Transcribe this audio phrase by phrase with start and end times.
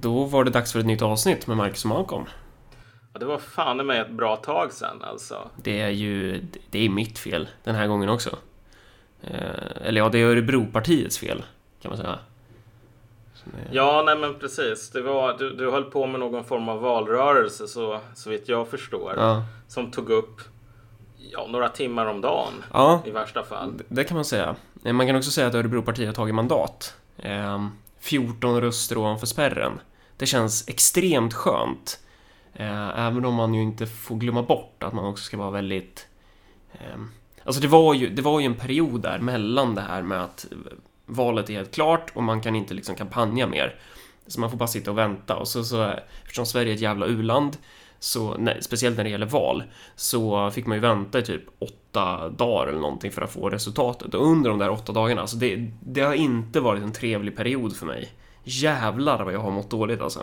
[0.00, 2.24] Då var det dags för ett nytt avsnitt med Marcus och Malcolm.
[3.12, 5.48] Ja, det var fan mig ett bra tag sen alltså.
[5.62, 8.36] Det är ju, det är mitt fel den här gången också.
[9.22, 9.40] Eh,
[9.84, 11.44] eller ja, det är Örebropartiets fel,
[11.82, 12.18] kan man säga.
[13.70, 14.90] Ja, nej men precis.
[14.90, 18.68] Det var, du, du höll på med någon form av valrörelse så, så vitt jag
[18.68, 19.14] förstår.
[19.16, 19.42] Ja.
[19.68, 20.40] Som tog upp
[21.32, 23.72] ja, några timmar om dagen Ja, i värsta fall.
[23.88, 24.56] det kan man säga.
[24.84, 26.94] Eh, Man kan också säga att Örebropartiet har tagit mandat.
[28.04, 29.80] 14 röster ovanför spärren.
[30.16, 32.00] Det känns extremt skönt.
[32.52, 36.08] Eh, även om man ju inte får glömma bort att man också ska vara väldigt...
[36.72, 37.00] Eh,
[37.44, 40.46] alltså det var, ju, det var ju en period där mellan det här med att
[41.06, 43.80] valet är helt klart och man kan inte liksom kampanja mer.
[44.26, 47.06] Så man får bara sitta och vänta och så, så eftersom Sverige är ett jävla
[47.06, 47.56] uland
[48.04, 49.62] så, nej, speciellt när det gäller val,
[49.96, 54.14] så fick man ju vänta i typ åtta dagar eller någonting för att få resultatet.
[54.14, 57.76] Och under de där åtta dagarna, alltså det, det har inte varit en trevlig period
[57.76, 58.12] för mig.
[58.44, 60.20] Jävlar vad jag har mått dåligt alltså.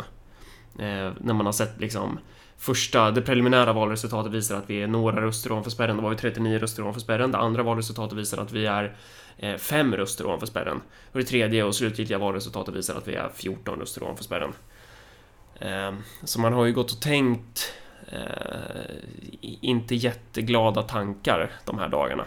[0.80, 2.20] Eh, när man har sett liksom
[2.58, 5.98] Första, det preliminära valresultatet visar att vi är några röster ovanför spärren.
[5.98, 7.32] Då var vi 39 röster ovanför spärren.
[7.32, 8.96] Det andra valresultatet visar att vi är
[9.38, 10.82] eh, fem röster ovanför spärren.
[11.12, 14.54] Och det tredje och slutgiltiga valresultatet visar att vi är 14 röster ovanför spärren.
[15.62, 17.74] Eh, så man har ju gått och tänkt
[18.12, 18.96] eh,
[19.62, 22.26] inte jätteglada tankar de här dagarna.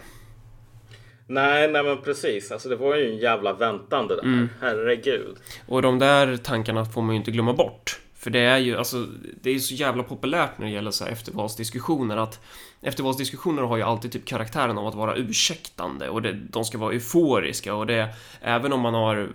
[1.26, 2.52] Nej, nej men precis.
[2.52, 4.22] Alltså det var ju en jävla väntan det där.
[4.22, 4.48] Mm.
[4.60, 5.36] Herregud.
[5.66, 8.00] Och de där tankarna får man ju inte glömma bort.
[8.14, 9.06] För det är ju, alltså,
[9.42, 12.40] det är så jävla populärt när det gäller så här eftervalsdiskussioner att
[12.84, 16.92] eftervalsdiskussioner har ju alltid typ karaktären av att vara ursäktande och det, de ska vara
[16.92, 19.30] euforiska och det, även om man har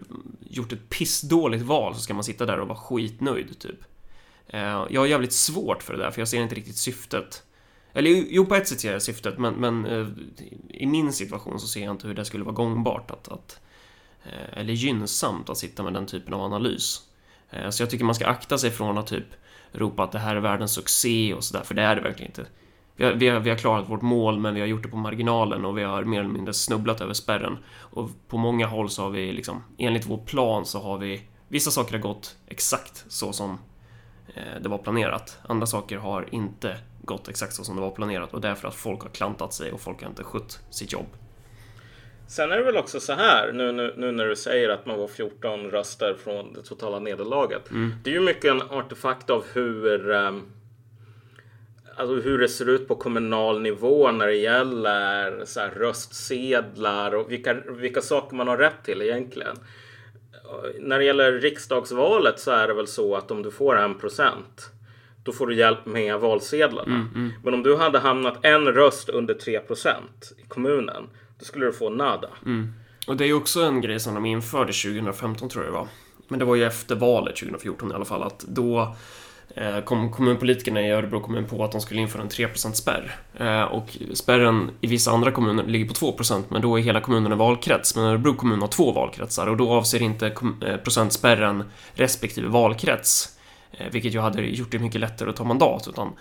[0.50, 3.80] gjort ett pissdåligt val så ska man sitta där och vara skitnöjd typ.
[4.48, 7.44] Eh, jag har jävligt svårt för det där för jag ser inte riktigt syftet.
[7.94, 10.08] Eller jo, på ett sätt ser jag syftet men, men eh,
[10.70, 13.60] i min situation så ser jag inte hur det skulle vara gångbart att, att
[14.24, 17.06] eh, eller gynnsamt att sitta med den typen av analys.
[17.70, 19.26] Så jag tycker man ska akta sig från att typ
[19.72, 22.46] ropa att det här är världens succé och sådär, för det är det verkligen inte.
[23.00, 24.98] Vi har, vi, har, vi har klarat vårt mål, men vi har gjort det på
[24.98, 27.58] marginalen och vi har mer eller mindre snubblat över spärren.
[27.80, 31.72] Och på många håll så har vi liksom, enligt vår plan så har vi, vissa
[31.72, 33.60] saker har gått exakt så som
[34.36, 35.38] eh, det var planerat.
[35.48, 39.02] Andra saker har inte gått exakt så som det var planerat och därför att folk
[39.02, 41.08] har klantat sig och folk har inte skött sitt jobb.
[42.28, 45.00] Sen är det väl också så här nu, nu, nu när du säger att man
[45.00, 47.70] var 14 röster från det totala nederlaget.
[48.04, 50.42] Det är ju mycket en artefakt av hur ehm,
[52.00, 57.32] Alltså hur det ser ut på kommunal nivå när det gäller så här, röstsedlar och
[57.32, 59.56] vilka, vilka saker man har rätt till egentligen.
[60.80, 64.70] När det gäller riksdagsvalet så är det väl så att om du får en procent
[65.24, 67.08] då får du hjälp med valsedlarna.
[67.44, 71.04] Men om du hade hamnat en röst under 3 procent i kommunen
[71.40, 72.30] då skulle du få nada.
[73.08, 75.88] Och det är ju också en grej som de införde 2015 tror jag det var.
[76.28, 78.96] Men det var ju efter valet 2014 i alla fall att då
[79.56, 83.16] Eh, kom kommunpolitikerna i Örebro kommun på att de skulle införa en 3% spärr.
[83.40, 87.32] Eh, och spärren i vissa andra kommuner ligger på 2% men då är hela kommunen
[87.32, 87.96] en valkrets.
[87.96, 93.36] Men Örebro kommun har två valkretsar och då avser inte eh, procentspärren respektive valkrets.
[93.92, 96.14] Vilket ju hade gjort det mycket lättare att ta mandat utan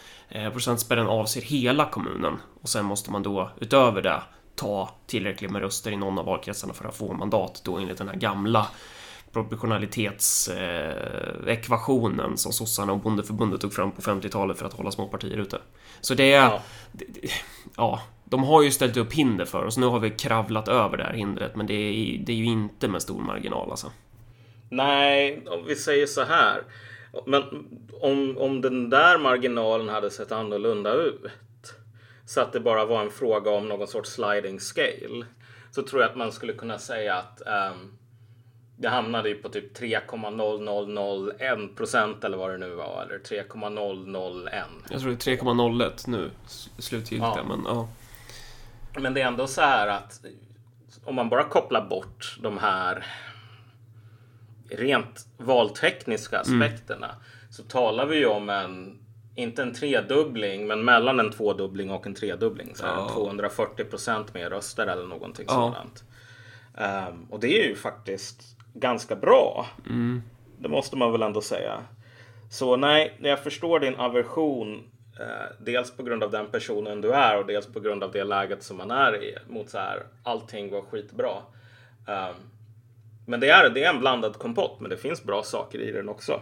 [0.53, 4.23] procentspärren avser hela kommunen och sen måste man då utöver det
[4.57, 8.09] ta tillräckligt med röster i någon av valkretsarna för att få mandat då enligt den
[8.09, 8.67] här gamla
[9.45, 15.59] proportionalitetsekvationen som sossarna och bondeförbundet tog fram på 50-talet för att hålla små partier ute.
[16.01, 16.43] Så det är...
[16.43, 16.63] Ja.
[16.93, 17.29] det- det-
[17.77, 19.79] Ja, de har ju ställt upp hinder för oss.
[19.79, 22.89] Nu har vi kravlat över det här hindret, men det är, det är ju inte
[22.89, 23.93] med stor marginal alltså.
[24.71, 26.63] Nej, om vi säger så här.
[27.27, 27.43] Men
[28.01, 31.23] om, om den där marginalen hade sett annorlunda ut.
[32.27, 35.27] Så att det bara var en fråga om någon sorts sliding scale.
[35.71, 37.93] Så tror jag att man skulle kunna säga att ehm,
[38.81, 43.03] det hamnade ju på typ 3,0001 procent eller vad det nu var.
[43.03, 44.65] Eller 3,001.
[44.91, 46.31] Jag tror det är 3,01 nu,
[46.79, 47.45] slutgiltiga, Ja.
[47.49, 47.89] men ja.
[49.01, 50.21] Men det är ändå så här att
[51.05, 53.07] om man bara kopplar bort de här
[54.71, 57.15] rent valtekniska aspekterna
[57.51, 58.99] så talar vi ju om en,
[59.35, 62.75] inte en tredubbling, men mellan en tvådubbling och en tredubbling.
[62.75, 63.11] Så Ja.
[63.15, 65.55] 240 procent mer röster eller någonting Ja.
[65.55, 66.05] sådant.
[66.77, 69.67] Ehm, och det är ju faktiskt ganska bra.
[70.59, 71.81] Det måste man väl ändå säga.
[72.51, 74.91] Så nej, jag förstår din aversion.
[75.21, 78.25] Eh, dels på grund av den personen du är och dels på grund av det
[78.25, 79.39] läget som man är i.
[79.49, 81.33] Mot så här, allting var skitbra.
[82.09, 82.35] Ehm,
[83.27, 86.09] men det är, det är en blandad kompott, men det finns bra saker i den
[86.09, 86.41] också.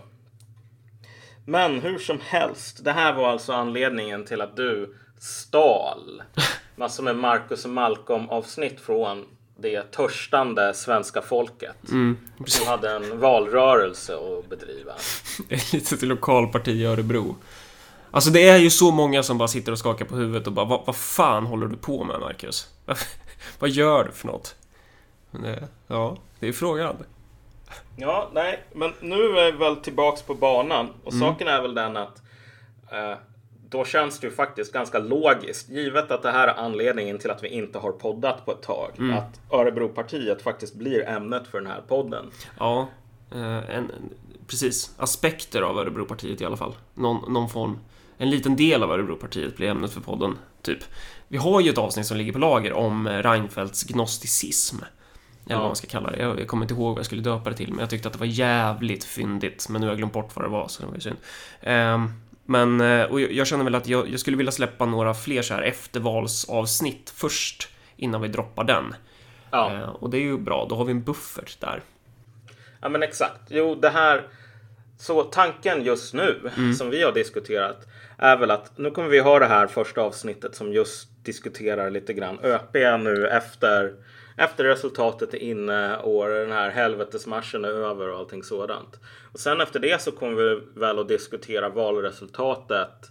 [1.47, 6.23] Men hur som helst, det här var alltså anledningen till att du stal
[6.77, 9.25] massor med Marcus och Malcolm avsnitt från
[9.57, 11.77] det törstande svenska folket.
[12.47, 14.93] Som hade en valrörelse att bedriva.
[15.49, 17.37] Ett litet lokalparti i Örebro.
[18.11, 20.67] Alltså det är ju så många som bara sitter och skakar på huvudet och bara
[20.67, 22.69] vad, vad fan håller du på med Marcus?
[23.59, 24.55] Vad, gör du för något?
[25.31, 26.97] Det, ja, det är frågan.
[27.97, 30.89] Ja, nej, men nu är vi väl tillbaks på banan.
[31.05, 32.23] Och saken är väl den att
[32.93, 33.19] eh,
[33.71, 37.45] då känns det ju faktiskt ganska logiskt, givet att det här är anledningen till att
[37.45, 41.81] vi inte har poddat på ett tag, att Örebropartiet faktiskt blir ämnet för den här
[41.89, 42.31] podden.
[42.59, 42.89] Ja,
[43.33, 43.91] eh, en,
[44.47, 44.95] precis.
[44.97, 46.75] Aspekter av Örebropartiet i alla fall.
[46.95, 47.79] Någon, någon form.
[48.19, 50.79] En liten del av Örebropartiet blir ämnet för podden, typ.
[51.29, 54.77] Vi har ju ett avsnitt som ligger på lager om Reinfeldts gnosticism.
[55.47, 56.23] Eller vad man ska kalla det.
[56.23, 58.19] Jag, kommer inte ihåg vad jag skulle döpa det till, men jag tyckte att det
[58.19, 59.67] var jävligt fyndigt.
[59.69, 61.17] Men nu har jag glömt bort vad det var, så det var ju synd.
[61.61, 62.13] Ehm,
[62.47, 65.55] men, eh, och jag, känner väl att jag, jag skulle vilja släppa några fler så
[65.55, 68.95] här eftervalsavsnitt först, innan vi droppar den.
[69.51, 69.73] Ja.
[69.73, 71.83] Eh, och det är ju bra, då har vi en buffert där.
[72.81, 73.41] Ja men exakt.
[73.49, 74.29] Jo, det här.
[74.99, 77.87] Så tanken just nu som vi har diskuterat
[78.19, 82.13] är väl att nu kommer vi ha det här första avsnittet som just diskuterar lite
[82.13, 83.95] grann ÖP nu efter
[84.37, 89.01] efter resultatet är inne och den här helvetesmarschen är över och allting sådant.
[89.33, 93.11] Och sen efter det så kommer vi väl att diskutera valresultatet.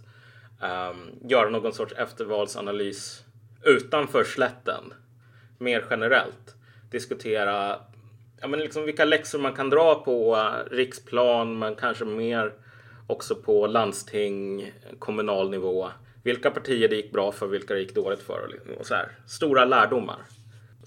[0.62, 3.24] Um, göra någon sorts eftervalsanalys
[3.64, 4.94] utanför slätten.
[5.58, 6.54] Mer generellt.
[6.90, 7.78] Diskutera
[8.40, 12.52] ja, men liksom vilka läxor man kan dra på eh, riksplan, men kanske mer
[13.06, 15.90] också på landsting, kommunal nivå.
[16.22, 19.08] Vilka partier det gick bra för, vilka det gick dåligt för och så här.
[19.26, 20.16] Stora lärdomar.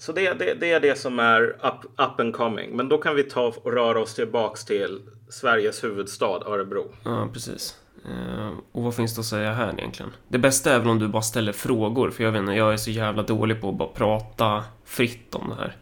[0.00, 2.76] Så det, det, det är det som är up, up and coming.
[2.76, 6.94] Men då kan vi ta och röra oss tillbaks till Sveriges huvudstad Örebro.
[7.04, 7.76] Ja, precis.
[8.04, 10.12] Eh, och vad finns det att säga här egentligen?
[10.28, 12.76] Det bästa är väl om du bara ställer frågor, för jag vet inte, jag är
[12.76, 15.76] så jävla dålig på att bara prata fritt om det här.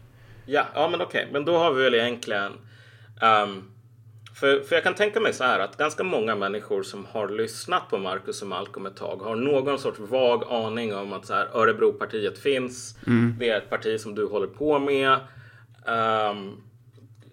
[0.47, 2.53] Ja, ja men okej, men då har vi väl egentligen
[3.23, 3.70] ehm,
[4.40, 7.90] för, för jag kan tänka mig så här att ganska många människor som har lyssnat
[7.90, 11.49] på Marcus och Malcolm ett tag har någon sorts vag aning om att så här,
[11.55, 12.99] Örebropartiet finns.
[13.38, 15.19] Det är ett parti som du håller på med.
[15.87, 16.56] Ehm,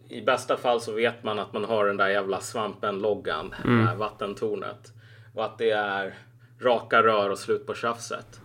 [0.10, 3.96] I bästa fall så vet man att man har den där jävla svampen-loggan, det här
[3.96, 4.92] vattentornet.
[5.34, 6.13] Och att det är
[6.62, 8.40] raka rör och slut på tjafset.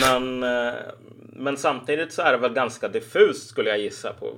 [0.00, 0.74] Men, eh,
[1.32, 4.34] men samtidigt så är det väl ganska diffust skulle jag gissa på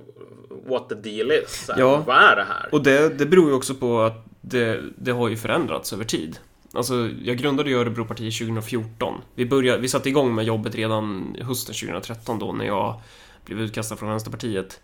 [0.65, 1.69] what the deal is.
[1.77, 2.03] Ja.
[2.07, 2.69] Vad är det här?
[2.71, 6.39] Och det, det beror ju också på att det, det har ju förändrats över tid.
[6.73, 9.21] Alltså, jag grundade ju Örebropartiet 2014.
[9.35, 13.01] Vi, började, vi satte igång med jobbet redan hösten 2013 då när jag
[13.45, 14.81] blev utkastad från Vänsterpartiet.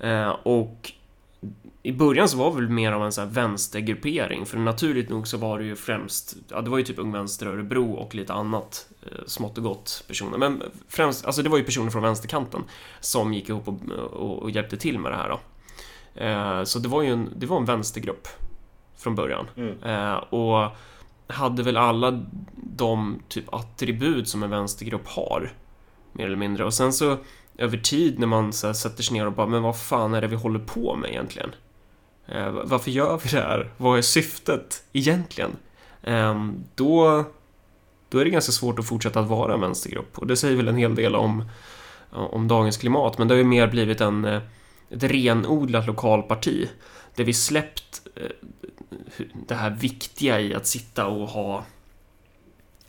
[0.00, 0.92] Eh, och
[1.86, 5.28] i början så var det väl mer av en så här vänstergruppering, för naturligt nog
[5.28, 8.32] så var det ju främst, ja det var ju typ Ung Vänster Örebro och lite
[8.32, 12.64] annat eh, smått och gott personer, men främst, alltså det var ju personer från vänsterkanten
[13.00, 13.80] som gick ihop och,
[14.12, 15.40] och, och hjälpte till med det här då.
[16.22, 18.28] Eh, så det var ju en, det var en vänstergrupp
[18.96, 19.46] från början.
[19.56, 19.82] Mm.
[19.82, 20.76] Eh, och
[21.26, 22.24] hade väl alla
[22.54, 25.52] de typ attribut som en vänstergrupp har,
[26.12, 26.64] mer eller mindre.
[26.64, 27.16] Och sen så
[27.58, 30.28] över tid när man så sätter sig ner och bara, men vad fan är det
[30.28, 31.50] vi håller på med egentligen?
[32.28, 33.70] Eh, varför gör vi det här?
[33.76, 35.56] Vad är syftet egentligen?
[36.02, 37.24] Eh, då,
[38.08, 40.18] då är det ganska svårt att fortsätta att vara en vänstergrupp.
[40.18, 41.48] Och det säger väl en hel del om,
[42.10, 46.68] om dagens klimat, men det har ju mer blivit en, ett renodlat lokalparti.
[47.14, 48.48] Där vi släppt eh,
[49.48, 51.64] det här viktiga i att sitta och ha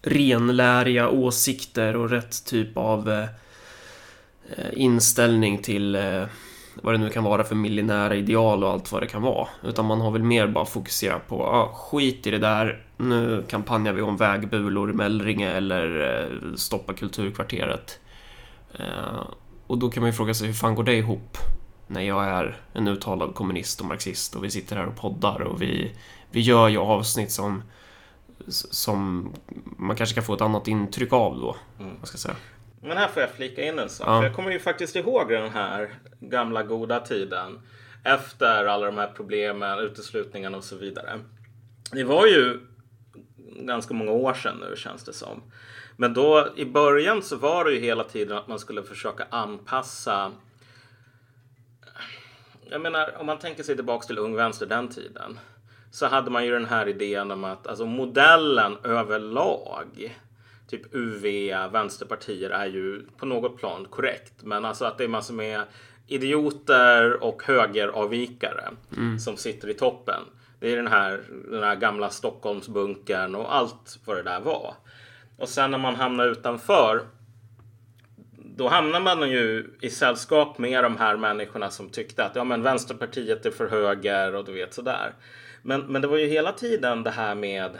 [0.02, 3.28] renläriga åsikter och rätt typ av eh,
[4.74, 6.24] inställning till eh,
[6.84, 9.48] vad det nu kan vara för millinära ideal och allt vad det kan vara.
[9.64, 13.94] Utan man har väl mer bara fokuserat på, ah, skit i det där, nu kampanjar
[13.94, 18.00] vi om vägbulor i Mellringe eller eh, stoppa kulturkvarteret.
[18.74, 19.28] Eh,
[19.68, 21.38] och då kan man ju fråga sig, hur fan går det ihop?
[21.88, 25.62] När jag är en uttalad kommunist och marxist och vi sitter här och poddar och
[25.62, 25.96] vi,
[26.32, 27.62] vi gör ju avsnitt som
[28.48, 29.32] som
[29.78, 31.56] man kanske kan få ett annat intryck av då.
[32.00, 32.36] Vad ska säga.
[32.82, 34.08] Men här får jag flika in en sak.
[34.08, 34.20] Ja.
[34.20, 37.60] För jag kommer ju faktiskt ihåg den här gamla goda tiden.
[38.04, 41.20] Efter alla de här problemen, uteslutningarna och så vidare.
[41.92, 42.60] Det var ju
[43.56, 45.44] ganska många år sedan nu känns det som.
[45.98, 50.32] Men då i början så var det ju hela tiden att man skulle försöka anpassa
[52.70, 55.40] jag menar, om man tänker sig tillbaks till Ung Vänster den tiden.
[55.92, 60.18] Så hade man ju den här idén om att alltså modellen överlag,
[60.68, 61.24] typ UV,
[61.72, 64.34] vänsterpartier är ju på något plan korrekt.
[64.44, 65.62] Men alltså att det är massor med
[66.08, 68.70] idioter och högeravvikare
[69.20, 70.22] som sitter i toppen.
[70.60, 74.74] Det är den här, den här gamla Stockholmsbunkern och allt vad det där var.
[75.38, 77.02] Och sen när man hamnar utanför
[78.58, 82.64] då hamnar man ju i sällskap med de här människorna som tyckte att ja, men
[82.64, 85.14] Vänsterpartiet är för höger och du vet sådär.
[85.62, 87.72] Men, men det var ju hela tiden det här med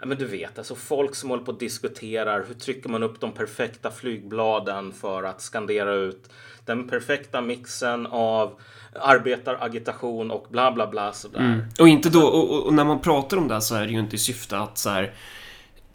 [0.00, 3.20] Ja, men du vet, alltså folk som håller på och diskuterar hur trycker man upp
[3.20, 6.30] de perfekta flygbladen för att skandera ut
[6.64, 8.60] den perfekta mixen av
[9.00, 11.40] arbetaragitation och bla bla bla sådär.
[11.40, 11.60] Mm.
[11.80, 14.16] Och inte då, och, och, när man pratar om det så är det ju inte
[14.16, 15.12] i syfte att så här,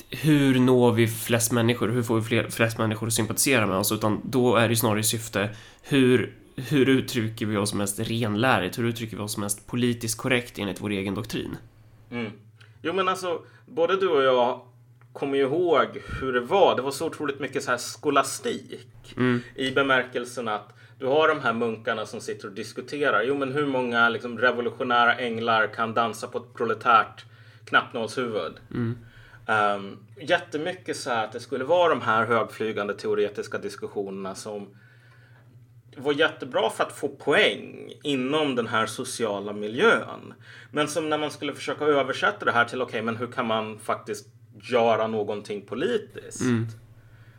[0.10, 1.90] hur når vi flest människor?
[1.90, 3.92] Hur får vi fler, flest människor att sympatisera med oss?
[3.92, 5.50] Utan då är det snarare i syfte
[5.84, 8.78] hur, hur uttrycker vi oss mest renlärigt?
[8.78, 11.58] Hur uttrycker vi oss mest politiskt korrekt enligt vår egen doktrin?
[12.12, 12.32] Mm.
[12.86, 14.62] Jo men alltså, både du och jag
[15.14, 16.76] kommer ju ihåg hur det var.
[16.76, 19.42] Det var så otroligt mycket så här skolastik mm.
[19.56, 23.24] i bemärkelsen att du har de här munkarna som sitter och diskuterar.
[23.24, 27.26] Jo, men hur många liksom, revolutionära änglar kan dansa på ett proletärt
[27.66, 28.54] knappnålshuvud?
[28.72, 28.98] Mm.
[29.48, 34.68] Um, jättemycket så här att det skulle vara de här högflygande teoretiska diskussionerna som
[35.98, 40.34] var jättebra för att få poäng inom den här sociala miljön.
[40.72, 43.48] Men som när man skulle försöka översätta det här till okej, okay, men hur kan
[43.48, 44.28] man faktiskt
[44.62, 46.42] göra någonting politiskt?
[46.42, 46.68] Mm.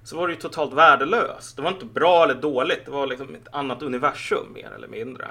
[0.04, 1.56] Så var det ju totalt värdelöst.
[1.56, 2.84] Det var inte bra eller dåligt.
[2.84, 5.26] Det var liksom ett annat universum mer eller mindre.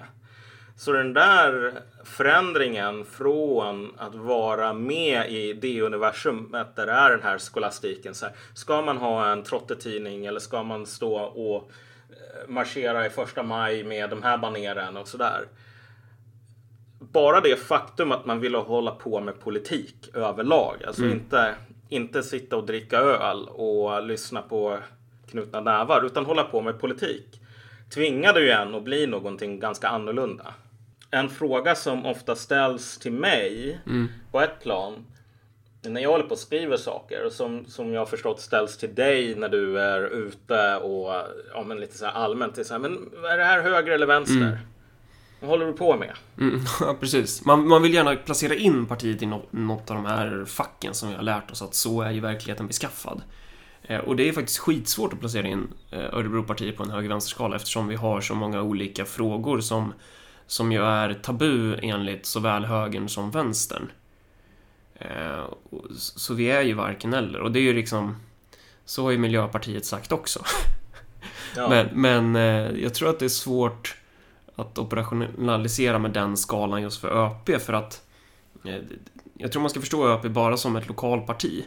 [0.76, 7.24] Så den där förändringen från att vara med i det universumet där det är den
[7.24, 8.14] här skolastiken.
[8.14, 11.72] Så här, ska man ha en trottetidning eller ska man stå och
[12.48, 15.46] marschera i första maj med de här baneren och sådär.
[17.00, 20.84] Bara det faktum att man ville hålla på med politik överlag.
[20.88, 21.14] Alltså mm.
[21.14, 21.56] inte,
[21.90, 24.78] inte sitta och dricka öl och lyssna på
[25.30, 27.40] knutna nävar utan hålla på med politik
[27.94, 30.54] tvingade ju en att bli någonting ganska annorlunda
[31.14, 34.08] en fråga som ofta ställs till mig mm.
[34.32, 35.06] på ett plan
[35.90, 39.36] när jag håller på och skriver saker som, som jag har förstått ställs till dig
[39.36, 41.14] när du är ute och
[41.54, 42.56] ja, men lite så här allmänt.
[42.56, 42.94] Det så här, men
[43.32, 44.36] är det här höger eller vänster?
[44.36, 44.58] Mm.
[45.40, 46.12] Vad håller du på med?
[46.40, 47.46] Mm, ja, precis.
[47.46, 51.10] Man, man vill gärna placera in partiet i något, något av de här facken som
[51.10, 53.22] vi har lärt oss att så är ju verkligheten beskaffad.
[53.84, 57.88] Eh, och det är faktiskt skitsvårt att placera in eh, Örebropartiet på en höger-vänster-skala eftersom
[57.88, 59.94] vi har så många olika frågor som
[60.48, 63.92] som ju är tabu enligt såväl högern som vänstern.
[65.04, 65.46] Eh,
[65.92, 68.16] så vi är ju varken eller och det är ju liksom
[68.86, 70.40] så har ju Miljöpartiet sagt också.
[71.56, 71.70] Ja.
[71.70, 73.98] Men, men eh, jag tror att det är svårt
[74.56, 78.08] att operationalisera med den skalan just för ÖP för att
[78.66, 78.76] eh,
[79.38, 81.66] jag tror man ska förstå ÖP bara som ett lokalparti.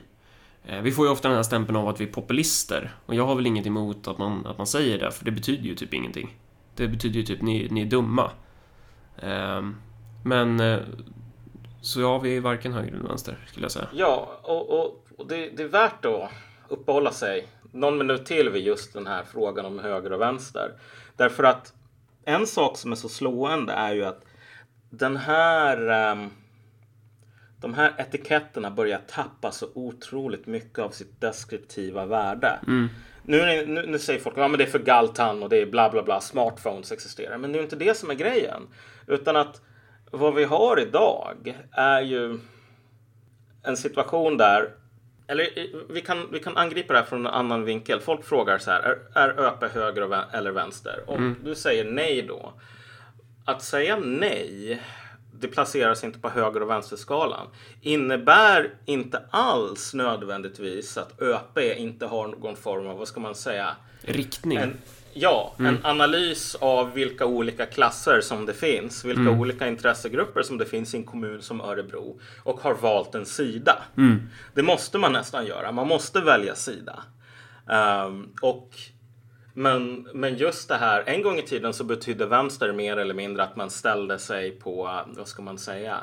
[0.82, 3.34] Vi får ju ofta den här stämpeln av att vi är populister och jag har
[3.34, 6.36] väl inget emot att man, att man säger det för det betyder ju typ ingenting.
[6.74, 8.30] Det betyder ju typ ni, ni är dumma.
[9.22, 9.76] Ehm,
[10.24, 10.60] men
[11.86, 13.88] så ja, vi är varken höger eller vänster skulle jag säga.
[13.92, 16.30] Ja, och, och, och det, det, är värt att
[16.68, 20.72] uppehålla sig någon minut till vid just den här frågan om höger och vänster.
[21.16, 21.72] Därför att
[22.24, 24.24] en sak som är så slående är ju att
[24.90, 26.30] den här um,
[27.60, 32.58] de här etiketterna börjar tappa så otroligt mycket av sitt deskriptiva värde.
[32.66, 32.88] Mm.
[33.22, 35.90] Nu, nu, nu, säger folk att ja, det är för galtan och det är bla
[35.90, 37.38] bla bla, smartphones existerar.
[37.38, 38.62] Men det är inte det som är grejen.
[39.06, 39.60] Utan att
[40.16, 42.38] vad vi har idag är ju
[43.62, 44.70] en situation där
[45.28, 45.48] eller
[45.92, 48.00] vi kan, vi kan angripa det här från en annan vinkel.
[48.00, 51.00] Folk frågar så här, är, är ÖP höger eller vänster?
[51.06, 51.36] Om mm.
[51.44, 52.52] du säger nej då.
[53.44, 54.82] Att säga nej
[55.40, 57.46] det placeras inte på höger och vänsterskalan
[57.80, 63.76] innebär inte alls nödvändigtvis att ÖP inte har någon form av, vad ska man säga?
[64.00, 64.58] Riktning.
[64.58, 64.76] En,
[65.12, 65.74] ja, mm.
[65.74, 69.40] en analys av vilka olika klasser som det finns, vilka mm.
[69.40, 73.82] olika intressegrupper som det finns i en kommun som Örebro och har valt en sida.
[73.96, 74.28] Mm.
[74.54, 75.72] Det måste man nästan göra.
[75.72, 77.02] Man måste välja sida.
[78.06, 78.70] Um, och
[79.58, 83.42] men, men just det här, en gång i tiden så betydde vänster mer eller mindre
[83.42, 85.98] att man ställde sig på, vad ska man säga,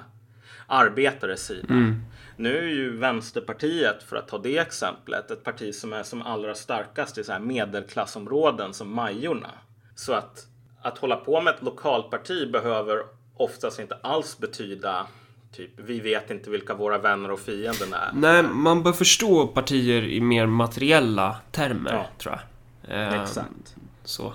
[0.67, 1.73] arbetares sida.
[1.73, 2.01] Mm.
[2.37, 6.55] Nu är ju Vänsterpartiet, för att ta det exemplet, ett parti som är som allra
[6.55, 9.51] starkast i så här medelklassområden som Majorna.
[9.95, 10.47] Så att,
[10.81, 13.03] att hålla på med ett lokalparti behöver
[13.37, 15.07] oftast inte alls betyda
[15.55, 18.11] Typ, vi vet inte vilka våra vänner och fienden är.
[18.13, 22.05] Nej, man bör förstå partier i mer materiella termer, ja.
[22.17, 22.41] tror jag.
[22.87, 23.75] Ehm, Exakt.
[24.03, 24.33] Så.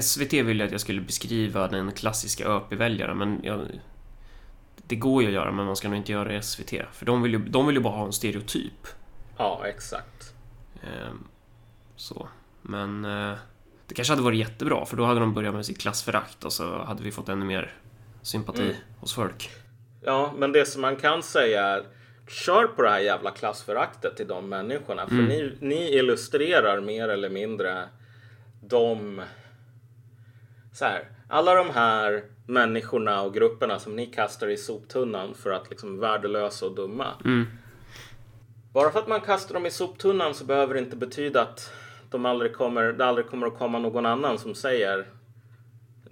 [0.00, 3.66] SVT ville att jag skulle beskriva den klassiska ÖP-väljaren, men jag,
[4.76, 6.72] det går ju att göra, men man ska nog inte göra det i SVT.
[6.92, 8.86] För de vill ju, de vill ju bara ha en stereotyp.
[9.36, 10.34] Ja, exakt.
[10.82, 11.24] Ehm,
[11.96, 12.28] så.
[12.62, 13.34] Men eh,
[13.86, 16.84] det kanske hade varit jättebra, för då hade de börjat med sitt klassförakt och så
[16.84, 17.74] hade vi fått ännu mer
[18.22, 18.74] sympati mm.
[19.00, 19.50] hos folk.
[20.00, 21.82] Ja, men det som man kan säga är
[22.28, 25.06] kör på det här jävla klassföraktet till de människorna.
[25.06, 25.26] För Mm.
[25.26, 27.88] ni, ni illustrerar mer eller mindre
[28.62, 29.22] de...
[30.74, 35.70] Så här, alla de här människorna och grupperna som ni kastar i soptunnan för att
[35.70, 37.06] liksom värdelösa och dumma.
[37.24, 37.46] Mm.
[38.72, 41.72] Bara för att man kastar dem i soptunnan så behöver det inte betyda att
[42.10, 45.06] de aldrig kommer, det aldrig kommer att komma någon annan som säger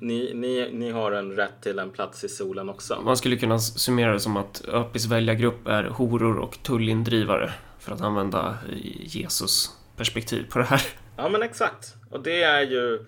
[0.00, 3.00] ni, ni, ni har en rätt till en plats i solen också.
[3.04, 7.52] Man skulle kunna summera det som att ÖPs väljargrupp är horor och tullindrivare.
[7.78, 8.58] För att använda
[9.00, 10.82] Jesus perspektiv på det här.
[11.16, 11.94] Ja men exakt.
[12.10, 13.06] Och det är ju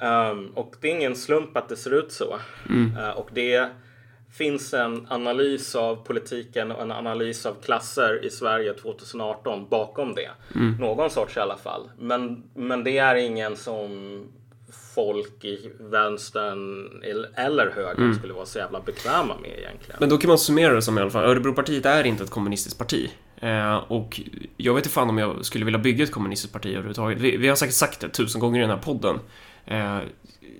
[0.00, 2.38] ehm, och det är ingen slump att det ser ut så.
[2.98, 3.70] Eh, och det
[4.32, 10.30] finns en analys av politiken och en analys av klasser i Sverige 2018 bakom det.
[10.80, 11.90] Någon sorts i alla fall.
[11.98, 14.22] Men, men det är ingen som
[14.94, 16.88] folk i vänstern
[17.36, 19.96] eller högern skulle vara så jävla bekväma med egentligen.
[20.00, 22.78] Men då kan man summera det som i alla fall, Örebropartiet är inte ett kommunistiskt
[22.78, 23.10] parti.
[23.36, 24.20] Eh, och
[24.56, 27.18] jag vet inte fan om jag skulle vilja bygga ett kommunistiskt parti överhuvudtaget.
[27.18, 29.18] Vi, vi har säkert sagt det tusen gånger i den här podden.
[29.66, 29.98] Eh,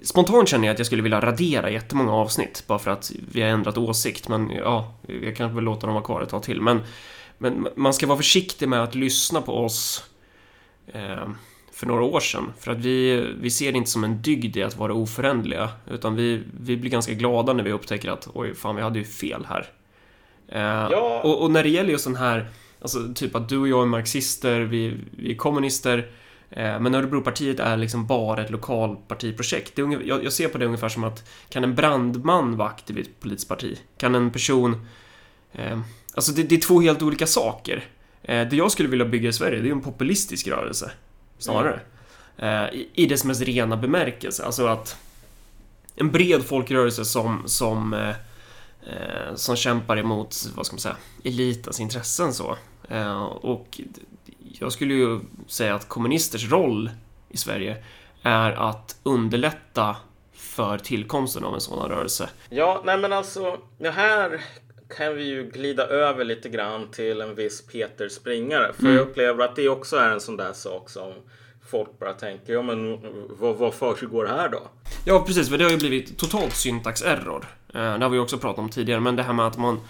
[0.02, 3.48] spontant känner jag att jag skulle vilja radera jättemånga avsnitt bara för att vi har
[3.48, 4.28] ändrat åsikt.
[4.28, 6.60] Men ja, jag kan väl låta dem vara kvar ett tag till.
[6.60, 6.80] Men,
[7.38, 10.04] men man ska vara försiktig med att lyssna på oss
[10.86, 11.28] eh,
[11.74, 12.52] för några år sedan.
[12.58, 15.70] För att vi, vi ser det inte som en dygd i att vara oföränderliga.
[15.90, 19.04] Utan vi, vi blir ganska glada när vi upptäcker att oj, fan, vi hade ju
[19.04, 19.66] fel här.
[20.48, 21.20] Eh, Ja.
[21.24, 22.48] och, och när det gäller just den här,
[22.82, 26.10] alltså typ att du och jag är marxister, vi, vi är kommunister.
[26.50, 29.76] Eh, men Örebropartiet är liksom bara ett lokalpartiprojekt.
[29.76, 32.68] Det är ungefär, jag, jag ser på det ungefär som att kan en brandman vara
[32.68, 33.78] aktiv i ett politiskt parti?
[33.98, 34.86] Kan en person...
[35.52, 35.80] Eh,
[36.14, 37.84] alltså det, det är två helt olika saker.
[38.22, 40.90] Eh, det jag skulle vilja bygga i Sverige, det är en populistisk rörelse.
[41.44, 41.80] Snarare.
[42.36, 44.44] Eh, i, I dess mest rena bemärkelse.
[44.44, 44.96] Alltså att
[45.96, 48.08] en bred folkrörelse som, som, eh,
[48.86, 52.56] eh, som kämpar emot, vad ska man säga, elitens intressen så.
[52.88, 53.80] Eh, och
[54.42, 56.90] jag skulle ju säga att kommunisters roll
[57.28, 57.76] i Sverige
[58.22, 59.96] är att underlätta
[60.32, 62.28] för tillkomsten av en sådan rörelse.
[62.50, 64.40] Ja, nej men alltså, det här
[64.96, 68.72] kan vi ju glida över lite grann till en viss Peter Springare.
[68.72, 71.12] För jag upplever att det också är en sån där sak som
[71.70, 72.98] folk bara tänker, ja men
[73.38, 74.62] vad, vad försiggår här då?
[75.04, 77.46] Ja, precis, för det har ju blivit totalt syntax-error.
[77.74, 79.80] Eh, Det har vi också pratat om tidigare, men det här med att man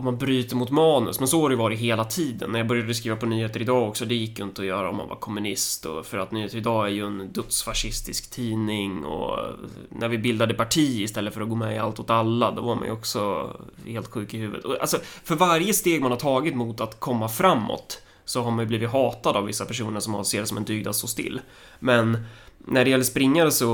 [0.00, 2.52] att man bryter mot manus, men så har det varit hela tiden.
[2.52, 4.96] När jag började skriva på Nyheter Idag också, det gick ju inte att göra om
[4.96, 9.38] man var kommunist och för att Nyheter Idag är ju en dödsfascistisk tidning och
[9.88, 12.74] när vi bildade parti istället för att gå med i Allt åt alla, då var
[12.74, 13.50] man ju också
[13.86, 14.64] helt sjuk i huvudet.
[14.64, 18.64] Och alltså, för varje steg man har tagit mot att komma framåt så har man
[18.64, 21.40] ju blivit hatad av vissa personer som ser det som en dygd att stå still.
[21.78, 22.26] Men
[22.58, 23.66] när det gäller springare så,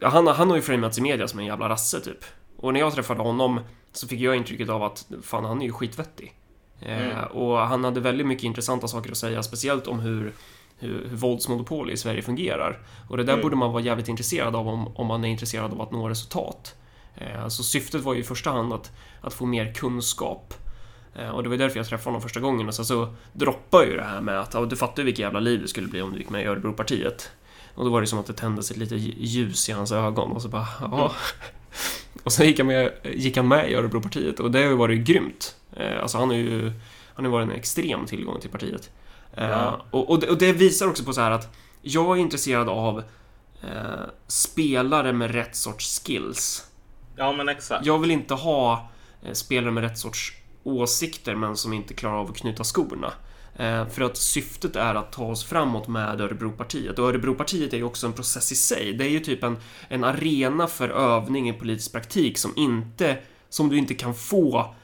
[0.00, 2.24] ja, han, han har ju framats i media som en jävla rasse typ.
[2.60, 3.60] Och när jag träffade honom
[3.92, 6.34] så fick jag intrycket av att fan, han är ju skitvettig.
[6.80, 10.32] Eh, och han hade väldigt mycket intressanta saker att säga, speciellt om hur,
[10.78, 12.78] hur, hur våldsmonopol i Sverige fungerar.
[13.08, 13.42] Och det där Mm.
[13.42, 16.74] borde man vara jävligt intresserad av om, om man är intresserad av att nå resultat.
[17.16, 20.54] Eh, så syftet var ju i första hand att, att få mer kunskap.
[21.16, 23.96] Eh, och det var därför jag träffade honom första gången och sen så droppade ju
[23.96, 26.18] det här med att du fattar ju vilket jävla liv det skulle bli om du
[26.18, 27.30] gick med i Örebropartiet.
[27.74, 30.42] Och då var det som att det tändes ett litet ljus i hans ögon och
[30.42, 31.12] så bara, ja.
[32.22, 35.00] Och sen gick han med, gick han med i Örebropartiet och det har ju varit
[35.00, 35.56] grymt.
[35.76, 36.72] Eh, Alltså han har ju
[37.14, 38.90] han har varit en extrem tillgång till partiet.
[39.36, 39.84] Eh, Ja.
[39.90, 42.98] Och, och, det, och det visar också på så här att jag är intresserad av
[43.62, 46.64] eh, spelare med rätt sorts skills.
[47.16, 47.86] Ja men exakt.
[47.86, 48.90] Jag vill inte ha
[49.22, 50.32] eh, spelare med rätt sorts
[50.64, 53.12] åsikter men som inte klarar av att knyta skorna.
[53.58, 56.98] Eh, för att syftet är att ta oss framåt med Örebropartiet.
[56.98, 58.92] Och Örebropartiet är ju också en process i sig.
[58.92, 59.56] Det är ju typ en,
[59.88, 63.18] en arena för övning i politisk praktik som inte
[63.48, 64.74] som du inte kan få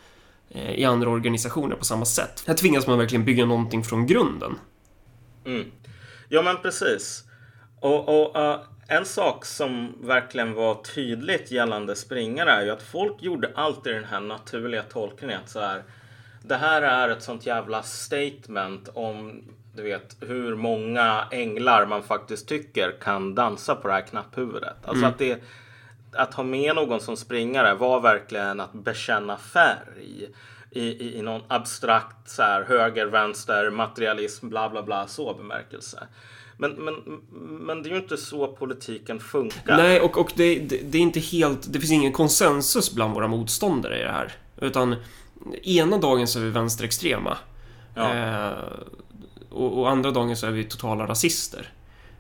[0.50, 2.44] eh, i andra organisationer på samma sätt.
[2.46, 4.58] Här tvingas man verkligen bygga någonting från grunden.
[5.46, 5.70] Mm.
[6.28, 7.24] Ja men precis.
[7.80, 13.22] Och, och uh, en sak som verkligen var tydligt gällande springare är ju att folk
[13.22, 15.82] gjorde alltid den här naturliga tolkningen att så här.
[16.46, 19.42] Det här är ett sånt jävla statement om
[19.76, 24.76] du vet hur många änglar man faktiskt tycker kan dansa på det här knapphuvudet.
[24.84, 25.42] Alltså att det
[26.12, 30.28] att ha med någon som springare var verkligen att bekänna färg
[30.70, 36.06] i, i, i någon abstrakt så här, höger, vänster, materialism, bla bla bla, så bemärkelse.
[36.56, 36.94] Men, men,
[37.66, 39.76] men det är ju inte så politiken funkar.
[39.76, 41.72] Nej, och, och det, det, det är inte helt...
[41.72, 44.32] Det finns ingen konsensus bland våra motståndare i det här.
[44.60, 44.96] Utan
[45.62, 47.38] ena dagen så är vi vänsterextrema.
[47.94, 48.14] Ja.
[48.14, 48.52] Eh,
[49.50, 51.72] och, och andra dagen så är vi totala rasister.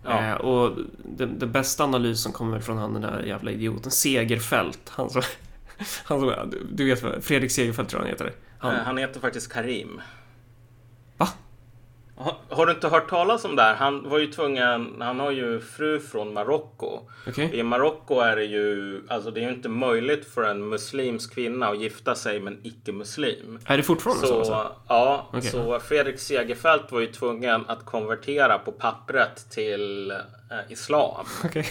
[0.04, 0.24] Ja.
[0.24, 4.88] Eh, och den, den bästa analysen kommer från han den där jävla idioten Segerfält.
[4.88, 5.22] Han som...
[6.04, 8.32] Han som du vet Fredrik Segerfeldt tror jag han heter.
[8.58, 10.00] Han, han heter faktiskt Karim.
[12.16, 13.74] Har, har, du inte hört talas om det här?
[13.74, 17.00] Han var ju tvungen, han har ju fru från Marocko.
[17.26, 17.50] Okay.
[17.52, 21.68] I Marocko är det ju, alltså det är ju inte möjligt för en muslimsk kvinna
[21.68, 23.58] att gifta sig med en icke-muslim.
[23.64, 24.44] Är det fortfarande så?
[24.44, 25.50] så ja, okay.
[25.50, 30.16] så Fredrik Segerfeldt var ju tvungen att konvertera på pappret till eh,
[30.68, 31.26] islam.
[31.44, 31.64] Okay.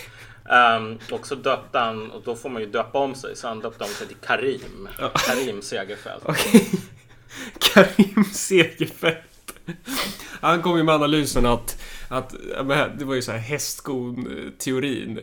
[0.77, 3.60] Um, och så döpte han, och då får man ju döpa om sig, så han
[3.60, 4.89] döpte om sig till Karim.
[5.27, 6.25] Karim Segerfeldt.
[7.60, 9.33] Karim Segerfeldt.
[10.41, 12.36] Han kom ju med analysen att, att
[12.97, 15.19] det var ju så här hästskon-teorin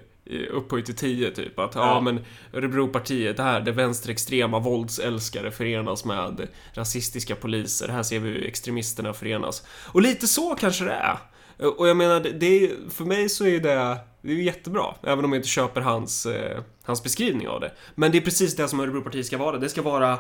[0.51, 1.59] upphöjt till 10 typ.
[1.59, 7.89] Att ja, ja men Örebropartiet, det här, det vänsterextrema våldsälskare förenas med rasistiska poliser.
[7.89, 9.63] Här ser vi extremisterna förenas.
[9.87, 11.19] Och lite så kanske det är.
[11.79, 14.95] Och jag menar, det är, för mig så är det, det är jättebra.
[15.03, 17.73] Även om jag inte köper hans, eh, hans beskrivning av det.
[17.95, 19.59] Men det är precis det som Örebropartiet ska vara.
[19.59, 20.19] Det ska vara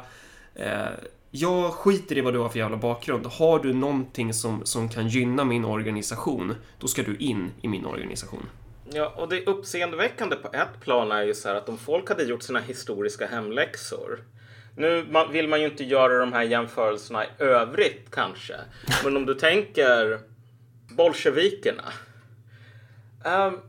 [0.54, 0.88] eh,
[1.30, 3.26] jag skiter i vad du har för jävla bakgrund.
[3.26, 7.86] Har du någonting som, som kan gynna min organisation, då ska du in i min
[7.86, 8.46] organisation.
[8.92, 12.24] Ja, och det uppseendeväckande på ett plan är ju så här att om folk hade
[12.24, 14.18] gjort sina historiska hemläxor
[14.76, 18.54] nu vill man ju inte göra de här jämförelserna i övrigt kanske.
[19.04, 20.20] Men om du tänker
[20.96, 21.84] bolsjevikerna.
[23.24, 23.60] Um,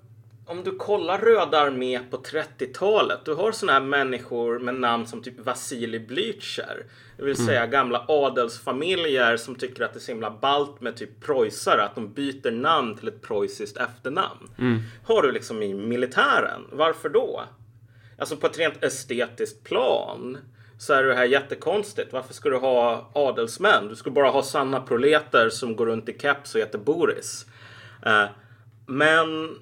[0.51, 5.23] om du kollar Röda armé på 30-talet, du har såna här människor med namn som
[5.23, 6.83] typ Vasilij Blücher.
[7.17, 7.47] Det vill mm.
[7.47, 11.95] säga gamla adelsfamiljer som tycker att det är så himla ballt med typ preussare, att
[11.95, 14.49] de byter namn till ett preussiskt efternamn.
[14.57, 14.79] Mm.
[15.05, 17.43] Har du liksom i militären, varför då?
[18.17, 20.37] Alltså på ett rent estetiskt plan
[20.79, 22.13] så är det här jättekonstigt.
[22.13, 23.87] Varför ska du ha adelsmän?
[23.87, 27.45] Du ska bara ha sanna proleter som går runt i keps och heter Boris.
[28.05, 28.25] Uh,
[28.87, 29.55] men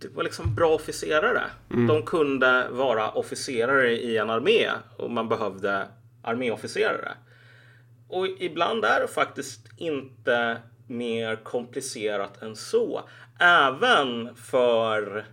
[0.00, 1.42] det var liksom bra officerare.
[1.70, 1.86] Mm.
[1.86, 5.86] De kunde vara officerare i en armé och man behövde
[6.22, 7.12] arméofficerare.
[8.08, 10.56] Och ibland är det faktiskt inte
[10.86, 13.02] mer komplicerat än så.
[13.40, 15.24] Även för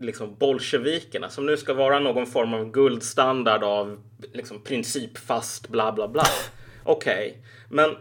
[0.00, 6.08] liksom bolsjevikerna som nu ska vara någon form av guldstandard av liksom principfast bla bla
[6.08, 6.24] bla.
[6.84, 7.42] Okej, okay.
[7.68, 7.96] men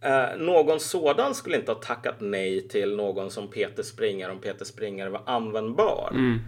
[0.00, 4.64] Eh, någon sådan skulle inte ha tackat nej till någon som Peter Springer om Peter
[4.64, 6.08] Springer var användbar.
[6.10, 6.38] Mm.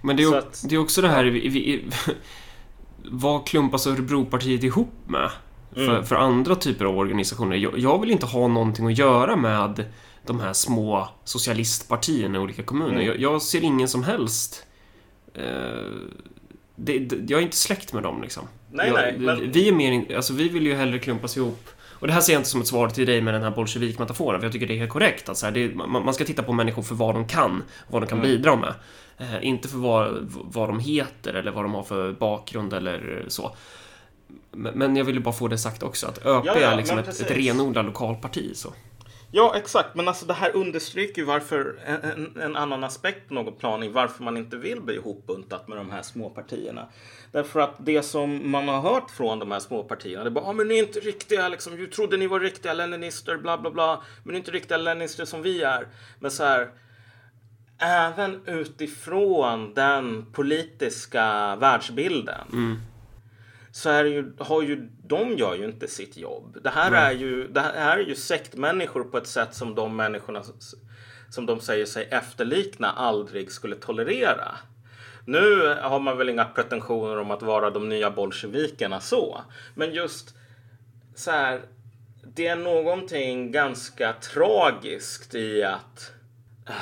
[0.00, 1.84] Men det är, att, det är, också det här, vi, vi,
[3.04, 5.30] vad klumpas Örebropartiet ihop med?
[5.72, 6.04] För, mm.
[6.04, 7.56] för, andra typer av organisationer.
[7.56, 9.84] Jag, jag, vill inte ha någonting att göra med
[10.26, 12.94] de här små socialistpartierna i olika kommuner.
[12.94, 13.06] Mm.
[13.06, 14.66] Jag, jag, ser ingen som helst...
[15.34, 15.42] Eh,
[16.76, 18.48] det, det, jag är inte släkt med dem liksom.
[18.70, 19.52] Nej, jag, nej, men...
[19.52, 20.16] Vi är mer...
[20.16, 21.68] Alltså vi vill ju hellre klumpas ihop
[22.02, 24.40] och det här ser jag inte som ett svar till dig med den här bolsjevik-metaforen,
[24.40, 25.28] för jag tycker det är helt korrekt.
[25.28, 28.06] Att så här, man, man, ska titta på människor för vad de kan, vad de
[28.06, 28.30] kan mm.
[28.30, 28.74] bidra med.
[29.18, 33.56] Eh, inte för vad, vad de heter eller vad de har för bakgrund eller så.
[34.50, 37.20] Men jag ville bara få det sagt också, att ÖP ja, ja, är liksom ett,
[37.20, 38.50] ett renodlat lokalparti.
[38.54, 38.72] Så.
[39.34, 39.94] Ja, exakt.
[39.94, 44.24] Men alltså det här understryker varför en, en, annan aspekt på något plan i varför
[44.24, 46.88] man inte vill bli ihopbuntat med de här små partierna.
[47.32, 50.44] Därför att det som man har hört från de här små partierna, det är bara,
[50.44, 53.70] ah, men ni är inte riktiga, liksom, du trodde ni var riktiga leninister, bla bla
[53.70, 55.86] bla, men ni är inte riktiga leninister som vi är.
[56.18, 56.70] Men så här,
[57.78, 62.76] även utifrån den politiska världsbilden mm
[63.72, 66.58] så är ju, har ju, de gör ju inte sitt jobb.
[66.62, 70.42] Det här, är ju, det här är ju sektmänniskor på ett sätt som de människorna
[71.30, 74.48] som de säger sig efterlikna aldrig skulle tolerera.
[75.24, 79.40] Nu har man väl inga pretensioner om att vara de nya bolsjevikerna så.
[79.74, 80.34] Men just
[81.14, 81.60] så här.
[82.34, 86.12] Det är någonting ganska tragiskt i att,
[86.68, 86.74] äh,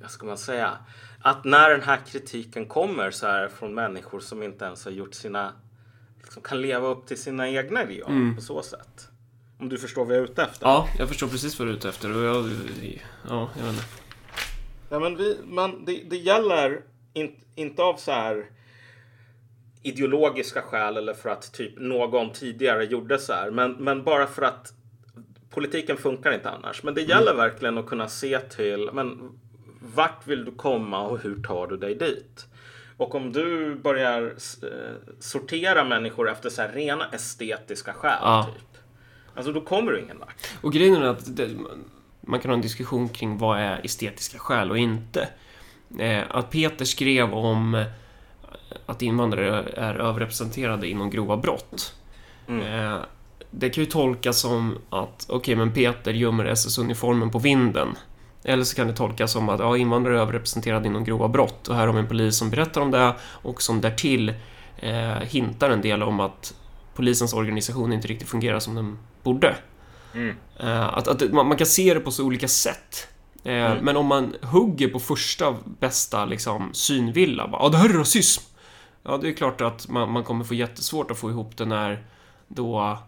[0.00, 0.78] vad ska man säga,
[1.22, 5.14] att när den här kritiken kommer så här från människor som inte ens har gjort
[5.14, 5.52] sina
[6.30, 8.36] liksom kan leva upp till sina egna ideal mm.
[8.36, 9.08] på så sätt.
[9.58, 10.66] Om du förstår vad jag är ute efter?
[10.66, 12.16] Ja, jag förstår precis vad du är ute efter.
[12.16, 12.50] Och jag,
[13.28, 13.86] ja, jag vet inte.
[14.90, 18.46] Ja, men vi, man, det, det gäller in, inte av så här
[19.82, 23.50] ideologiska skäl eller för att typ någon tidigare gjorde så här.
[23.50, 24.72] Men, men bara för att
[25.50, 26.82] politiken funkar inte annars.
[26.82, 27.36] Men det gäller mm.
[27.36, 29.30] verkligen att kunna se till men
[29.94, 32.46] vart vill du komma och hur tar du dig dit?
[33.00, 34.22] Och om du börjar
[34.62, 34.68] eh,
[35.20, 38.48] sortera människor efter så här rena estetiska skäl, ja.
[38.54, 38.82] typ.
[39.34, 40.48] Alltså då kommer du ingen vart.
[40.60, 41.48] Och grejen är att det,
[42.20, 45.28] man kan ha en diskussion kring vad är estetiska skäl och inte.
[45.98, 47.86] Eh, att Peter skrev om eh,
[48.86, 51.94] att invandrare är överrepresenterade inom grova brott.
[52.48, 53.00] Mm.
[53.50, 57.88] det kan ju tolkas som att, okej, okay, men Peter gömmer SS-uniformen på vinden.
[58.44, 61.76] Eller så kan det tolkas som att ja, invandrare är överrepresenterade inom grova brott och
[61.76, 64.34] här har vi en polis som berättar om det och som därtill
[64.76, 66.54] eh, hintar en del om att
[66.94, 69.56] polisens organisation inte riktigt fungerar som den borde.
[70.14, 70.36] Mm.
[70.90, 73.08] Att, att man, man, kan se det på så olika sätt.
[73.44, 73.84] Mm.
[73.84, 78.42] Men om man hugger på första bästa liksom, synvilla, bara, ah, det här är rasism.
[79.02, 82.04] Ja, det är klart att man, man kommer få jättesvårt att få ihop det när
[82.48, 82.98] då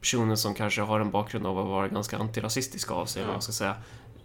[0.00, 3.28] personer som kanske har en bakgrund av att vara ganska antirasistiska av sig, ja.
[3.32, 3.74] man ska säga,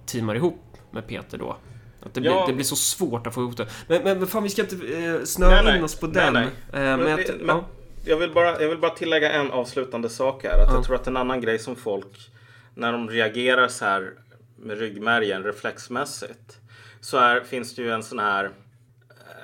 [0.06, 1.58] teamar ihop med Peter då.
[2.04, 2.32] Att det, ja.
[2.32, 3.68] blir, det blir så svårt att få ihop det.
[3.88, 6.34] Men, men fan, vi ska inte eh, snöa nej, in oss på nej, den.
[6.34, 7.66] Nej, eh, men, att, men, ja.
[8.06, 10.60] jag, vill bara, jag vill bara tillägga en avslutande sak här.
[10.60, 10.76] Att ja.
[10.76, 12.32] Jag tror att en annan grej som folk,
[12.76, 14.14] när de reagerar så här
[14.58, 16.58] med ryggmärgen reflexmässigt,
[17.02, 18.52] så är, finns det ju en sån här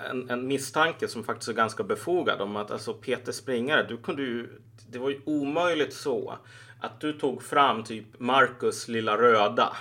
[0.10, 4.22] en, en, misstanke som faktiskt är ganska befogad om att alltså Peter Springare, du kunde
[4.22, 4.50] ju,
[4.90, 6.38] det var ju omöjligt så
[6.82, 9.78] att du tog fram typ Marcus lilla röda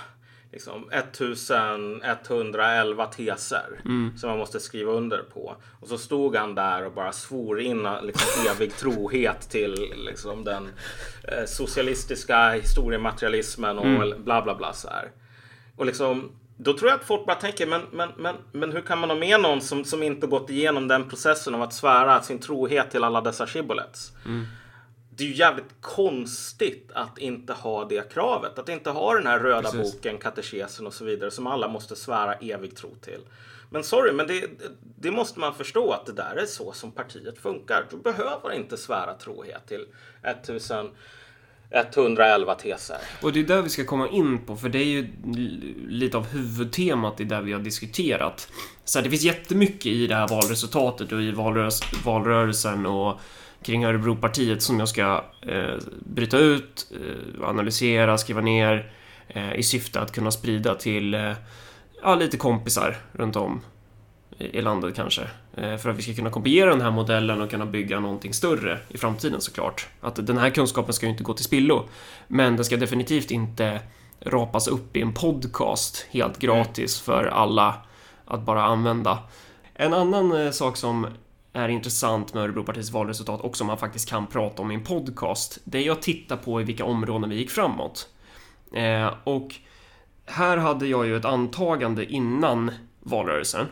[0.51, 4.17] liksom 1111 teser mm.
[4.17, 5.55] som man måste skriva under på.
[5.79, 10.69] Och så stod han där och bara svor in liksom, evig trohet till liksom, den
[11.23, 14.23] eh, socialistiska historiematerialismen och mm.
[14.23, 15.11] bla bla bla så här.
[15.75, 18.99] Och liksom då tror jag att folk bara tänker, men, men, men, men hur kan
[18.99, 22.39] man ha med någon som, som inte gått igenom den processen av att svära sin
[22.39, 24.11] trohet till alla dessa shibbolets?
[24.25, 24.45] Mm
[25.17, 28.59] det är ju jävligt konstigt att inte ha det kravet.
[28.59, 29.93] Att inte ha den här röda Precis.
[29.93, 33.19] boken, katekesen och så vidare som alla måste svära evig tro till.
[33.69, 34.45] Men sorry, men det,
[34.99, 37.85] det, måste man förstå att det där är så som partiet funkar.
[37.91, 39.85] Du behöver inte svära trohet till
[40.23, 42.97] 1111 teser.
[43.21, 45.07] Och det är där vi ska komma in på, för det är ju
[45.87, 48.49] lite av huvudtemat i det vi har diskuterat.
[48.83, 53.19] Så här, det finns jättemycket i det här valresultatet och i valrörelse, valrörelsen och
[53.67, 55.75] kring Örebropartiet som jag ska eh,
[56.05, 58.91] bryta ut, eh, analysera, skriva ner
[59.27, 61.33] eh, i syfte att kunna sprida till eh,
[62.03, 63.61] ja, lite kompisar runt om
[64.37, 65.21] i, i landet kanske.
[65.57, 68.79] Eh, för att vi ska kunna kopiera den här modellen och kunna bygga någonting större
[68.89, 69.87] i framtiden såklart.
[70.01, 71.89] Att den här kunskapen ska ju inte gå till spillo,
[72.27, 73.79] men den ska definitivt inte
[74.19, 77.75] rapas upp i en podcast helt gratis för alla
[78.25, 79.19] att bara använda.
[79.73, 81.07] En annan eh, sak som
[81.57, 85.59] är intressant med Örebropartiets valresultat och som man faktiskt kan prata om i en podcast,
[85.63, 88.09] det jag tittar på är vilka områden vi gick framåt.
[88.73, 89.55] Eh, och
[90.25, 93.65] här hade jag ju ett antagande innan valrörelsen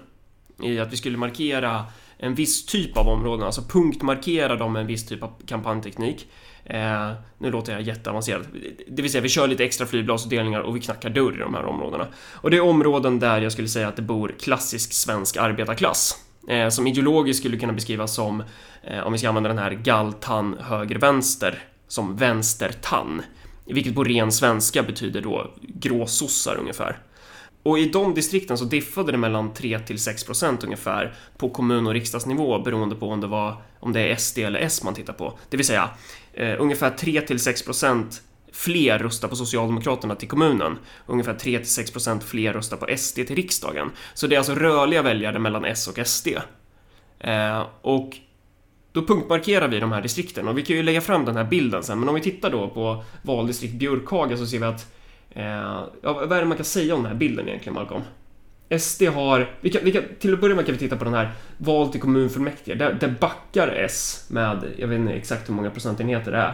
[0.62, 1.86] i att vi skulle markera
[2.18, 6.28] en viss typ av områden, alltså punktmarkera dem med en viss typ av kampanjteknik.
[6.66, 8.48] Eh, nu låter jag jätteavancerad.
[8.88, 11.66] Det vill säga, vi kör lite extra flygbladsutdelningar och vi knackar dörr i de här
[11.66, 12.08] områdena.
[12.34, 16.70] Och det är områden där jag skulle säga att det bor klassisk svensk arbetarklass eh,
[16.70, 18.44] som ideologiskt skulle kunna beskrivas som,
[18.84, 23.22] eh, om vi ska använda den här galtan höger-vänster, som vänstertann.
[23.66, 27.00] Vilket på ren svenska betyder då gråsossar ungefär.
[27.64, 31.88] Och i de distrikten så diffade det mellan 3 till 6 procent ungefär på kommun
[31.88, 35.14] och riksdagsnivå beroende på om det, var, om det är SD eller S man tittar
[35.14, 35.40] på.
[35.50, 35.90] Det vill säga
[36.34, 38.22] eh, ungefär 3 till 6 procent
[38.56, 40.78] fler röstar på Socialdemokraterna till kommunen.
[41.06, 43.92] Ungefär 3-6% fler röstar på SD till riksdagen.
[44.14, 46.28] Så det är alltså rörliga väljare mellan S och SD.
[47.20, 48.18] Eh, och
[48.92, 51.84] då punktmarkerar vi de här distrikten och vi kan ju lägga fram den här bilden
[51.84, 54.94] sen, men om vi tittar då på valdistrikt Björkhaga så ser vi att
[55.30, 55.46] eh,
[56.02, 58.02] ja, vad är det man kan säga om den här bilden egentligen, Malcolm?
[58.80, 61.14] SD har, vi kan, vi kan, till att börja med kan vi titta på den
[61.14, 65.70] här val till kommunfullmäktige, där, där backar S med, jag vet inte exakt hur många
[65.70, 66.54] procentenheter det är,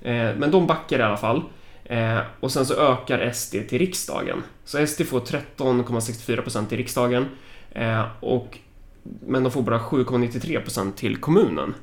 [0.00, 1.42] men de backar i alla fall.
[1.84, 4.42] Eh, och sen så ökar SD till riksdagen.
[4.64, 7.26] Så SD får 13,64% till riksdagen.
[7.70, 8.58] Eh, och,
[9.02, 11.74] men de får bara 7,93% till kommunen.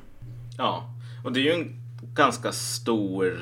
[0.58, 0.90] Ja,
[1.24, 1.80] och det är ju en
[2.14, 3.36] ganska stor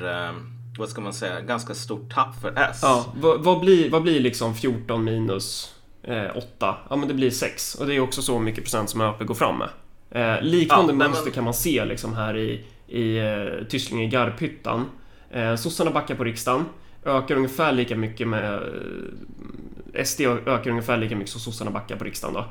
[0.77, 2.79] vad ska man säga, ganska stort tapp för S.
[2.81, 6.75] Ja, vad, vad, blir, vad blir liksom 14 minus eh, 8?
[6.89, 7.75] Ja, men det blir 6.
[7.75, 9.69] Och det är också så mycket procent som ÖP går fram med.
[10.11, 11.33] Eh, liknande ja, mönster men...
[11.33, 14.85] kan man se liksom här i i eh, Tysslinge Garphyttan.
[15.31, 16.65] Eh, sossarna backar på riksdagen,
[17.05, 18.53] ökar ungefär lika mycket med...
[18.53, 22.45] Eh, SD ökar ungefär lika mycket som sossarna backar på riksdagen då.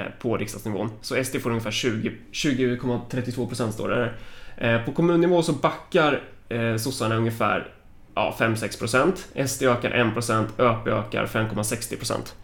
[0.00, 0.90] Eh, på riksdagsnivån.
[1.00, 4.16] Så SD får ungefär 20,32 procent står det där.
[4.56, 7.68] Eh, på kommunnivå så backar eh, sossarna ungefär
[8.14, 9.28] ja, 5-6 procent.
[9.46, 12.34] SD ökar 1 procent, ÖP ökar 5,60 procent.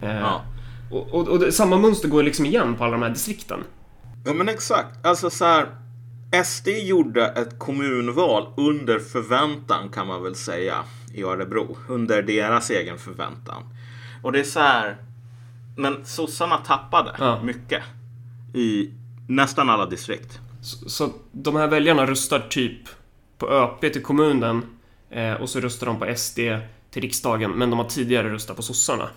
[0.00, 0.44] Eh, ja.
[0.90, 3.60] Och, och, och det, samma mönster går liksom igen på alla de här distrikten.
[4.24, 5.06] Ja men exakt.
[5.06, 5.66] Alltså så här
[6.42, 11.76] SD gjorde ett kommunval under förväntan kan man väl säga i Örebro.
[11.88, 13.62] Under deras egen förväntan.
[14.22, 14.96] Och det är så här.
[15.76, 17.42] Men sossarna tappade ja.
[17.42, 17.82] mycket
[18.54, 18.90] i
[19.28, 20.38] nästan alla distrikt.
[20.62, 22.88] Så, så, de här väljarna röstar typ
[23.38, 24.62] på ÖP till kommunen
[25.10, 26.38] eh, och så röstar de på SD
[26.90, 29.08] till riksdagen, men de har tidigare röstat på sossarna.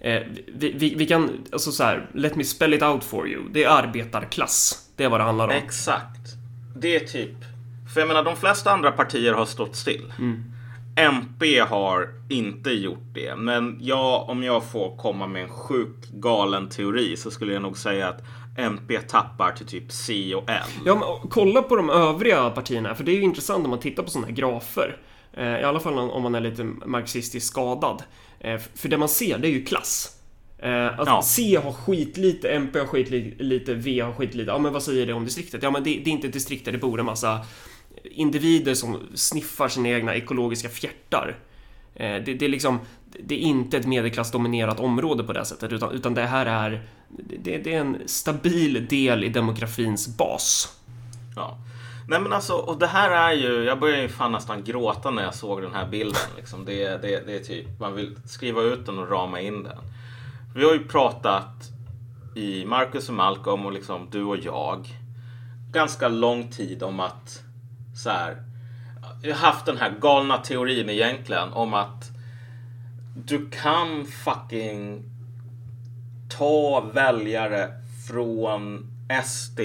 [0.00, 0.22] Eh,
[0.54, 3.42] vi, vi, vi, kan, alltså så här, let me spell it out for you.
[3.52, 4.88] Det är arbetarklass.
[4.96, 5.50] Det är vad det handlar om.
[5.50, 6.23] Exakt.
[6.74, 7.36] Det är typ...
[7.94, 10.12] För jag menar, de flesta andra partier har stått still.
[10.96, 13.36] MP har inte gjort det.
[13.36, 17.78] Men jag, om jag får komma med en sjuk galen teori så skulle jag nog
[17.78, 18.22] säga att
[18.58, 20.56] MP tappar till typ C och N.
[20.84, 24.02] Ja, men kolla på de övriga partierna, för det är ju intressant om man tittar
[24.02, 24.96] på sådana här grafer.
[25.32, 28.02] Eh, I alla fall om man är lite marxistiskt skadad.
[28.40, 30.20] Eh, För det man ser, det är ju klass.
[30.58, 31.22] Eh, Att Ja.
[31.22, 34.50] C har skitlite, MP har skitlite, V har skitlite.
[34.50, 35.62] Ja, men vad säger det om distriktet?
[35.62, 37.40] Ja, men det, det är inte ett distrikt där det bor en massa
[38.04, 41.36] individer som sniffar sina egna ekologiska fjärtar.
[41.94, 42.78] Eh, Det, det är liksom,
[43.24, 46.82] det är inte ett medelklassdominerat område på det sättet, utan, utan det här är,
[47.42, 50.76] det, det är en stabil del i demografins bas.
[51.36, 51.58] Ja.
[52.08, 55.22] Nej men alltså, och det här är ju, jag börjar ju fan nästan gråta när
[55.22, 56.22] jag såg den här bilden.
[56.36, 56.64] Liksom.
[56.64, 59.78] Det, det, det är typ, man vill skriva ut den och rama in den.
[60.56, 61.70] Vi har ju pratat
[62.34, 64.88] i Marcus och Malcolm och liksom du och jag
[65.72, 67.42] ganska lång tid om att
[67.96, 68.42] så här,
[69.22, 72.10] jag har haft den här galna teorin egentligen om att
[73.16, 75.04] du kan fucking
[76.28, 77.68] ta väljare
[78.08, 78.90] från
[79.24, 79.60] SD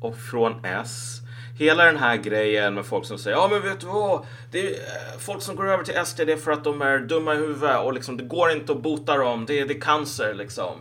[0.00, 1.20] och från S.
[1.58, 4.26] Hela den här grejen med folk som säger ja men vet du vad?
[4.50, 6.98] Det är eh, folk som går över till SD det är för att de är
[6.98, 9.44] dumma i huvudet och liksom det går inte att bota dem.
[9.46, 10.76] Det är, det är cancer liksom.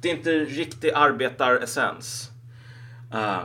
[0.00, 2.30] Det är inte riktig arbetaressens.
[3.14, 3.38] Uh,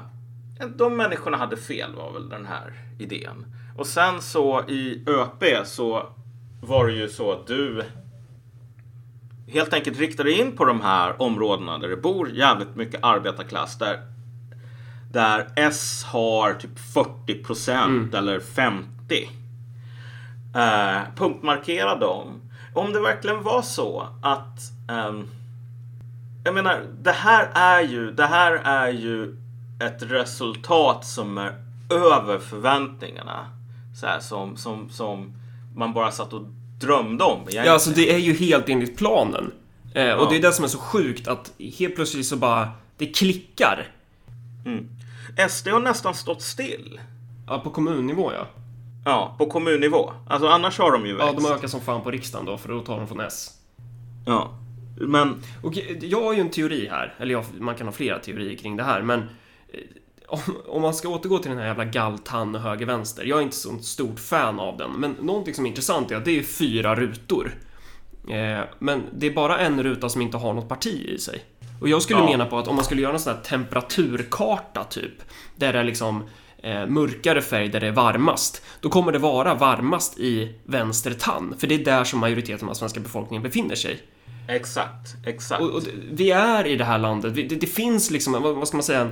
[0.59, 3.45] eh, de människorna hade fel var väl den här idén.
[3.77, 6.13] Och sen så i ÖP så
[6.61, 7.83] var det ju så att du
[9.47, 13.77] helt enkelt riktade in på de här områdena där det bor jävligt mycket arbetarklass.
[13.77, 14.12] Där,
[15.13, 19.30] där S har typ 40 procent eller 50.
[20.56, 22.41] Uh, punktmarkera dem.
[22.73, 25.28] Om det verkligen var så att ehm,
[26.43, 29.38] jag menar, det här är ju, det här är ju
[29.80, 31.54] ett resultat som är
[31.89, 33.47] över förväntningarna.
[33.95, 35.34] Så här, som, som, som
[35.76, 36.45] man bara satt och
[36.80, 37.65] drömde om egentligen.
[37.65, 39.52] Ja, alltså det är ju helt enligt planen.
[39.93, 40.28] Eh, och Ja.
[40.30, 43.88] det är det som är så sjukt att helt plötsligt så bara, det klickar.
[45.49, 46.99] SD har nästan stått still.
[47.47, 48.47] Ja, på kommunnivå ja.
[49.05, 50.11] Ja, på kommunnivå.
[50.27, 51.37] Alltså annars har de ju Ja, växt.
[51.37, 53.49] de har ökat som fan på riksdagen då, för då tar de från S.
[54.25, 54.59] Ja.
[54.97, 58.57] Men, Och jag har ju en teori här, eller jag, man kan ha flera teorier
[58.57, 59.79] kring det här, men eh,
[60.27, 63.77] om, om man ska återgå till den här jävla galtan höger-vänster, jag är inte så
[63.77, 67.51] stort fan av den, men någonting som är intressant är att det är fyra rutor.
[68.29, 71.43] Eh, men det är bara en ruta som inte har något parti i sig.
[71.83, 72.25] Och jag skulle Ja.
[72.25, 75.13] mena på att om man skulle göra en sån här temperaturkarta typ,
[75.55, 76.23] där det är liksom
[76.63, 81.55] eh, mörkare färg där det är varmast, då kommer det vara varmast i vänster tann,
[81.59, 84.01] för det är där som majoriteten av svenska befolkningen befinner sig.
[84.47, 85.61] exakt, exakt.
[85.61, 88.83] Och, och vi är i det här landet, det, det finns liksom, vad, ska man
[88.83, 89.11] säga, en,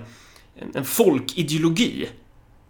[0.55, 2.10] en, en folkideologi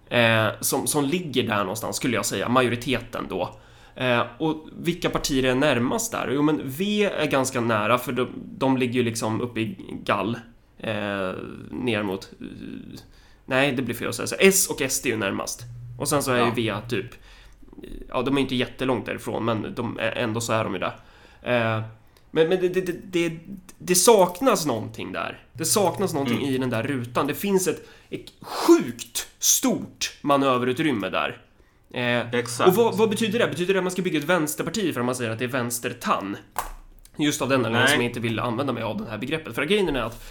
[0.09, 3.55] eh, som, som ligger där någonstans, skulle jag säga, majoriteten då.
[3.95, 6.29] Eh, och vilka partier är närmast där?
[6.33, 8.27] Jo, men V är ganska nära, för de,
[8.57, 10.37] de ligger ju liksom uppe i gall,
[10.77, 11.31] eh,
[11.71, 12.31] ner mot...
[12.41, 12.47] eh,
[13.45, 14.27] nej, det blir fel att säga.
[14.27, 15.61] Så S och SD är ju närmast.
[15.99, 16.45] Och sen så är Ja.
[16.45, 17.05] ju V typ...
[18.09, 20.95] Ja, de är inte jättelångt därifrån, men de, är- ändå så är de ju där.
[21.43, 21.81] Eh,
[22.31, 23.39] men men det, det, det,
[23.77, 25.39] det, saknas någonting där.
[25.53, 27.27] Det saknas någonting i den där rutan.
[27.27, 31.41] Det finns ett, ett sjukt stort manöverutrymme där.
[31.93, 32.69] Eh, Exakt.
[32.69, 33.47] och vad, vad betyder det?
[33.47, 35.49] Betyder det att man ska bygga ett vänsterparti för att man säger att det är
[35.49, 36.37] vänstertann?
[37.17, 39.55] Just av den anledningen som jag inte vill använda mig av det här begreppet.
[39.55, 40.23] För grejen är att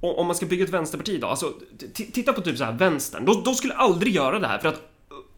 [0.00, 1.52] om man ska bygga ett vänsterparti då, alltså
[1.94, 3.24] titta på typ så här vänstern.
[3.24, 4.80] De, de skulle aldrig göra det här för att uh,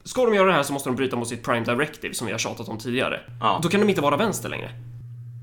[0.05, 2.33] Ska de göra det här så måste de bryta mot sitt Prime Directive som vi
[2.33, 3.21] har tjatat om tidigare.
[3.41, 3.61] Ja.
[3.63, 4.71] Då kan de inte vara vänster längre.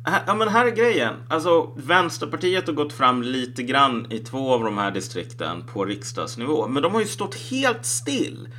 [0.06, 1.14] Här- Ja men här är grejen.
[1.30, 6.68] Alltså Vänsterpartiet har gått fram lite grann i två av de här distrikten på riksdagsnivå.
[6.68, 8.50] Men de har ju stått helt still.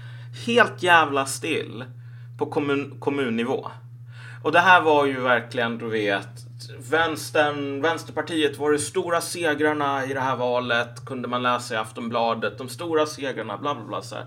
[0.46, 1.84] Helt jävla still.
[2.38, 3.68] På kommun, kommunnivå.
[4.42, 6.28] Och det här var ju verkligen, du vet,
[6.90, 11.04] vänstern, Vänsterpartiet var de stora segrarna i det här valet.
[11.04, 12.58] Kunde man läsa i Aftonbladet.
[12.58, 14.02] De stora segrarna, bla bla bla.
[14.02, 14.24] Så här.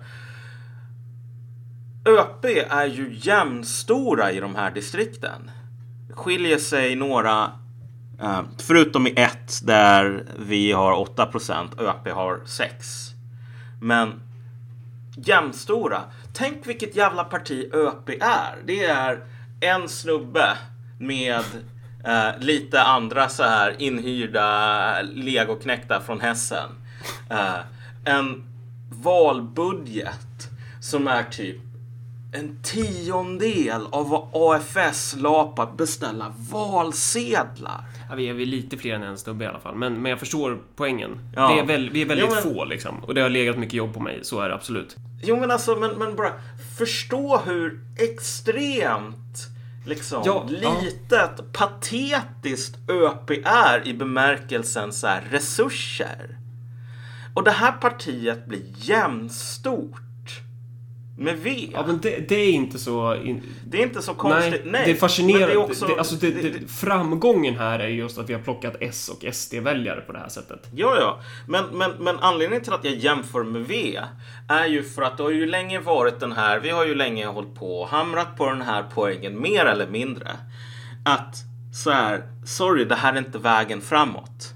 [2.06, 5.52] ÖP är ju jämnstora i de här distrikten
[6.14, 7.52] skiljer sig några,
[8.22, 13.10] eh, förutom i ett där vi har 8 procent, ÖP har 6.
[13.82, 14.22] Men
[15.16, 16.02] jämnstora.
[16.34, 18.58] Tänk vilket jävla parti ÖP är.
[18.66, 19.24] Det är
[19.60, 20.58] en snubbe
[21.00, 21.44] med
[22.06, 26.70] eh, lite andra så här inhyrda legoknäckta från Hessen.
[27.30, 27.60] Eh,
[28.06, 28.44] en
[28.90, 30.50] valbudget
[30.82, 31.71] som är typ
[32.34, 37.84] en tiondel av vad AFS la på att beställa valsedlar.
[38.10, 40.62] Ja, vi är lite fler än en snubbe i alla fall, men, men jag förstår
[40.76, 41.20] poängen.
[41.36, 41.54] Ja.
[41.54, 43.74] Det är väl, vi är väldigt Jo, men- få liksom, och det har legat mycket
[43.74, 44.96] jobb på mig, så är det absolut.
[45.24, 46.32] Jo men alltså, men, men bara
[46.78, 49.48] förstå hur extremt
[49.86, 50.76] liksom Ja, ja.
[50.82, 56.38] litet, patetiskt ÖP är i bemärkelsen så här resurser.
[57.34, 60.02] Och det här partiet blir jämnstort
[61.22, 61.70] med V.
[61.74, 63.16] Ja, men det, det är inte så...
[63.16, 63.44] In...
[63.68, 64.52] det är inte så konstigt.
[64.52, 65.48] Nej, Nej, det är fascinerande.
[65.48, 69.10] det är också- det, alltså det, framgången här är just att vi har plockat S
[69.10, 70.68] och SD-väljare på det här sättet.
[70.76, 71.20] Ja, ja.
[71.48, 74.00] Men, men, men anledningen till att jag jämför med V
[74.48, 77.26] är ju för att det har ju länge varit den här, vi har ju länge
[77.26, 80.28] hållit på och hamrat på den här poängen mer eller mindre.
[81.06, 81.36] Att
[81.74, 84.54] så här, sorry, det här är inte vägen framåt.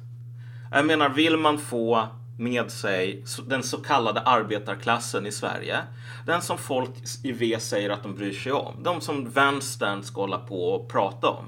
[0.71, 2.07] Jag menar, vill man få
[2.37, 5.77] med sig den så kallade arbetarklassen i Sverige.
[6.25, 6.89] Den som folk
[7.23, 8.83] i V säger att de bryr sig om.
[8.83, 11.45] De som vänstern ska hålla på och prata om.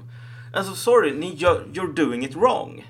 [0.54, 2.84] Alltså sorry, ni gör, you're doing it wrong.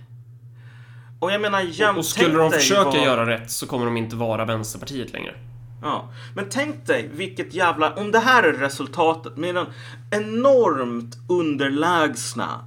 [1.21, 4.17] Och jag menar, jäm, Och skulle de försöka vad- göra rätt så kommer de inte
[4.17, 5.35] vara Vänsterpartiet längre.
[5.83, 7.95] Ja, men tänk dig vilket jävla...
[7.95, 9.67] Om det här är resultatet med den
[10.11, 12.65] enormt underlägsna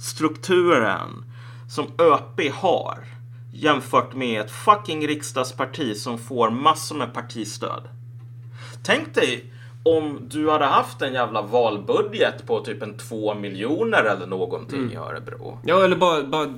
[0.00, 1.24] strukturen
[1.68, 2.98] som ÖP har
[3.62, 7.88] jämfört med ett fucking riksdagsparti som får massor med partistöd.
[8.84, 9.52] Tänk dig
[9.84, 14.96] om du hade haft en jävla valbudget på typ en två miljoner eller någonting i
[14.96, 15.58] Örebro.
[15.64, 16.54] Ja, eller bara, bara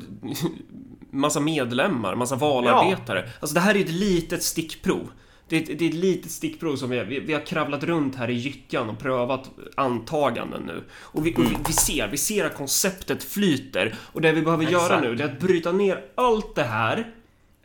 [1.11, 3.29] massa medlemmar, massa valarbetare.
[3.41, 5.11] Alltså det här är ju ett litet stickprov.
[5.49, 8.15] Det är ett, det är ett litet stickprov som vi, vi, vi har kravlat runt
[8.17, 10.85] här i gyttjan och prövat antaganden nu.
[10.93, 13.95] Och, vi, och vi, vi ser, vi ser att konceptet flyter.
[14.01, 15.03] Och det vi behöver göra Exakt.
[15.03, 17.15] nu, det är att bryta ner allt det här.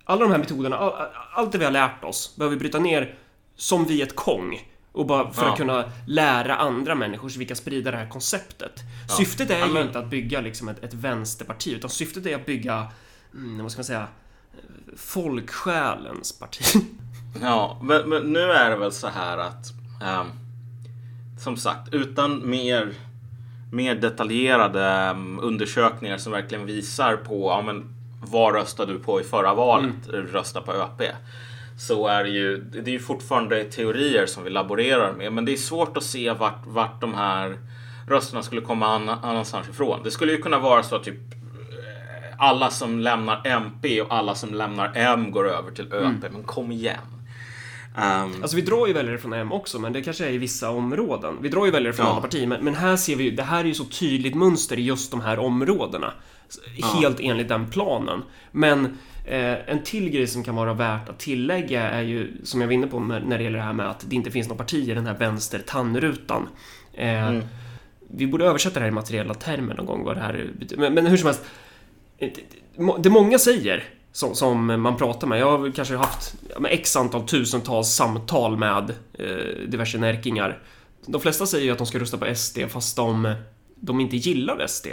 [0.04, 3.16] Alla de här metoderna, all, allt det vi har lärt oss, behöver vi bryta ner
[3.56, 4.70] som vid ett kong.
[4.92, 5.52] Och bara för Ja.
[5.52, 8.74] att kunna lära andra människor så vi kan sprida det här konceptet.
[9.18, 12.46] Syftet är Ja, ju inte att bygga liksom ett, ett vänsterparti, utan syftet är att
[12.46, 12.88] bygga,
[13.34, 14.08] mm, vad ska man säga,
[14.96, 16.64] folksjälens parti.
[17.42, 20.28] Ja, men, men nu är det väl så här att ehm,
[21.38, 22.94] som sagt, utan mer,
[23.72, 27.86] mer detaljerade ehm, undersökningar som verkligen visar på ja, men,
[28.22, 30.08] vad röstade du på i förra valet?
[30.08, 31.02] Rösta på ÖP.
[31.78, 35.52] Så är det ju, det är ju fortfarande teorier som vi laborerar med, men det
[35.54, 37.58] är svårt att se vart, vart de här
[38.08, 40.00] rösterna skulle komma anna- annanstans ifrån.
[40.04, 44.36] Det skulle ju kunna vara så att typ eh, alla som lämnar MP och alla
[44.36, 46.32] som lämnar M går över till ÖP.
[46.32, 46.98] Men kom igen.
[47.98, 50.70] Ehm, Alltså vi drar ju väljare från M också, men det kanske är i vissa
[50.70, 51.38] områden.
[51.42, 52.12] Vi drar ju väljare från Ja.
[52.12, 54.80] alla partier, men, men här ser vi ju, det här är ju så tydligt mönster
[54.80, 56.14] i just de här områdena.
[57.02, 58.24] Helt enligt den planen.
[58.52, 58.86] Men
[59.26, 62.74] eh, en till grej som kan vara värt att tillägga är ju, som jag var
[62.74, 64.90] inne på med, när det gäller det här med att det inte finns något parti
[64.90, 66.48] i den här vänster tandrutan.
[66.94, 67.38] Eh,
[68.12, 70.50] Vi borde översätta det här i materiella termer någon gång, vad det här.
[70.78, 71.46] Men, men hur som helst,
[73.00, 75.40] det många säger som, som man pratar med.
[75.40, 79.26] Jag har kanske haft ja, x antal tusentals samtal med eh,
[79.70, 80.60] diverse närkingar.
[81.06, 83.36] De flesta säger ju att de ska rösta på SD fast de,
[83.76, 84.88] de inte gillar SD.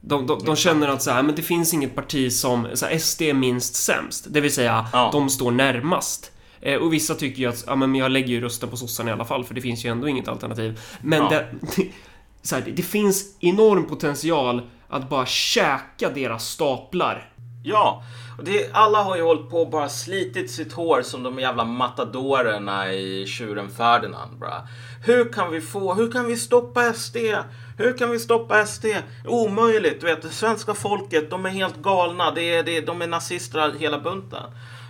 [0.00, 2.98] De, de, de känner att så här, men det finns inget parti som, så här,
[2.98, 4.26] SD är minst sämst.
[4.30, 5.10] Det vill säga, Ja.
[5.12, 6.32] de står närmast.
[6.60, 9.12] Eh, och vissa tycker ju att, ja men jag lägger ju rösten på sossarna i
[9.12, 10.80] alla fall för det finns ju ändå inget alternativ.
[11.02, 11.28] Men Ja.
[11.30, 11.48] det,
[12.42, 17.32] så här, det, det finns enorm potential att bara käka deras staplar.
[17.62, 18.02] Ja,
[18.38, 21.64] och det, alla har ju hållit på och bara slitit sitt hår som de jävla
[21.64, 24.38] matadorerna i Tjuren Ferdinand.
[24.38, 24.68] Bra.
[25.04, 27.16] Hur kan vi få, hur kan vi stoppa SD?
[27.76, 28.84] Hur kan vi stoppa SD?
[29.24, 32.30] Omöjligt, du vet, det svenska folket, de är helt galna.
[32.30, 34.42] Det är, det, de är nazister hela bunten.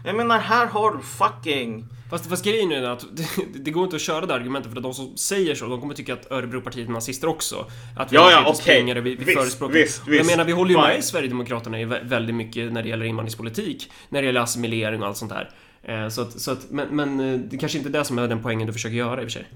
[0.05, 1.85] Jag menar, här har du fucking...
[2.11, 4.95] Fast, fast grejen är att det, det går inte att köra det argumentet för de
[4.95, 7.67] som säger så, de kommer tycka att Örebropartiet är nazister också.
[7.97, 8.91] Att vi Ja, ja, okej.
[8.99, 9.75] och vi, vi Visst, förespråkar...
[9.75, 10.31] visst, Och jag visst.
[10.31, 11.03] menar, vi håller ju med Fine.
[11.03, 15.17] Sverigedemokraterna i vä- väldigt mycket när det gäller invandringspolitik, när det gäller assimilering och allt
[15.17, 15.51] sånt där.
[15.83, 18.29] Eh, Så att, så att, men, men eh, det kanske inte är det som är
[18.29, 19.47] den poängen du försöker göra i och för sig.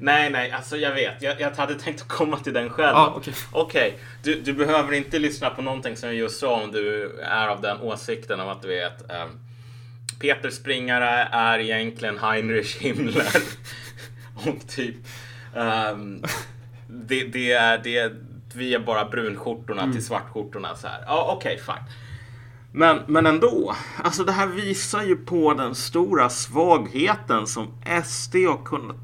[0.00, 1.22] Nej, nej, alltså jag vet.
[1.22, 2.96] Jag, jag hade tänkt att komma till den själv.
[2.96, 3.34] Ja, okej.
[3.52, 7.48] Okej, du, du behöver inte lyssna på någonting som jag just sa om du är
[7.48, 9.28] av den åsikten om att du vet ehm,
[10.22, 13.36] Peter Springare är egentligen Heinrich Himmler.
[14.34, 14.96] Och typ
[15.56, 16.22] ehm,
[16.86, 18.12] det, det är det
[18.54, 21.04] vi är bara brunskjortorna till svartskjortorna så här.
[21.06, 21.84] Ja, okej, fine.
[22.72, 27.66] Men, men ändå, alltså det här visar ju på den stora svagheten som
[28.04, 28.96] SD har kunnat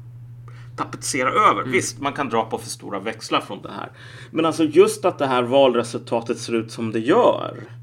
[0.77, 1.63] tapetsera över.
[1.63, 3.91] Visst, man kan dra på för stora växlar från det här.
[4.31, 7.78] Men alltså just att det här valresultatet ser ut som det gör.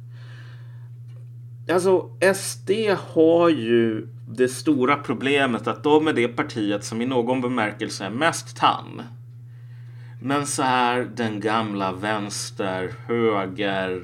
[1.73, 2.71] Alltså SD
[3.15, 8.11] har ju det stora problemet att de är det partiet som i någon bemärkelse är
[8.11, 9.03] mest tann.
[10.23, 14.03] Men så här den gamla vänster, höger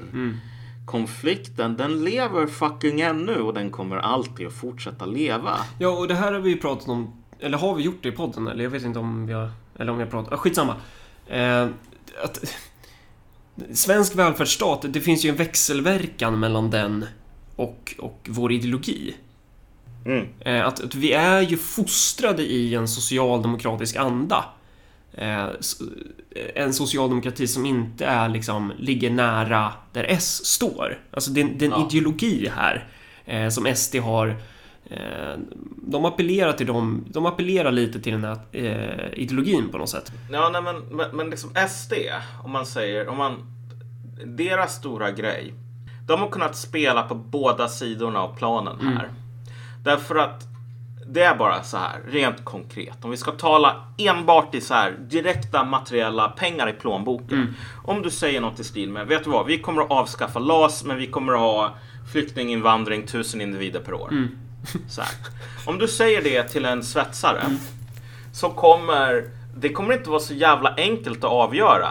[0.85, 5.57] konflikten, den lever fucking ännu och den kommer alltid att fortsätta leva.
[5.79, 8.11] Ja, och det här har vi ju pratat om, eller har vi gjort det i
[8.11, 8.47] podden?
[8.47, 10.75] Eller jag vet inte om vi har, eller om vi har pratat, ah, skitsamma.
[11.27, 11.67] Eh,
[12.23, 12.55] att,
[13.73, 17.05] svensk välfärdsstat, det finns ju en växelverkan mellan den
[17.55, 19.15] och, och vår ideologi.
[20.05, 20.27] Mm.
[20.39, 24.45] Eh, att, att vi är ju fostrade i en socialdemokratisk anda.
[25.13, 25.77] Eh, s-
[26.55, 30.99] en socialdemokrati som inte är liksom, ligger nära där S står.
[31.11, 31.87] Alltså det, det är en Ja.
[31.91, 32.87] ideologi här
[33.25, 34.27] eh, som SD har
[34.89, 35.37] eh,
[35.77, 40.11] de appellerar till dem, de appellerar lite till den här eh, ideologin på något sätt.
[40.31, 41.93] Ja, nej, men, men, men liksom SD,
[42.43, 43.33] om man säger, om man,
[44.25, 45.53] deras stora grej,
[46.07, 49.09] de har kunnat spela på båda sidorna av planen här.
[49.83, 50.47] Därför att
[51.07, 53.05] det är bara så här, rent konkret.
[53.05, 57.55] Om vi ska tala enbart i så här direkta materiella pengar i plånboken.
[57.83, 60.83] Om du säger något i stil med, vet du vad, vi kommer att avskaffa LAS,
[60.83, 61.75] men vi kommer att ha
[62.11, 64.27] flyktinginvandring tusen individer per år.
[64.87, 65.11] Så här.
[65.65, 67.43] Om du säger det till en svetsare
[68.33, 71.89] så kommer det kommer inte vara så jävla enkelt att avgöra.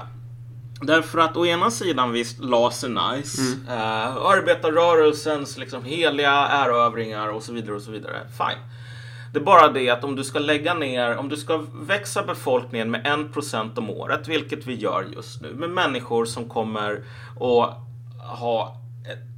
[0.82, 3.42] Därför att å ena sidan visst, LAS är nice.
[3.68, 8.20] Eh, arbetarrörelsens liksom heliga erövringar och så vidare och så vidare.
[8.38, 8.62] Fine.
[9.32, 12.90] Det är bara det att om du ska lägga ner, om du ska växa befolkningen
[12.90, 17.04] med 1% om året, vilket vi gör just nu, med människor som kommer
[17.40, 17.78] att
[18.38, 18.76] ha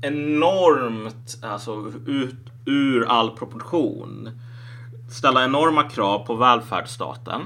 [0.03, 2.37] enormt, alltså ut
[2.67, 4.31] ur all proportion,
[5.11, 7.41] ställa enorma krav på välfärdsstaten.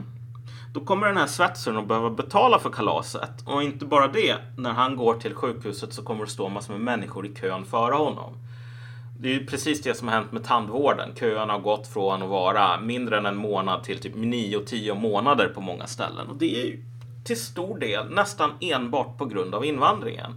[0.79, 3.31] Då kommer den här svetsaren att behöva betala för kalaset.
[3.45, 6.81] Och inte bara det, när han går till sjukhuset så kommer det stå massor med
[6.81, 8.35] människor i kön före honom.
[9.21, 11.15] Det är ju precis det som har hänt med tandvården.
[11.15, 15.61] Köerna har gått från att vara mindre än en månad till typ 9-10 månader på
[15.61, 16.29] många ställen.
[16.29, 16.83] Och det är ju
[17.25, 20.33] till stor del nästan enbart på grund av invandringen.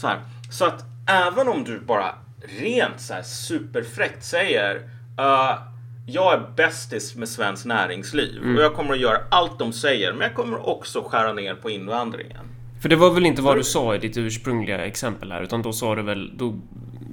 [0.00, 0.20] Så, här.
[0.50, 2.14] så att även om du bara
[2.60, 4.76] rent så här superfräckt säger
[5.20, 5.73] uh,
[6.06, 10.20] jag är bästis med svenskt näringsliv och jag kommer att göra allt de säger men
[10.20, 12.46] jag kommer också skära ner på invandringen.
[12.82, 15.72] För det var väl inte vad du sa i ditt ursprungliga exempel här, utan då
[15.72, 16.36] sa du väl...
[16.36, 16.54] Då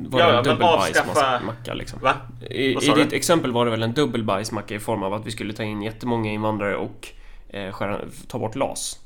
[0.09, 1.99] var Ja, det en dubbelbajsmacka liksom.
[1.99, 2.13] Va?
[2.49, 5.53] I, I ditt exempel var det väl en dubbelbajsmacka i form av att vi skulle
[5.53, 7.07] ta in jättemånga invandrare och
[7.49, 8.99] eh, skära, ta bort LAS?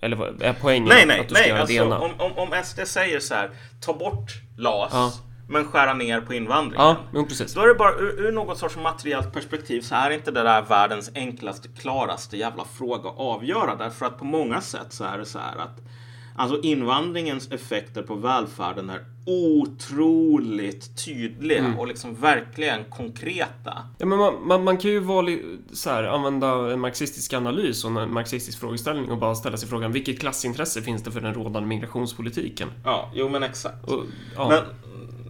[0.00, 1.48] Eller vad är poängen Nej, att nej, du ska nej.
[1.48, 1.98] göra det Alltså, ena?
[1.98, 3.50] om, om, om SD säger så här,
[3.86, 5.12] ta bort LAS Ja.
[5.48, 6.96] Men skära ner på invandringen.
[7.12, 7.54] Ja, precis.
[7.54, 10.62] Då är det bara ur, ur något sorts materiellt perspektiv så är inte det där
[10.62, 13.76] världens enklaste, klaraste jävla fråga att avgöra.
[13.76, 15.80] Därför att på många sätt så är det så här att
[16.36, 21.78] alltså invandringens effekter på välfärden är otroligt tydliga Mm.
[21.78, 23.72] och liksom verkligen konkreta.
[23.98, 25.26] Ja, men man, man, man kan ju vara
[25.72, 29.92] så här, använda en marxistisk analys och en marxistisk frågeställning och bara ställa sig frågan
[29.92, 32.68] vilket klassintresse finns det för den rådande migrationspolitiken?
[32.84, 33.88] Ja, jo men exakt.
[33.88, 34.02] Och,
[34.36, 34.48] ja.
[34.48, 34.62] Men,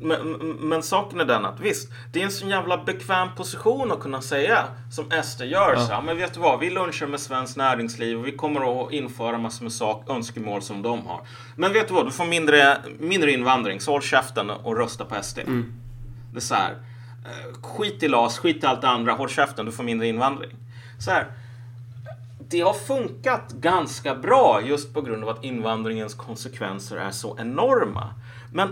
[0.01, 4.01] men, men, saken är den att visst, det är en sån jävla bekväm position att
[4.01, 5.77] kunna säga som SD gör.
[5.77, 8.93] Så, här, men vet du vad, vi lunchar med svenskt näringsliv och vi kommer att
[8.93, 11.21] införa massor med sak, önskemål som de har.
[11.57, 15.23] Men vet du vad, du får mindre, mindre invandring, så håll käften och rösta på
[15.23, 15.39] SD.
[16.33, 16.73] Det är så här,
[17.25, 20.57] eh, skit i LAS, skit i allt det andra, håll käften, du får mindre invandring.
[20.99, 21.27] Så här,
[22.51, 28.15] det har funkat ganska bra just på grund av att invandringens konsekvenser är så enorma.
[28.53, 28.69] Men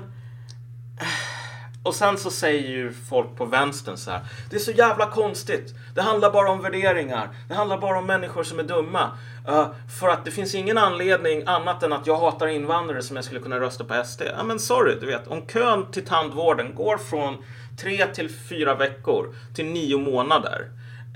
[1.82, 4.20] och sen så säger ju folk på vänstern så här.
[4.50, 5.74] Det är så jävla konstigt.
[5.94, 7.28] Det handlar bara om värderingar.
[7.48, 9.10] Det handlar bara om människor som är dumma.
[9.48, 9.66] Uh,
[10.00, 13.40] för att det finns ingen anledning annat än att jag hatar invandrare som jag skulle
[13.40, 14.22] kunna rösta på SD.
[14.36, 15.28] Ja men sorry, du vet.
[15.28, 17.44] Om kön till tandvården går från
[17.80, 20.70] tre till fyra veckor till nio månader.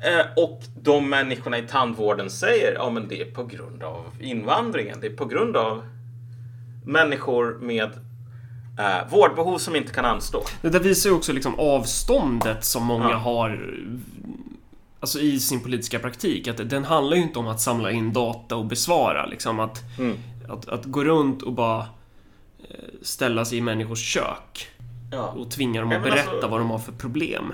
[0.05, 4.99] eh, och de människorna i tandvården säger ja men det är på grund av invandringen.
[5.01, 5.83] Det är på grund av
[6.85, 7.91] människor med
[8.79, 10.45] eh, vårdbehov som inte kan anstå.
[10.63, 13.17] Det där visar ju också liksom avståndet som många Ja.
[13.17, 13.71] har
[15.03, 16.49] Alltså i sin politiska praktik.
[16.49, 19.27] Att den handlar ju inte om att samla in data och besvara.
[19.27, 20.17] Liksom att, Mm.
[20.49, 21.81] att, att gå runt och bara
[22.59, 24.69] eh, ställa sig i människors kök
[25.13, 25.23] Ja.
[25.23, 27.53] och tvinga dem att berätta alltså- vad de har för problem.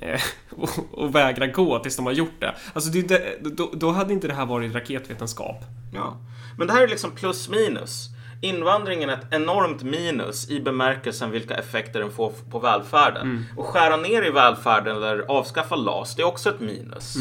[0.00, 0.20] Eh,
[0.56, 2.54] och, och vägra gå tills de har gjort det.
[2.72, 5.64] Alltså det, då, då hade inte det här varit raketvetenskap.
[5.94, 6.16] Ja.
[6.58, 8.08] Men det här är liksom plus minus.
[8.40, 13.44] Invandringen är ett enormt minus i bemärkelsen vilka effekter den får på välfärden.
[13.56, 17.16] Och skära ner i välfärden eller avskaffa LAS, det är också ett minus.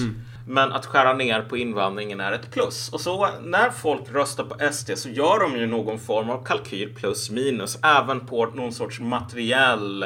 [0.48, 2.90] Men att skära ner på invandringen är ett plus.
[2.90, 6.94] Och så när folk röstar på SD så gör de ju någon form av kalkyl
[6.96, 7.78] plus minus.
[7.84, 10.04] Även på någon sorts materiell.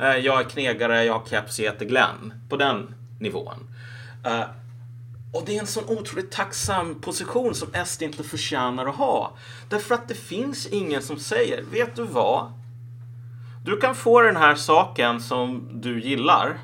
[0.00, 2.34] Eh, jag är knegare, jag har keps, jag heter Glenn.
[2.48, 3.68] På den nivån.
[4.24, 4.42] Eh,
[5.36, 9.36] och det är en sån otroligt tacksam position som SD inte förtjänar att ha.
[9.68, 12.52] Därför att det finns ingen som säger, vet du vad?
[13.64, 16.58] Du kan få den här saken som du gillar.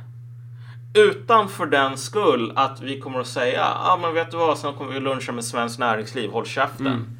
[0.94, 4.58] Utan för den skull att vi kommer att säga, ja ah, men vet du vad,
[4.58, 6.86] sen kommer vi luncha med Svenskt Näringsliv, håll käften.
[6.86, 7.18] Mm.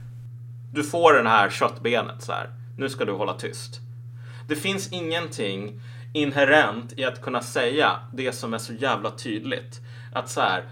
[0.72, 2.50] Du får den här köttbenet så här.
[2.78, 3.80] Nu ska du hålla tyst.
[4.48, 5.80] Det finns ingenting
[6.12, 9.80] inherent i att kunna säga det som är så jävla tydligt.
[10.12, 10.64] Att så här,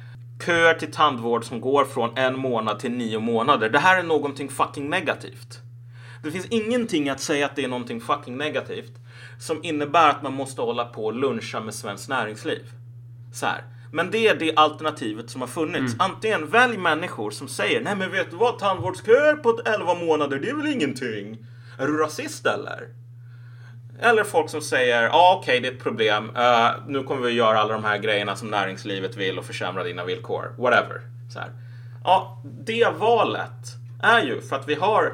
[0.45, 3.70] köer till tandvård som går från en månad till nio månader.
[3.70, 5.59] Det här är någonting fucking negativt.
[6.22, 8.93] Det finns ingenting att säga att det är någonting fucking negativt
[9.41, 12.62] som innebär att man måste hålla på och luncha med Svenskt Näringsliv.
[13.32, 13.64] Så här.
[13.93, 15.95] Men det är det alternativet som har funnits.
[15.95, 16.11] Mm.
[16.11, 20.49] Antingen välj människor som säger nej men vet du vad, tandvårdsköer på 11 månader, det
[20.49, 21.38] är väl ingenting.
[21.78, 22.88] Är du rasist eller?
[24.03, 26.30] Eller folk som säger, ja ah, okej okay, det är ett problem.
[26.36, 30.05] Uh, nu kommer vi göra alla de här grejerna som näringslivet vill och försämra dina
[30.05, 30.55] villkor.
[30.59, 31.01] Whatever.
[31.32, 31.51] Så här.
[32.05, 35.12] Ja, det valet är ju för att vi har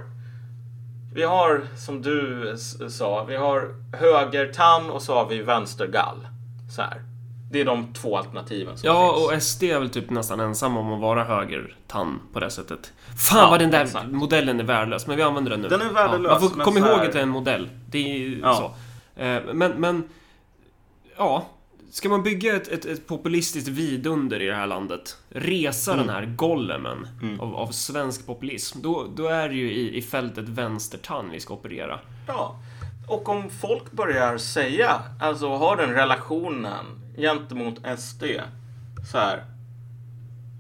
[1.15, 2.55] vi har, som du
[2.89, 6.27] sa, vi har högertann och så har vi vänstergall.
[6.71, 7.03] Så här.
[7.51, 9.27] Det är de två alternativen som ja, finns.
[9.27, 12.93] och SD är väl typ nästan ensam om att vara högertann på det sättet.
[13.17, 14.11] Fan ja, vad den där exakt.
[14.11, 15.69] modellen är värdelös, men vi använder den nu.
[15.69, 16.33] Den är värdelös.
[16.33, 17.69] Ja, man får komma ihåg att det är en modell.
[17.91, 18.55] Det är ju ja.
[18.55, 18.65] så.
[19.23, 20.09] Eh, men, men...
[21.17, 21.47] Ja.
[21.91, 26.07] Ska man bygga ett, ett, ett, populistiskt vidunder i det här landet, resa mm.
[26.07, 27.41] den här golemen mm.
[27.41, 31.55] av, av, svensk populism, då, då är det ju i, i fältet vänstertann vi ska
[31.55, 31.99] operera.
[32.27, 32.57] Ja,
[33.09, 38.25] och om folk börjar säga, alltså ha den relationen gentemot SD,
[39.11, 39.45] så här.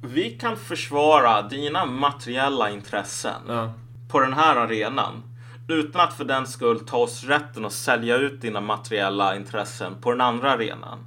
[0.02, 3.72] Vi kan försvara dina materiella intressen ja.
[4.08, 5.22] på den här arenan
[5.68, 10.10] utan att för den skull ta oss rätten att sälja ut dina materiella intressen på
[10.10, 10.98] den andra arenan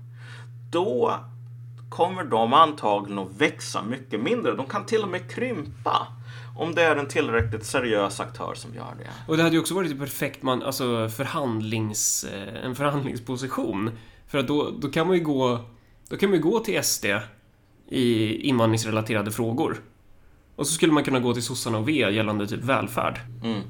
[0.71, 1.19] då
[1.89, 4.55] kommer de antagligen att växa mycket mindre.
[4.55, 6.07] De kan till och med krympa.
[6.57, 9.09] Om det är en tillräckligt seriös aktör som gör det.
[9.27, 13.91] Och det hade ju också varit perfekt man, alltså förhandlings, eh, en förhandlingsposition.
[14.29, 15.59] För att då, då kan man ju gå,
[16.09, 17.05] då kan man gå till SD
[17.89, 19.81] i invandringsrelaterade frågor.
[20.55, 23.19] Och så skulle man kunna gå till sossarna och V gällande typ välfärd.
[23.43, 23.61] Mm.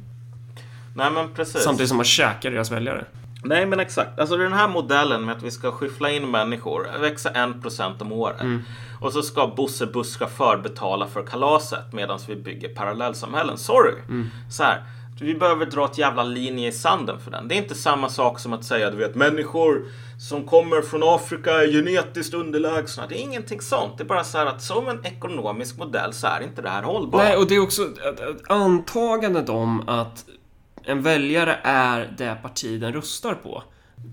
[0.96, 1.64] Nej men precis.
[1.64, 3.06] Samtidigt som man käkar deras väljare.
[3.44, 4.20] Nej men exakt.
[4.20, 8.42] Alltså den här modellen med att vi ska skyffla in människor, växa 1% om året.
[8.42, 8.62] Mm.
[9.02, 13.58] Och så ska Bosse busschaufför betala för kalaset medan vi bygger parallellsamhällen.
[13.58, 13.94] Sorry.
[14.08, 14.30] Mm.
[14.52, 14.84] Så här.
[15.22, 17.48] Vi behöver dra ett jävla linje i sanden för den.
[17.48, 19.86] Det är inte samma sak som att säga, du vet, människor
[20.30, 23.08] som kommer från Afrika är genetiskt underlägsna.
[23.08, 23.98] Det är ingenting sånt.
[23.98, 26.84] Det är bara så här att som en ekonomisk modell så är inte det här
[26.84, 27.24] hållbart.
[27.24, 27.88] Nej, och det är också
[28.48, 30.26] antagandet om att
[30.84, 33.64] en väljare är det parti den röstar på.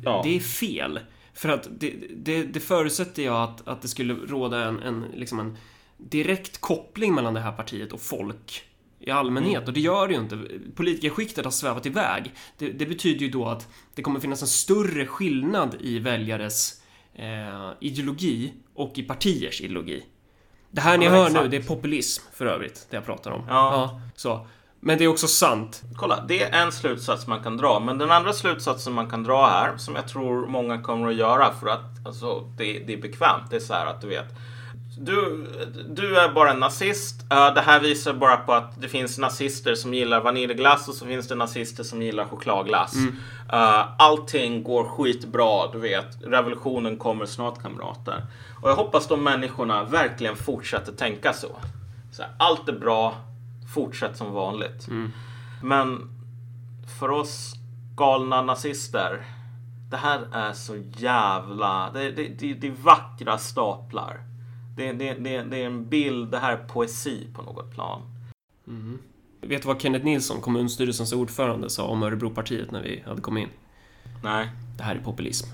[0.05, 0.21] Ja.
[0.25, 1.01] Det är fel.
[1.35, 5.41] För att det, det, det förutsätter jag att, att det skulle råda en, en, liksom
[5.41, 5.57] en
[5.97, 8.65] direkt koppling mellan det här partiet och folk
[9.01, 9.57] i allmänhet.
[9.57, 9.67] Mm.
[9.67, 10.39] Och det gör det ju inte.
[10.75, 12.33] Politikerskiktet har svävat iväg.
[12.59, 16.83] Det, det, betyder ju då att det kommer finnas en större skillnad i väljares
[17.15, 20.05] eh, ideologi och i partiers ideologi.
[20.71, 21.43] Det här ni ja, hör exakt.
[21.43, 23.45] nu, det är populism för övrigt, det jag pratar om.
[23.49, 23.55] Ja.
[23.73, 24.01] ja.
[24.17, 24.47] så.
[24.81, 25.83] Men det är också sant.
[25.97, 27.81] Kolla, det är en slutsats man kan dra.
[27.81, 31.55] Men den andra slutsatsen man kan dra här, som jag tror många kommer att göra
[31.55, 33.51] för att alltså, det, det är bekvämt.
[33.51, 34.29] Det är så här att du vet.
[34.99, 35.47] Du,
[35.89, 37.23] du är bara en nazist.
[37.33, 41.07] Uh, det här visar bara på att det finns nazister som gillar vaniljglass och så
[41.07, 42.95] finns det nazister som gillar chokladglass.
[42.95, 43.15] Mm.
[43.53, 46.19] Uh, allting går skitbra, du vet.
[46.23, 48.27] Revolutionen kommer snart kamrater.
[48.63, 51.57] Och jag hoppas de människorna verkligen fortsätter tänka så.
[52.13, 53.15] så här, allt är bra,
[53.75, 54.89] fortsätt som vanligt.
[54.89, 55.13] Mm.
[55.63, 56.11] Men
[56.99, 57.55] för oss
[57.97, 59.25] galna nazister.
[59.91, 61.91] Det här är så jävla...
[61.93, 64.21] Det, det, det, det är vackra staplar.
[64.77, 68.03] Det, det, det, det är en bild, det här är poesi på något plan.
[68.67, 68.99] Mm.
[69.41, 73.51] Vet du vad Kenneth Nilsson, kommunstyrelsens ordförande, sa om Örebropartiet när vi hade kommit in?
[74.23, 74.49] Nej.
[74.77, 75.47] Det här är populism.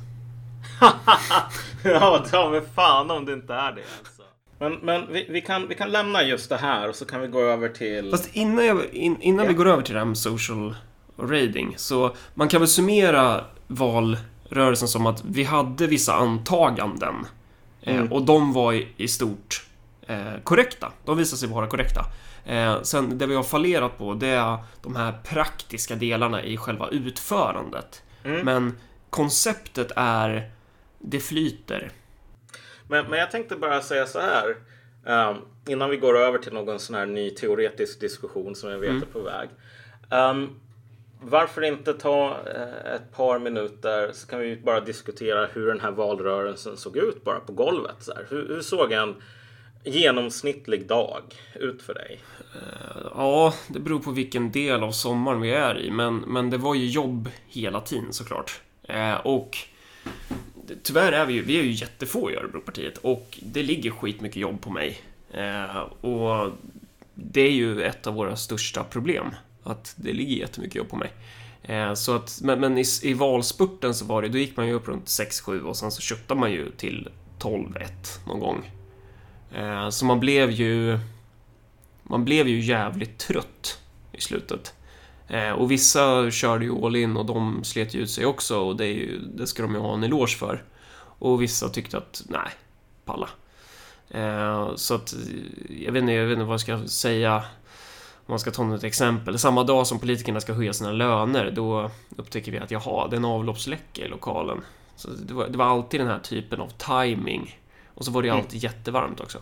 [1.85, 3.83] ja, ta mig fan om det inte är det.
[3.99, 4.23] Alltså.
[4.59, 7.27] Men, men vi, vi, kan, vi kan lämna just det här och så kan vi
[7.27, 8.11] gå över till...
[8.11, 9.49] Fast innan, jag, in, innan ja.
[9.49, 10.75] vi går över till det här med social
[11.18, 17.14] rating, så man kan väl summera valrörelsen som att vi hade vissa antaganden.
[17.83, 18.12] Eh, mm.
[18.12, 19.66] Och de var i, i stort
[20.07, 20.93] eh, korrekta.
[21.05, 22.05] De visade sig vara korrekta.
[22.45, 26.89] Eh, sen det vi har fallerat på, det är de här praktiska delarna i själva
[26.89, 28.03] utförandet.
[28.24, 28.45] Mm.
[28.45, 28.78] Men
[29.11, 30.51] konceptet är,
[30.99, 31.91] det flyter.
[32.89, 34.57] Men, men jag tänkte bara säga så här.
[35.05, 35.37] Um,
[35.68, 39.03] innan vi går över till någon sån här ny teoretisk diskussion som jag vet mm.
[39.03, 39.49] är på väg.
[40.11, 40.61] Um,
[41.25, 45.91] varför inte ta eh, ett par minuter så kan vi bara diskutera hur den här
[45.91, 47.97] valrörelsen såg ut bara på golvet.
[48.01, 48.27] Så här.
[48.31, 49.14] Hur, hur såg en
[49.85, 51.23] genomsnittlig dag
[51.55, 52.20] ut för dig?
[52.55, 55.91] Eh, ja, det beror på vilken del av sommaren vi är i.
[55.91, 58.61] Men, men det var ju jobb hela tiden såklart.
[58.83, 59.59] Eh, och
[60.83, 64.61] tyvärr är vi ju, vi är ju jättefå i Örebropartiet och det ligger skitmycket jobb
[64.61, 65.01] på mig.
[66.01, 66.51] Och
[67.14, 69.27] det är ju ett av våra största problem,
[69.64, 71.12] att det ligger jättemycket jobb på mig.
[71.62, 74.72] Eh, så att, men, men i, i, valspurten så var det, då gick man ju
[74.72, 77.08] upp runt 6-7 och sen så köpte man ju till
[77.38, 77.86] 12-1
[78.26, 78.70] någon gång.
[79.54, 80.98] Eh, så man blev ju...
[82.02, 83.80] Man blev ju jävligt trött
[84.12, 84.74] i slutet.
[85.28, 88.76] Eh, och vissa körde ju all in och de slet ju ut sig också och
[88.76, 90.62] det, ju, det ska de ju ha en eloge för.
[90.94, 92.50] Och vissa tyckte att, nej,
[93.04, 93.28] palla.
[94.10, 95.14] Eh, så att,
[95.68, 97.44] jag vet, inte, jag vet inte vad jag ska säga.
[98.27, 99.39] Om man ska ta något exempel.
[99.39, 103.18] Samma dag som politikerna ska höja sina löner, då upptäcker vi att jaha, det är
[103.18, 104.61] en avloppsläcka i lokalen.
[104.97, 107.59] Så det var, det var alltid den här typen av timing.
[107.95, 108.45] Och så var det ju mm.
[108.45, 108.73] alltid mm.
[108.73, 109.39] jättevarmt också.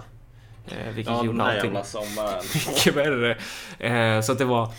[0.67, 1.73] Eh, vilket ja, gjorde allting
[2.69, 3.37] mycket värre.
[3.79, 4.73] Eh, så att det var...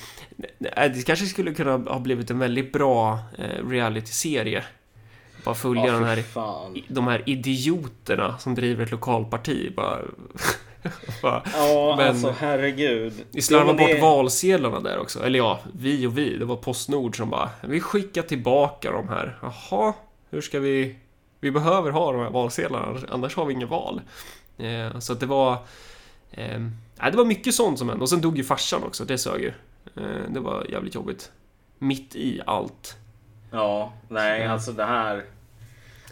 [0.57, 4.63] Det kanske skulle kunna ha blivit en väldigt bra eh, reality-serie.
[5.43, 6.23] Bara följa ja, den här,
[6.87, 9.73] de här idioterna som driver ett lokalparti.
[9.75, 9.99] Bara,
[11.21, 13.13] ja, men alltså herregud.
[13.31, 14.01] Vi slarvade bort det...
[14.01, 15.25] valsedlarna där också.
[15.25, 16.37] Eller ja, vi och vi.
[16.37, 19.37] Det var Postnord som bara, vi skickar tillbaka de här.
[19.41, 19.93] Jaha,
[20.29, 20.95] hur ska vi...
[21.39, 24.01] Vi behöver ha de här valsedlarna, annars har vi inget val.
[24.57, 25.57] Eh, så att det var...
[26.31, 26.59] Eh,
[27.11, 28.03] det var mycket sånt som hände.
[28.03, 29.53] Och sen dog ju farsan också, det sög ju.
[29.95, 31.31] Eh, det var jävligt jobbigt.
[31.79, 32.95] Mitt i allt.
[33.51, 35.23] Ja, nej, alltså det här.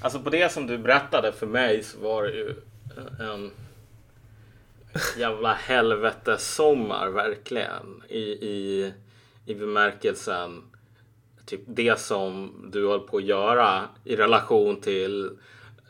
[0.01, 2.55] Alltså på det som du berättade för mig så var det ju
[3.19, 3.51] en
[5.17, 8.03] jävla helvetessommar verkligen.
[8.09, 8.93] I, i,
[9.45, 10.63] i bemärkelsen
[11.45, 15.25] typ det som du höll på att göra i relation till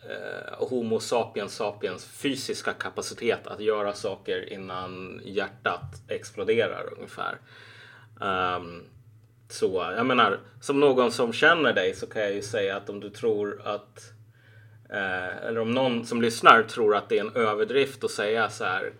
[0.09, 7.37] eh, Homo sapiens sapiens fysiska kapacitet att göra saker innan hjärtat exploderar ungefär.
[8.21, 8.83] Um,
[9.49, 12.99] så jag menar, som någon som känner dig så kan jag ju säga att om
[12.99, 14.13] du tror att
[14.89, 18.63] eh, eller om någon som lyssnar tror att det är en överdrift att säga så
[18.63, 18.91] här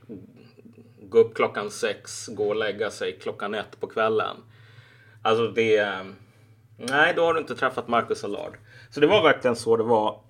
[1.09, 4.37] gå upp klockan sex, gå och lägga sig klockan ett på kvällen.
[5.21, 6.05] Alltså det...
[6.77, 8.57] Nej, då har du inte träffat Marcus Allard.
[8.89, 10.21] Så det var verkligen så det var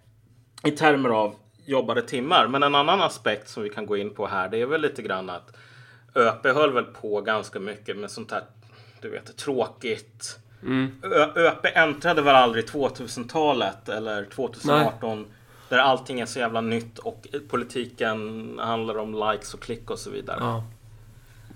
[0.64, 1.36] i termer av
[1.66, 2.48] jobbade timmar.
[2.48, 5.02] Men en annan aspekt som vi kan gå in på här, det är väl lite
[5.02, 5.58] grann att
[6.16, 8.44] ÖP höll väl på ganska mycket med sånt här,
[9.02, 10.40] du vet, tråkigt.
[10.64, 11.02] Mm.
[11.36, 15.28] ÖP äntrade väl aldrig 2000-talet eller 2018 Nej.
[15.70, 20.10] Där allting är så jävla nytt och politiken handlar om likes och klick och så
[20.10, 20.38] vidare.
[20.40, 20.64] Ja.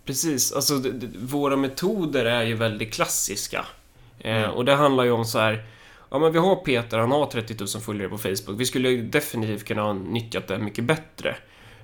[0.05, 0.81] Precis, alltså
[1.19, 3.65] våra metoder är ju väldigt klassiska.
[4.19, 4.51] Eh, mm.
[4.51, 5.65] och det handlar ju om så här
[6.13, 8.59] Ja men vi har Peter, han har 30 000 följare på Facebook.
[8.59, 11.35] Vi skulle definitivt kunna ha nyttjat det mycket bättre.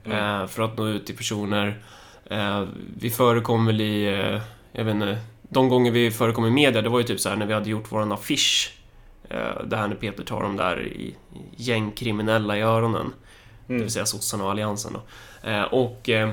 [0.06, 0.42] Mm.
[0.42, 1.84] Eh, för att nå ut till personer.
[2.26, 2.64] Eh,
[3.00, 6.90] vi förekom väl i, eh, jag vet inte, de gånger vi förekom i media, det
[6.90, 8.79] var ju typ så här när vi hade gjort våran affisch.
[9.30, 11.16] Eh, det här när Peter tar de där i,
[11.56, 13.02] gängkriminella i öronen.
[13.02, 13.14] Mm.
[13.80, 15.02] Det vill säga sossarna och Alliansen då.
[15.50, 16.30] Eh, och eh,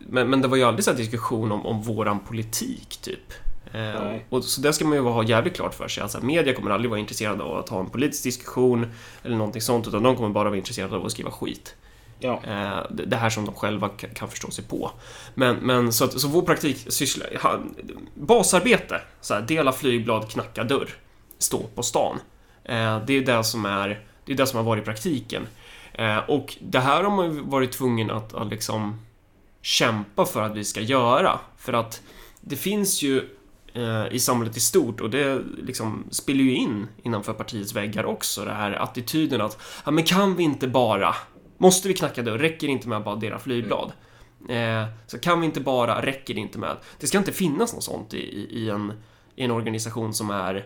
[0.00, 3.32] men, men det var ju aldrig så diskussion om, om våran politik, typ.
[3.72, 6.02] Eh, och så det ska man ju ha jävligt klart för sig.
[6.02, 8.86] Alltså, media kommer aldrig vara intresserade av att ha en politisk diskussion
[9.22, 11.74] eller någonting sånt, utan de kommer bara vara intresserade av att skriva skit.
[12.18, 12.40] Ja.
[12.90, 14.90] Det här som de själva kan förstå sig på.
[15.34, 17.24] Men, men så, att, så vår praktik syssla,
[18.14, 20.88] basarbete, så här, dela flygblad, knacka dörr,
[21.42, 22.18] stå på stan.
[22.64, 25.46] Eh, det är det som är det är det som har varit praktiken.
[25.92, 29.00] Eh, och det här har man varit tvungen att, att liksom
[29.62, 31.40] kämpa för att vi ska göra.
[31.56, 32.02] För att
[32.40, 33.28] det finns ju
[33.74, 38.44] eh, i samhället i stort och det liksom spiller ju in innanför partiets väggar också.
[38.44, 41.14] Det här attityden att ja, men kan vi inte bara,
[41.58, 43.92] måste vi knacka dörr, räcker det inte med att bara dela flygblad.
[44.48, 46.76] Eh, så kan vi inte bara, räcker det inte med.
[47.00, 48.92] Det ska inte finnas något sånt i, i, i en,
[49.36, 50.62] i en organisation som är eh,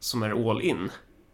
[0.00, 0.90] som är all in.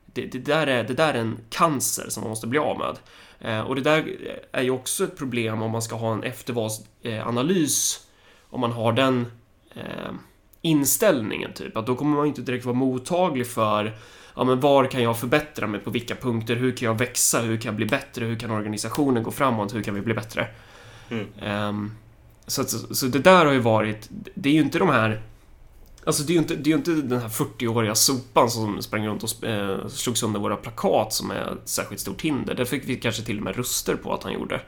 [0.07, 2.97] Det, det, där är, det där är en cancer som man måste bli av med.
[3.41, 4.17] Eh, och det där
[4.53, 8.07] är ju också ett problem om man ska ha en eftervalsanalys.
[8.51, 9.27] Om man har den
[9.75, 10.13] eh,
[10.63, 11.77] inställningen, typ.
[11.77, 13.97] Att då kommer man inte direkt vara mottaglig för
[14.37, 16.57] ja, men var kan jag förbättra mig på vilka punkter?
[16.57, 17.41] Hur kan jag växa?
[17.41, 18.25] Hur kan jag bli bättre?
[18.25, 19.75] Hur kan organisationen gå framåt?
[19.75, 20.47] Hur kan vi bli bättre?
[21.09, 21.69] Mm.
[21.69, 21.97] Um,
[22.47, 25.23] så, så, så, det där har ju varit, det är ju inte de här
[26.11, 29.23] Alltså det är ju inte, det är inte den här 40-åriga sopan som sprang runt
[29.23, 32.55] och eh, slog sönder våra plakat som är ett särskilt stort hinder.
[32.55, 34.61] Det fick vi kanske till och med röster på att han gjorde.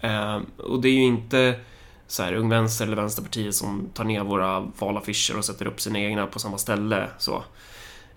[0.00, 1.60] Eh, och det är ju inte
[2.06, 5.98] så här, Ung Vänster eller Vänsterpartiet som tar ner våra valaffischer och sätter upp sina
[6.00, 7.08] egna på samma ställe.
[7.18, 7.44] Så.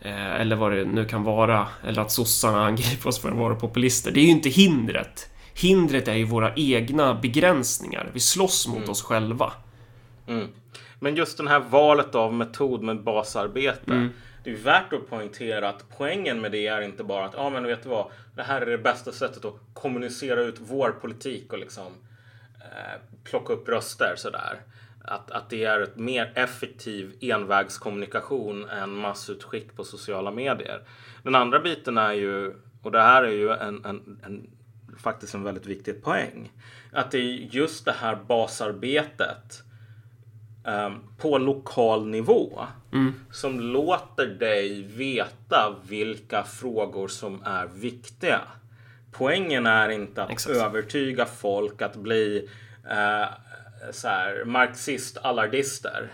[0.01, 1.67] Eh, eller vad det nu kan vara.
[1.87, 4.11] Eller att sossarna angriper oss för att vara populister.
[4.11, 5.29] Det är ju inte hindret.
[5.53, 8.09] Hindret är ju våra egna begränsningar.
[8.13, 8.89] Vi slåss mot Mm.
[8.89, 9.53] oss själva.
[10.27, 10.47] Mm.
[11.03, 13.91] Men just det här valet av metod med basarbete.
[13.91, 14.09] Mm.
[14.43, 17.63] Det är värt att poängtera att poängen med det är inte bara att ja, men
[17.63, 18.11] vet du vad?
[18.35, 21.93] Det här är det bästa sättet att kommunicera ut vår politik och liksom
[22.61, 24.59] eh, plocka upp röster sådär.
[25.03, 30.81] Att, att det är ett mer effektiv envägskommunikation än massutskick på sociala medier.
[31.23, 34.49] Den andra biten är ju, och det här är ju en, en, en
[34.97, 36.51] faktiskt en väldigt viktig poäng.
[36.91, 39.63] Att det är just det här basarbetet
[40.65, 42.65] ehm, på lokal nivå
[43.31, 48.41] som låter dig veta vilka frågor som är viktiga.
[49.11, 50.55] Poängen är inte att Exakt.
[50.55, 52.49] övertyga folk att bli
[52.89, 53.25] eh,
[53.91, 56.07] så här, marxist-allardister.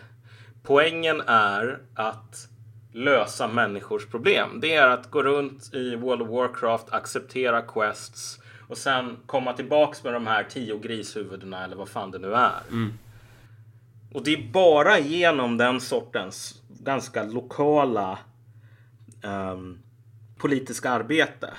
[0.63, 2.47] Poängen är att
[2.93, 4.59] lösa människors problem.
[4.61, 10.03] Det är att gå runt i World of Warcraft, acceptera quests och sen komma tillbaks
[10.03, 12.59] med de här tio grishuvudena eller vad fan det nu är.
[14.14, 18.20] Och det är bara genom den sortens ganska lokala
[19.24, 19.78] ehm,
[20.38, 21.53] politiska arbete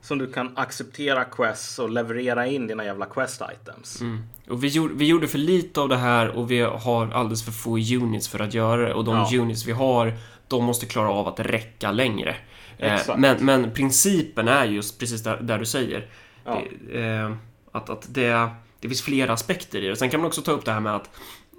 [0.00, 4.02] som du kan acceptera quests och leverera in dina jävla quest items.
[4.48, 7.52] Och vi gjorde, vi gjorde för lite av det här och vi har alldeles för
[7.52, 8.94] få units för att göra det.
[8.94, 9.40] Och de Ja.
[9.42, 10.12] units vi har,
[10.48, 12.36] de måste klara av att räcka längre.
[12.78, 16.08] Eh, men, men principen är just precis där, där du säger.
[16.44, 16.62] Ja.
[16.92, 17.32] Det, eh,
[17.72, 18.50] att att det,
[18.80, 19.96] det finns flera aspekter i det.
[19.96, 21.10] Sen kan man också ta upp det här med att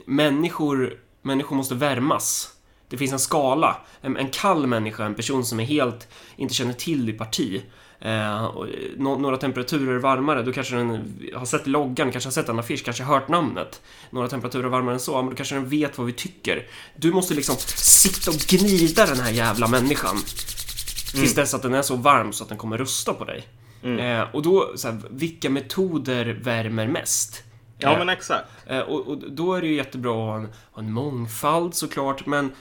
[0.06, 2.50] människor, människor måste värmas.
[2.90, 3.78] Det finns en skala.
[4.02, 7.62] En, en kall människa, en person som är helt, inte känner till ditt parti.
[8.00, 12.32] Eh, och, eh, nå- några temperaturer varmare, då kanske den har sett loggan, kanske har
[12.32, 13.82] sett en affisch, kanske hört namnet.
[14.10, 16.68] Några temperaturer varmare än så, men då kanske den vet vad vi tycker.
[16.96, 20.16] Du måste liksom sitta och gnida den här jävla människan.
[21.12, 23.48] Tills dess att den är så varm så att den kommer rösta på dig.
[24.00, 27.44] Eh, och då, så här, vilka metoder värmer mest?
[27.78, 28.48] Ja, Eh, men exakt.
[28.66, 32.26] Eh, och, och då är det ju jättebra att ha en, ha en mångfald såklart,
[32.26, 32.52] men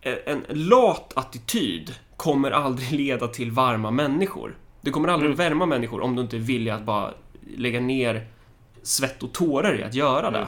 [0.00, 4.56] eh, en lat attityd kommer aldrig leda till varma människor.
[4.80, 7.14] Det kommer aldrig värma människor om du inte är villig att bara
[7.56, 8.26] lägga ner
[8.82, 10.46] svett och tårar i att göra det.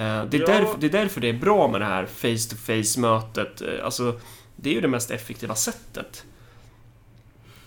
[0.00, 0.46] Eh, det, är Ja.
[0.46, 3.62] därför, det är därför det är bra med det här face-to-face mötet.
[3.62, 4.20] Eh, Alltså,
[4.56, 6.24] det är ju det mest effektiva sättet.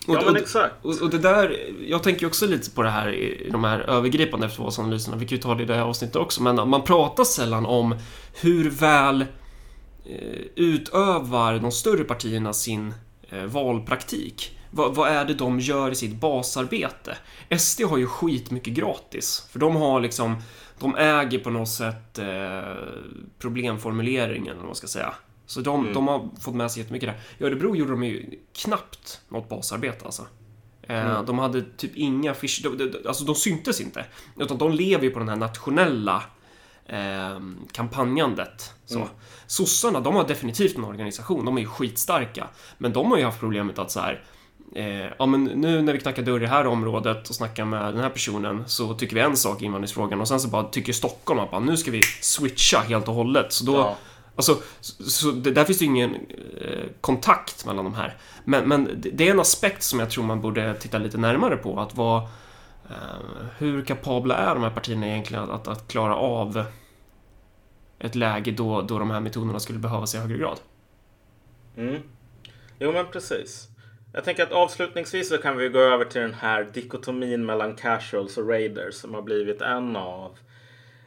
[0.08, 0.74] Och, Ja, men exakt.
[0.82, 1.56] och, och det där,
[1.86, 5.42] jag tänker också lite på det här i de här övergripande eftervalsanalyserna, vi kan ju
[5.42, 7.94] ta det i det här avsnittet också, men man pratar sällan om
[8.40, 9.20] hur väl
[10.04, 12.94] eh, utövar de större partierna sin
[13.28, 14.58] eh, valpraktik.
[14.70, 17.16] Vad, vad är det de gör i sitt basarbete?
[17.58, 20.36] SD har ju skitmycket gratis, för de har liksom,
[20.78, 22.74] de äger på något sätt eh,
[23.38, 25.14] problemformuleringen, vad man ska säga.
[25.48, 27.20] Så de, de har fått med sig jättemycket där.
[27.38, 30.26] I Örebro gjorde de ju knappt något basarbete alltså.
[30.82, 34.04] Eh, De hade typ inga affisch, de, de, alltså de syntes inte.
[34.36, 36.22] Utan de lever ju på den här nationella
[36.86, 37.40] eh,
[37.72, 38.72] kampanjandet.
[38.86, 38.98] Så.
[39.46, 42.48] Sossarna, de har definitivt en organisation, de är ju skitstarka.
[42.78, 44.24] Men de har ju haft problemet att så här.
[44.74, 47.94] Eh, ja men nu när vi knackar dörr i det här området och snackar med
[47.94, 50.92] den här personen så tycker vi en sak i invandringsfrågan och sen så bara tycker
[50.92, 53.52] Stockholm att bara, nu ska vi switcha helt och hållet.
[53.52, 53.96] Så då, Ja.
[54.38, 56.14] Alltså, så, så där finns det ju ingen
[56.60, 58.16] eh, kontakt mellan de här.
[58.44, 61.56] Men, men det, det är en aspekt som jag tror man borde titta lite närmare
[61.56, 61.80] på.
[61.80, 62.22] Att vad,
[62.90, 66.64] eh, hur kapabla är de här partierna egentligen att, att, att klara av
[67.98, 70.58] ett läge då, då de här metoderna skulle behövas i högre grad?
[71.76, 72.02] Mm.
[72.78, 73.68] Jo, men precis.
[74.12, 78.38] Jag tänker att avslutningsvis så kan vi gå över till den här dikotomin mellan casuals
[78.38, 80.38] och raiders som har blivit en av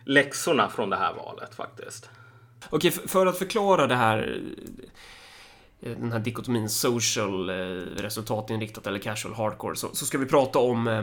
[0.05, 2.09] läxorna från det här valet faktiskt.
[2.69, 4.41] Okej, för att förklara det här
[5.81, 7.55] eh, den här dikotomin social eh,
[7.97, 10.97] resultatinriktat eller casual hardcore så, så ska vi prata om eh,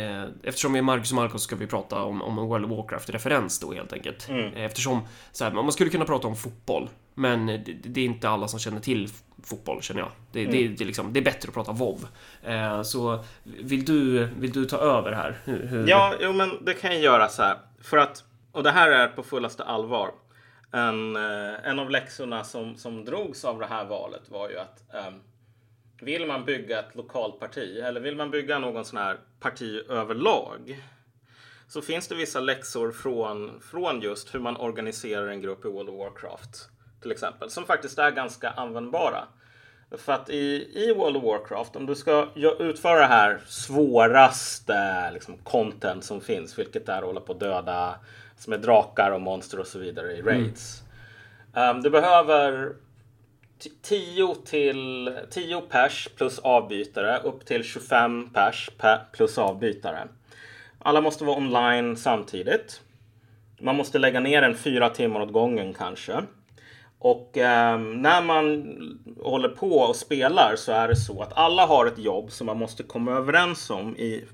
[0.00, 2.70] eh, Eftersom vi är Marcus och Marcus ska vi prata om, om en World of
[2.70, 4.28] Warcraft-referens då helt enkelt.
[4.28, 4.54] Mm.
[4.54, 5.00] Eftersom
[5.32, 8.60] så här, man skulle kunna prata om fotboll men det, det är inte alla som
[8.60, 9.08] känner till
[9.42, 10.10] fotboll känner jag.
[10.32, 12.06] Det, det, det, är liksom, det är bättre att prata WoW.
[12.42, 15.38] Eh, så vill du, vill du ta över här?
[15.44, 15.88] Hur, hur...
[15.88, 17.58] Ja, jo, men det kan jag göra så här.
[17.82, 20.10] För att, och det här är på fullaste allvar.
[20.74, 24.94] En, eh, en av läxorna som, som drogs av det här valet var ju att
[24.94, 25.20] ehm,
[26.00, 30.82] vill man bygga ett lokalt parti eller vill man bygga någon sån här parti överlag
[31.68, 35.88] så finns det vissa läxor från, från just hur man organiserar en grupp i World
[35.88, 36.68] of Warcraft
[37.02, 39.24] till exempel som faktiskt är ganska användbara.
[39.90, 45.38] För att i, i World of Warcraft, om du ska utföra det här svåraste liksom,
[45.38, 47.94] content som finns, vilket är att hålla på att döda
[48.36, 50.82] som är drakar och monster och så vidare i raids.
[51.54, 51.76] Mm.
[51.76, 52.72] Um, du behöver
[53.82, 58.70] 10 till 10 pers plus avbytare upp till 25 pers
[59.12, 60.08] plus avbytare.
[60.78, 62.80] Alla måste vara online samtidigt.
[63.60, 66.22] Man måste lägga ner en fyra timmar åt gången kanske.
[66.98, 68.64] Och eh, när man
[69.22, 72.58] håller på och spelar så är det så att alla har ett jobb som man
[72.58, 74.24] måste komma överens om i,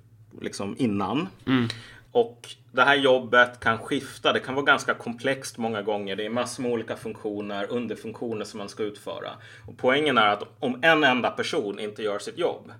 [0.40, 1.28] liksom innan.
[1.46, 1.68] Mm.
[2.12, 4.32] Och det här jobbet kan skifta.
[4.32, 6.16] Det kan vara ganska komplext många gånger.
[6.16, 9.30] Det är massor med olika funktioner, underfunktioner som man ska utföra.
[9.66, 12.72] Och poängen är att om en enda person inte gör sitt jobb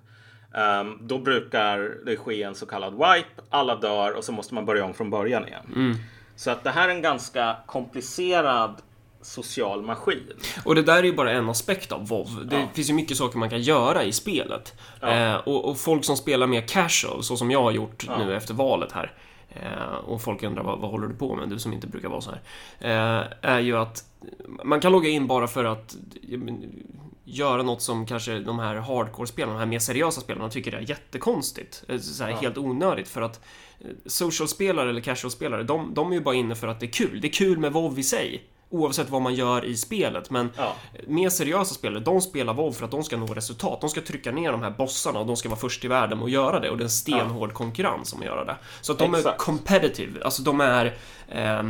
[0.53, 3.41] Um, då brukar det ske en så kallad wipe.
[3.49, 5.65] Alla dör och så måste man börja om från början igen.
[5.75, 5.95] Mm.
[6.35, 8.75] Så att det här är en ganska komplicerad
[9.21, 10.33] social maskin.
[10.65, 12.45] Och det där är ju bara en aspekt av WoW.
[12.45, 12.67] Det ja.
[12.73, 14.73] finns ju mycket saker man kan göra i spelet.
[15.01, 15.09] Ja.
[15.09, 18.17] Eh, och, och, folk som spelar mer casual, så som jag har gjort ja.
[18.17, 19.13] nu efter valet här.
[19.55, 22.21] Eh, och folk undrar vad, vad håller du på med, du som inte brukar vara
[22.21, 22.41] så här.
[22.79, 24.03] Eh, är ju att
[24.63, 25.95] man kan logga in bara för att
[27.23, 31.83] göra något som kanske de här hardcore-spelarna, de här mer seriösa spelarna tycker är jättekonstigt.
[31.87, 33.41] Eh, så här, Helt onödigt för att
[34.05, 37.21] social-spelare eller casual-spelare, de, de är ju bara inne för att det är kul.
[37.21, 38.43] Det är kul med WoW i sig.
[38.73, 40.29] Oavsett vad man gör i spelet.
[40.29, 40.75] Men ja.
[41.07, 43.81] mer seriösa spelare, de spelar WoW för att de ska nå resultat.
[43.81, 46.31] De ska trycka ner de här bossarna och de ska vara först i världen att
[46.31, 46.69] göra det.
[46.69, 47.53] Och det är en stenhård ja.
[47.53, 48.55] konkurrens om att göra det.
[48.81, 49.41] Så att de Exakt.
[49.41, 50.97] är competitive, alltså de är...
[51.27, 51.63] Eh,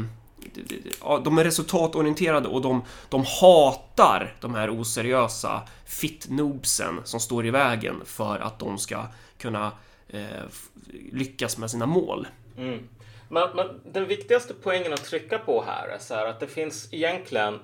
[1.24, 8.02] de är resultatorienterade och de, de hatar de här oseriösa fittnoobsen som står i vägen
[8.06, 9.06] för att de ska
[9.38, 9.72] kunna
[10.08, 10.22] eh,
[11.12, 12.28] lyckas med sina mål.
[12.58, 12.80] Mm.
[13.32, 16.94] Men, men, den viktigaste poängen att trycka på här är så här att det finns
[16.94, 17.60] egentligen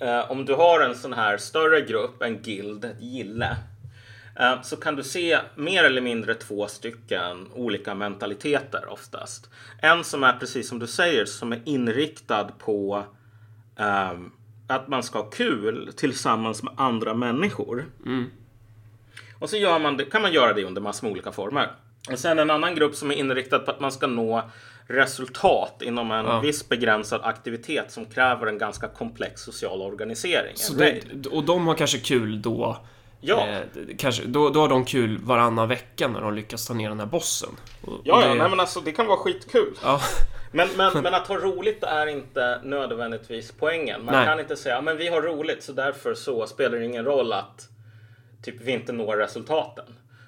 [0.00, 3.56] eh, om du har en sån här större grupp, en guild, ett gille,
[4.38, 9.50] eh, så kan du se mer eller mindre två stycken olika mentaliteter oftast.
[9.78, 13.04] En som är precis som du säger, som är inriktad på
[13.78, 14.12] eh,
[14.66, 17.86] att man ska ha kul tillsammans med andra människor.
[18.06, 18.30] Mm.
[19.38, 21.70] Och så man det, kan man göra det under massor med olika former.
[22.10, 24.50] Och sen en annan grupp som är inriktad på att man ska nå
[24.86, 26.40] resultat inom en ja.
[26.40, 30.54] viss begränsad aktivitet som kräver en ganska komplex social organisering.
[30.76, 32.76] Det, och de har kanske kul då
[33.24, 33.48] Ja.
[33.48, 33.60] Eh,
[33.98, 37.06] kanske, då, då har de kul varannan vecka när de lyckas ta ner den här
[37.06, 37.48] bossen.
[37.82, 38.28] Och, ja, och det...
[38.28, 39.74] ja nej, men alltså det kan vara skitkul.
[39.82, 40.00] Ja.
[40.54, 44.04] Men, men, men att ha roligt är inte nödvändigtvis poängen.
[44.04, 44.26] Man nej.
[44.26, 47.68] kan inte säga men vi har roligt så därför så spelar det ingen roll att
[48.42, 49.84] typ, vi inte når resultaten.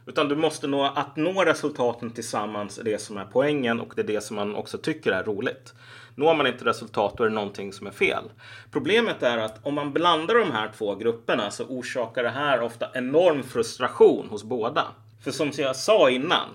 [0.07, 4.03] Utan du måste nå, att nå resultaten tillsammans är det som är poängen och det
[4.03, 5.75] är det som man också tycker är roligt.
[6.15, 8.25] Når man inte resultat då är det någonting som är fel.
[8.71, 12.89] Problemet är att om man blandar de här två grupperna så orsakar det här ofta
[12.95, 14.85] enorm frustration hos båda.
[15.25, 16.49] För som jag sa innan,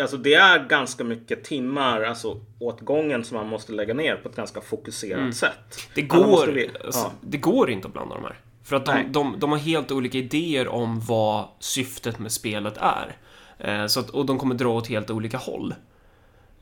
[0.00, 4.28] alltså det är ganska mycket timmar alltså, åt gången som man måste lägga ner på
[4.28, 5.32] ett ganska fokuserat mm.
[5.32, 5.88] sätt.
[5.94, 7.12] Det går, alltså, ja.
[7.20, 8.36] det går inte att blanda de här.
[8.64, 13.16] För att de, de, de, har helt olika idéer om vad syftet med spelet är.
[13.58, 15.74] Eh, så att, och de kommer dra åt helt olika håll.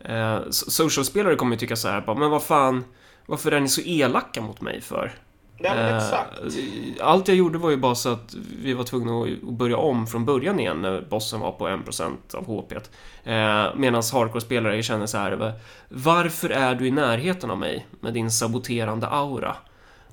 [0.01, 2.85] Eh, Social-spelare kommer ju tycka så här, men vad fan,
[3.27, 5.13] varför är ni så elaka mot mig för?
[5.59, 6.41] Ja, men exakt.
[6.41, 10.07] Eh, allt jag gjorde var ju bara så att vi var tvungna att börja om
[10.07, 12.73] från början igen när bossen var på 1% av HP.
[12.73, 15.53] Eh, Medan hardcore-spelare känner så här,
[15.89, 19.57] varför är du i närheten av mig med din saboterande aura?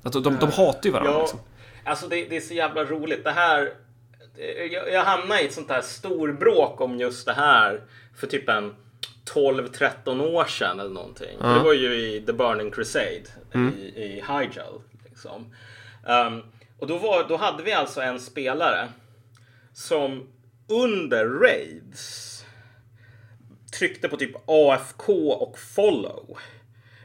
[0.02, 1.12] Att de, de, de hatar ju varandra.
[1.12, 1.40] Ja, liksom.
[1.84, 3.24] Alltså det, det, är så jävla roligt.
[3.24, 3.72] Det här...
[4.70, 7.82] Jag, jag hamnade i ett sånt här storbråk om just det här
[8.16, 8.74] för typ en
[9.34, 11.38] 12-13 år sedan eller någonting.
[11.40, 11.54] Mm.
[11.54, 13.24] Det var ju i The Burning Crusade
[13.54, 13.74] mm.
[13.78, 14.82] i, i Hyjal.
[15.04, 15.54] Liksom.
[16.06, 16.42] Um,
[16.78, 18.88] och då, var, då hade vi alltså en spelare
[19.72, 20.28] som
[20.68, 22.30] under raids
[23.78, 26.38] tryckte på typ AFK och follow.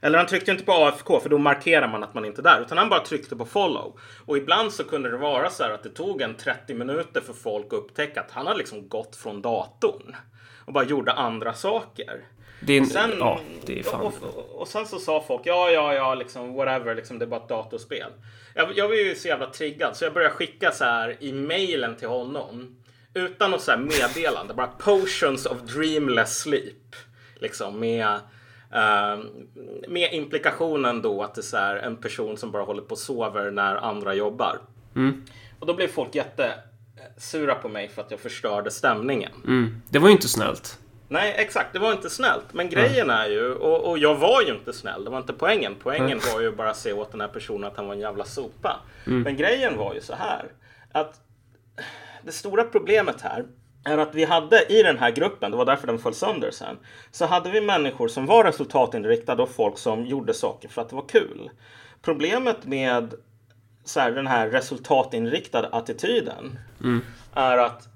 [0.02, 2.62] Eller han tryckte inte på AFK för då markerar man att man inte är där.
[2.62, 4.00] Utan han bara tryckte på follow.
[4.26, 7.34] Och ibland så kunde det vara så här att det tog en 30 minuter för
[7.34, 10.16] folk att upptäcka att han har liksom gått från datorn.
[10.66, 12.26] Och bara gjorde andra saker.
[12.60, 14.02] Det är, sen, ja, det är fan.
[14.02, 17.28] Och, och, och, sen så sa folk ja, ja, ja, liksom whatever, liksom, det är
[17.28, 18.12] bara ett datorspel.
[18.54, 21.96] Jag, jag var ju så jävla triggad så jag började skicka så här i mailen
[21.96, 22.76] till honom.
[23.14, 26.96] Utan något så här meddelande, bara potions of dreamless sleep.
[27.36, 28.20] Liksom med
[28.74, 29.26] Uh,
[29.88, 33.76] med implikationen då att det är en person som bara håller på och sover när
[33.76, 34.60] andra jobbar.
[34.96, 35.26] Mm.
[35.60, 39.32] Och då blev folk jättesura på mig för att jag förstörde stämningen.
[39.44, 39.82] Mm.
[39.90, 40.80] Det var ju inte snällt.
[41.08, 41.74] Nej, exakt.
[41.74, 42.54] Det var inte snällt.
[42.54, 45.04] Men grejen är ju, och, och, jag var ju inte snäll.
[45.04, 45.76] Det var inte poängen.
[45.84, 48.24] Poängen var ju bara att se åt den här personen att han var en jävla
[48.24, 48.80] sopa.
[49.08, 49.22] Mm.
[49.22, 50.46] Men grejen var ju så här.
[50.92, 51.22] Att
[52.24, 53.46] det stora problemet här
[53.86, 56.78] är att vi hade i den här gruppen, det var därför den föll sönder sen,
[57.12, 60.96] så hade vi människor som var resultatinriktade och folk som gjorde saker för att det
[60.96, 61.50] var kul.
[62.02, 63.14] Problemet med
[63.84, 67.02] så här, den här resultatinriktade attityden Mm.
[67.34, 67.88] är att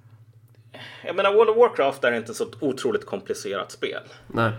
[1.06, 4.04] jag menar, World of Warcraft är inte så ett otroligt komplicerat spel.
[4.28, 4.52] Nej.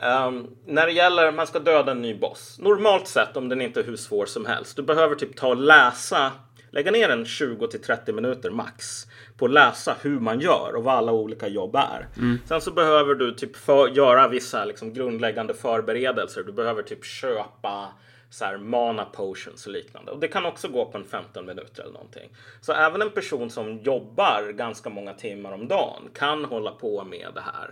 [0.00, 2.58] Ehm, när det gäller man ska döda en ny boss.
[2.58, 4.76] Normalt sett om den inte är hur svår som helst.
[4.76, 6.32] Du behöver typ ta och läsa,
[6.70, 9.06] lägga ner en 20 till 30 minuter max
[9.42, 12.08] på att läsa hur man gör och vad alla olika jobb är.
[12.48, 16.42] Sen så behöver du typ för, göra vissa liksom grundläggande förberedelser.
[16.42, 17.88] Du behöver typ köpa
[18.30, 20.12] så här mana potions och liknande.
[20.12, 22.30] Och det kan också gå på en 15 minuter eller någonting.
[22.60, 27.28] Så även en person som jobbar ganska många timmar om dagen kan hålla på med
[27.34, 27.70] det här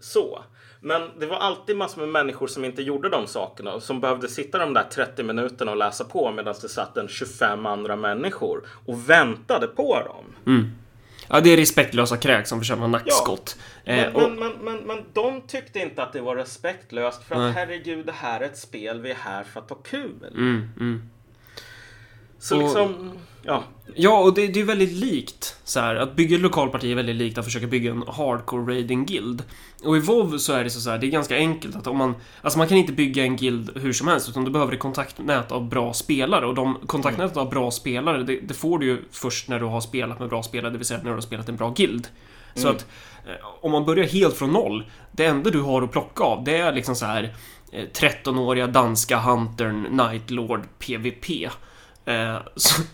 [0.00, 0.44] så.
[0.80, 4.28] Men det var alltid massor med människor som inte gjorde de sakerna och som behövde
[4.28, 8.66] sitta de där 30 minuterna och läsa på medan det satt en 25 andra människor
[8.86, 10.24] och väntade på dem.
[11.28, 13.56] Ja, det är respektlösa kräk som förtjänar nackskott.
[13.84, 17.34] Men, Eh, och, men, men, men, men de tyckte inte att det var respektlöst för
[17.34, 17.52] att Nej.
[17.52, 20.26] herregud, det här är ett spel, vi är här för att ha kul.
[20.34, 21.10] mm, mm.
[22.38, 23.12] Så Och- liksom,
[23.42, 23.64] ja.
[23.94, 25.45] Ja, och det, det är väldigt likt.
[25.68, 29.06] Så här, att bygga ett lokalparti är väldigt likt att försöka bygga en hardcore raiding
[29.06, 29.42] guild.
[29.84, 32.14] Och i WoW så är det så här, det är ganska enkelt att om man...
[32.42, 35.52] Alltså man kan inte bygga en guild hur som helst, utan du behöver ett kontaktnät
[35.52, 36.46] av bra spelare.
[36.46, 39.80] Och de kontaktnätet av bra spelare, det, det får du ju först när du har
[39.80, 42.08] spelat med bra spelare, det vill säga när du har spelat en bra guild.
[42.54, 42.86] Så att
[43.26, 46.56] eh, om man börjar helt från noll, det enda du har att plocka av, det
[46.56, 47.34] är liksom så här
[47.72, 51.50] eh, 13-åriga danska huntern Nightlord PVP.
[52.06, 52.36] Eh,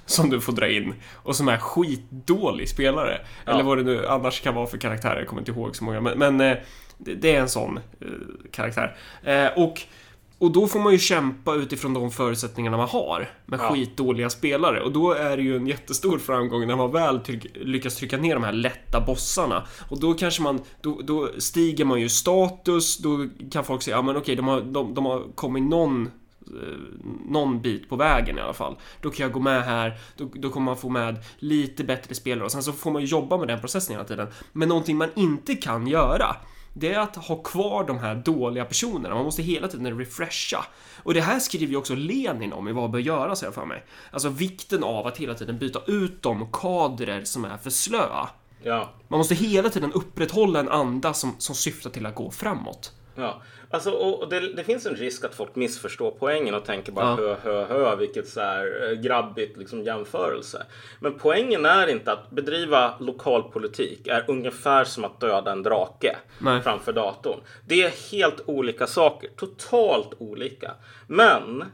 [0.07, 3.21] som, du får dra in och som är skitdålig spelare.
[3.45, 3.53] Ja.
[3.53, 6.01] Eller vad det nu annars kan vara för karaktärer, jag kommer inte ihåg så många.
[6.01, 6.57] Men, men eh,
[6.99, 8.07] det, det är en sån eh,
[8.51, 8.97] karaktär.
[9.57, 9.81] Och,
[10.39, 13.75] och då får man ju kämpa utifrån de förutsättningarna man har med Ja.
[13.75, 14.81] skitdåliga spelare.
[14.81, 18.35] Och då är det ju en jättestor framgång när man väl tryck, lyckas trycka ner
[18.35, 19.67] de här lätta bossarna.
[19.89, 24.03] Och då kanske man, då, då stiger man ju status, då kan folk säga, ja
[24.03, 26.11] men okej, de har, de, de har kommit någon
[27.27, 28.77] någon bit på vägen i alla fall.
[29.01, 32.45] Då kan jag gå med här, då, då kommer man få med lite bättre spelare
[32.45, 34.29] och sen så får man jobba med den processen hela tiden.
[34.53, 36.37] Men någonting man inte kan göra
[36.75, 39.15] det är att ha kvar de här dåliga personerna.
[39.15, 40.65] Man måste hela tiden refresha.
[41.03, 43.85] Och det här skriver ju också Lenin om i Vad bör göras, jag för mig.
[44.11, 48.29] Alltså vikten av att hela tiden byta ut de kadrer som är för slöa.
[48.63, 48.93] Ja.
[49.09, 52.93] Man måste hela tiden upprätthålla en anda som, som syftar till att gå framåt.
[53.15, 57.05] Ja, alltså, och det, det finns en risk att folk missförstår poängen och tänker bara
[57.05, 57.17] Ja.
[57.17, 60.67] hö, hö, hö, vilket så här eh, grabbigt liksom jämförelse.
[61.01, 66.63] Men poängen är inte att bedriva lokalpolitik är ungefär som att döda en drake Nej.
[66.63, 67.41] framför datorn.
[67.67, 70.75] Det är helt olika saker, totalt olika.
[71.07, 71.65] Men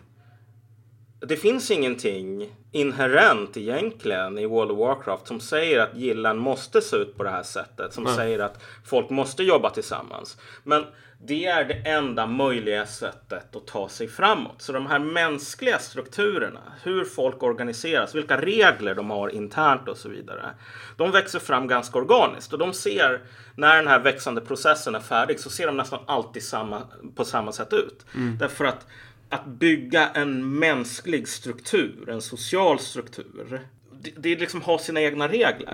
[1.20, 6.96] det finns ingenting inherent egentligen i World of Warcraft som säger att gillen måste se
[6.96, 7.92] ut på det här sättet.
[7.92, 8.14] Som Nej.
[8.16, 10.38] säger att folk måste jobba tillsammans.
[10.64, 10.84] Men
[11.20, 14.62] det är det enda möjliga sättet att ta sig framåt.
[14.62, 20.08] Så de här mänskliga strukturerna, hur folk organiseras, vilka regler de har internt och så
[20.08, 20.50] vidare.
[20.96, 23.20] De växer fram ganska organiskt och de ser
[23.54, 26.82] när den här växande processen är färdig så ser de nästan alltid samma,
[27.16, 28.06] på samma sätt ut.
[28.38, 28.86] Därför att
[29.30, 33.60] att bygga en mänsklig struktur, en social struktur,
[34.02, 35.72] det, det liksom ha sina egna regler.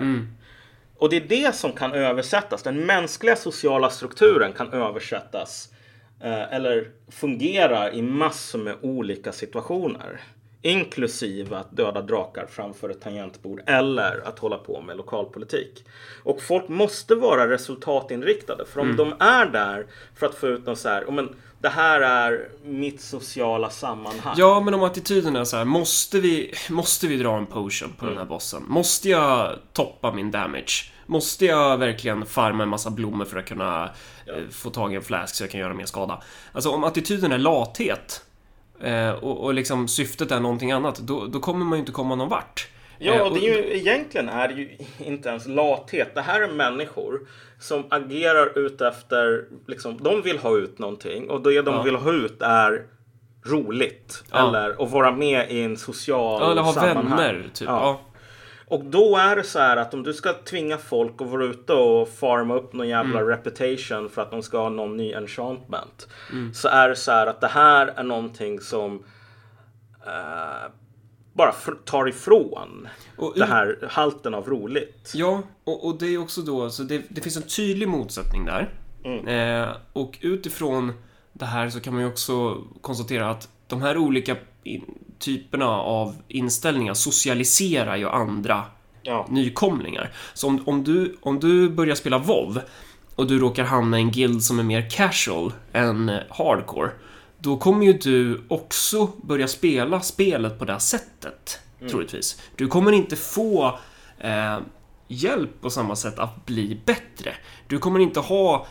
[0.97, 2.63] Och det är det som kan översättas.
[2.63, 5.69] Den mänskliga sociala strukturen kan översättas
[6.21, 10.21] eh, eller fungera i massor med olika situationer.
[10.61, 15.85] Inklusive att döda drakar framför ett tangentbord eller att hålla på med lokalpolitik.
[16.23, 18.65] Och folk måste vara resultatinriktade.
[18.65, 19.85] För om de är där
[20.15, 21.35] för att få ut något så här, "Oh, men
[21.65, 24.35] det här är mitt sociala sammanhang.
[24.37, 28.05] Ja, men om attityden är så här, måste vi, måste vi dra en potion på
[28.05, 28.15] Mm.
[28.15, 28.63] den här bossen?
[28.67, 30.91] Måste jag toppa min damage?
[31.05, 33.83] Måste jag verkligen farma en massa blommor för att kunna
[34.27, 36.21] eh, få tag i en flask så jag kan göra mer skada?
[36.51, 38.21] Alltså om attityden är lathet
[38.81, 42.15] eh, och, och liksom syftet är någonting annat, då, då kommer man ju inte komma
[42.15, 42.67] någon vart.
[42.99, 46.15] Eh, Ja, och- och det är ju, egentligen är det ju inte ens lathet.
[46.15, 47.19] Det här är människor
[47.59, 51.81] som agerar ut efter, liksom, de vill ha ut någonting och det de Ja.
[51.81, 52.83] vill ha ut är
[53.45, 54.23] roligt.
[54.31, 54.47] Ja.
[54.49, 57.17] Eller att vara med i en social Ja, eller ha sammanhang.
[57.17, 57.67] vänner, typ.
[57.67, 58.01] Ja.
[58.67, 61.73] Och då är det så här att om du ska tvinga folk att vara ute
[61.73, 63.27] och farma upp någon jävla Mm.
[63.31, 66.07] reputation för att de ska ha någon ny enchantment.
[66.31, 66.53] Mm.
[66.53, 69.03] Så är det så här att det här är någonting som
[70.05, 70.71] eh,
[71.35, 71.51] bara
[71.85, 72.87] tar ifrån
[73.17, 75.11] Och det här halten av roligt.
[75.15, 78.69] Ja, och, och det är också då, så det, det finns en tydlig motsättning där.
[79.03, 79.27] Mm.
[79.27, 80.93] Eh, och utifrån
[81.33, 84.35] det här så kan man ju också konstatera att de här olika
[85.19, 88.63] typerna av inställningar socialiserar ju andra
[89.07, 89.27] Ja.
[89.29, 90.11] nykomlingar.
[90.33, 92.61] Så om, om, du, om du börjar spela WoW
[93.15, 96.91] och du råkar hamna i en guild som är mer casual än hardcore,
[97.45, 101.59] då kommer ju du också börja spela spelet på det här sättet,
[101.89, 102.41] troligtvis.
[102.55, 103.79] Du kommer inte få
[104.19, 104.57] eh,
[105.07, 107.33] hjälp på samma sätt att bli bättre.
[107.67, 108.67] Du kommer inte ha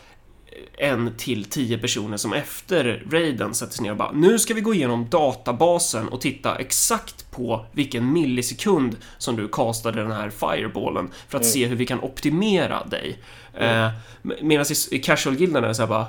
[0.78, 4.60] en till tio personer som efter raiden sätter sig ner och bara nu ska vi
[4.60, 11.10] gå igenom databasen och titta exakt på vilken millisekund som du kastade den här fireballen
[11.28, 13.18] för att se hur vi kan optimera dig.
[13.54, 13.90] Eh,
[14.22, 16.06] Medan i, casual-gilderna är det såhär bara.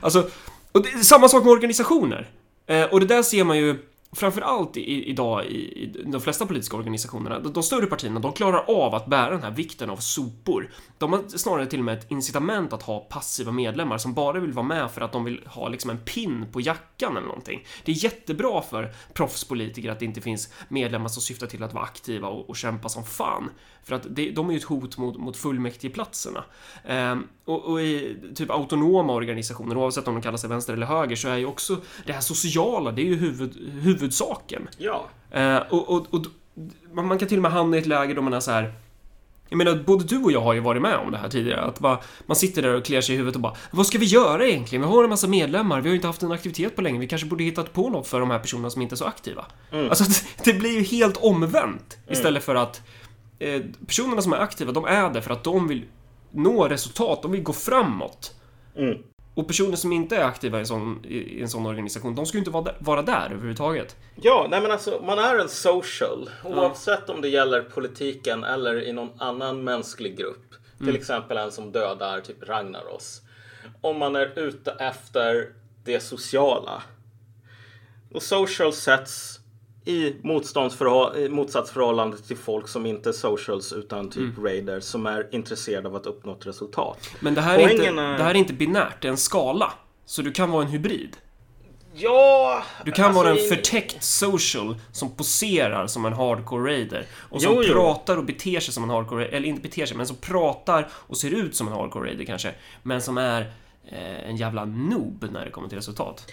[0.00, 0.28] Alltså,
[0.72, 2.28] och det är samma sak med organisationer.
[2.66, 3.78] Eh, och det där ser man ju
[4.12, 7.38] framförallt i, idag i, i de flesta politiska organisationerna.
[7.38, 10.70] De, de större partierna, de klarar av att bära den här vikten av sopor.
[10.98, 14.52] De har snarare till och med ett incitament att ha passiva medlemmar som bara vill
[14.52, 17.66] vara med för att de vill ha liksom en pin på jackan eller någonting.
[17.84, 21.84] Det är jättebra för proffspolitiker att det inte finns medlemmar som syftar till att vara
[21.84, 23.50] aktiva och, och kämpa som fan.
[23.84, 26.44] För att det, de är ju ett hot mot, mot fullmäktigeplatserna.
[26.84, 31.16] Ehm, och, och i typ autonoma organisationer, oavsett om de kallar sig vänster eller höger,
[31.16, 31.76] så är ju också
[32.06, 33.56] det här sociala, det är ju huvud,
[34.00, 34.68] huvudsaken.
[34.78, 35.04] Ja.
[35.30, 36.26] Eh, och, och, och
[36.92, 38.74] man, kan till och med hamna i ett läge då man är så här.
[39.48, 41.60] Jag menar, både du och jag har ju varit med om det här tidigare.
[41.60, 44.06] Att bara, man sitter där och kliar sig i huvudet och bara Vad ska vi
[44.06, 44.82] göra egentligen?
[44.82, 46.98] Vi har en massa medlemmar, vi har ju inte haft en aktivitet på länge.
[47.00, 49.46] Vi kanske borde hittat på något för de här personerna som inte är så aktiva.
[49.72, 50.04] Alltså,
[50.44, 51.98] det- blir ju helt omvänt.
[52.10, 52.82] Istället för att
[53.38, 55.84] eh, personerna som är aktiva, de är det för att de vill
[56.30, 58.34] nå resultat, de vill gå framåt.
[58.76, 58.98] Mm.
[59.34, 62.36] Och personer som inte är aktiva i en sån, i en sån organisation, de ska
[62.36, 63.96] ju inte vara där, vara där överhuvudtaget.
[64.14, 68.92] Ja, nej men alltså man är en social oavsett om det gäller politiken eller i
[68.92, 70.54] någon annan mänsklig grupp.
[70.78, 73.22] Till exempel en som dödar typ Ragnaros.
[73.80, 75.52] Om man är ute efter
[75.84, 76.82] det sociala.
[78.12, 79.39] Och social sätts
[79.84, 80.14] i,
[81.30, 86.06] motsatsförhållande till folk som inte är socials utan typ raiders som är intresserade av att
[86.06, 87.10] uppnå ett resultat.
[87.20, 89.72] Men det här, är inte, är- det här är inte binärt, det är en skala.
[90.06, 91.16] Så du kan vara en hybrid.
[91.94, 92.62] Ja!
[92.84, 97.06] Du kan alltså vara en i- förtäckt social som poserar som en hardcore raider.
[97.30, 97.72] Och som Jo, jo.
[97.72, 101.16] pratar och beter sig som en hardcore eller inte beter sig, men som pratar och
[101.16, 102.54] ser ut som en hardcore raider kanske.
[102.82, 103.40] Men som är
[103.88, 106.32] eh, en jävla noob när det kommer till resultat.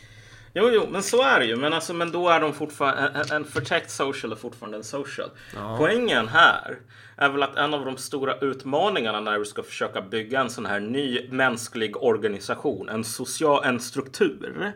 [0.60, 1.56] Jo, jo, men så är det ju.
[1.56, 5.30] Men, alltså, men då är de fortfarande, en, en förtäckt social är fortfarande en social.
[5.78, 6.80] Poängen här
[7.16, 10.66] är väl att en av de stora utmaningarna när du ska försöka bygga en sån
[10.66, 14.74] här ny mänsklig organisation, en social, en struktur,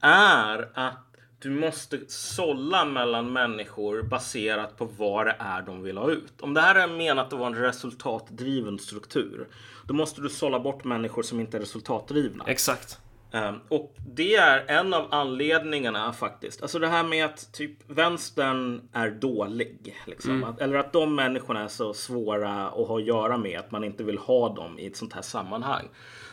[0.00, 6.10] är att du måste sålla mellan människor baserat på vad det är de vill ha
[6.10, 6.40] ut.
[6.40, 9.48] Om det här är menat att vara en resultatdriven struktur,
[9.86, 12.44] då måste du sålla bort människor som inte är resultatdrivna.
[12.46, 12.98] Exakt.
[13.34, 16.62] Um, och det är en av anledningarna faktiskt.
[16.62, 19.96] Alltså det här med att typ vänstern är dålig.
[20.06, 20.44] Liksom.
[20.44, 23.84] Att, eller att de människorna är så svåra att ha att göra med att man
[23.84, 25.88] inte vill ha dem i ett sånt här sammanhang.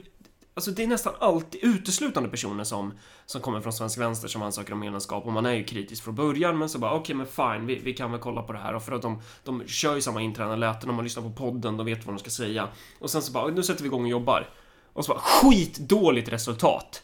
[0.57, 2.93] Alltså det är nästan alltid uteslutande personer som,
[3.25, 6.15] som kommer från svensk vänster som ansöker om medlemskap och man är ju kritisk från
[6.15, 8.75] början men så bara okej men fine vi, vi kan väl kolla på det här.
[8.75, 11.77] Och för att de, de kör ju samma inträna läten om man lyssnar på podden
[11.77, 12.67] de vet vad de ska säga.
[12.99, 14.49] Och sen så bara nu sätter vi igång och jobbar.
[14.93, 17.03] Och så bara skitdåligt resultat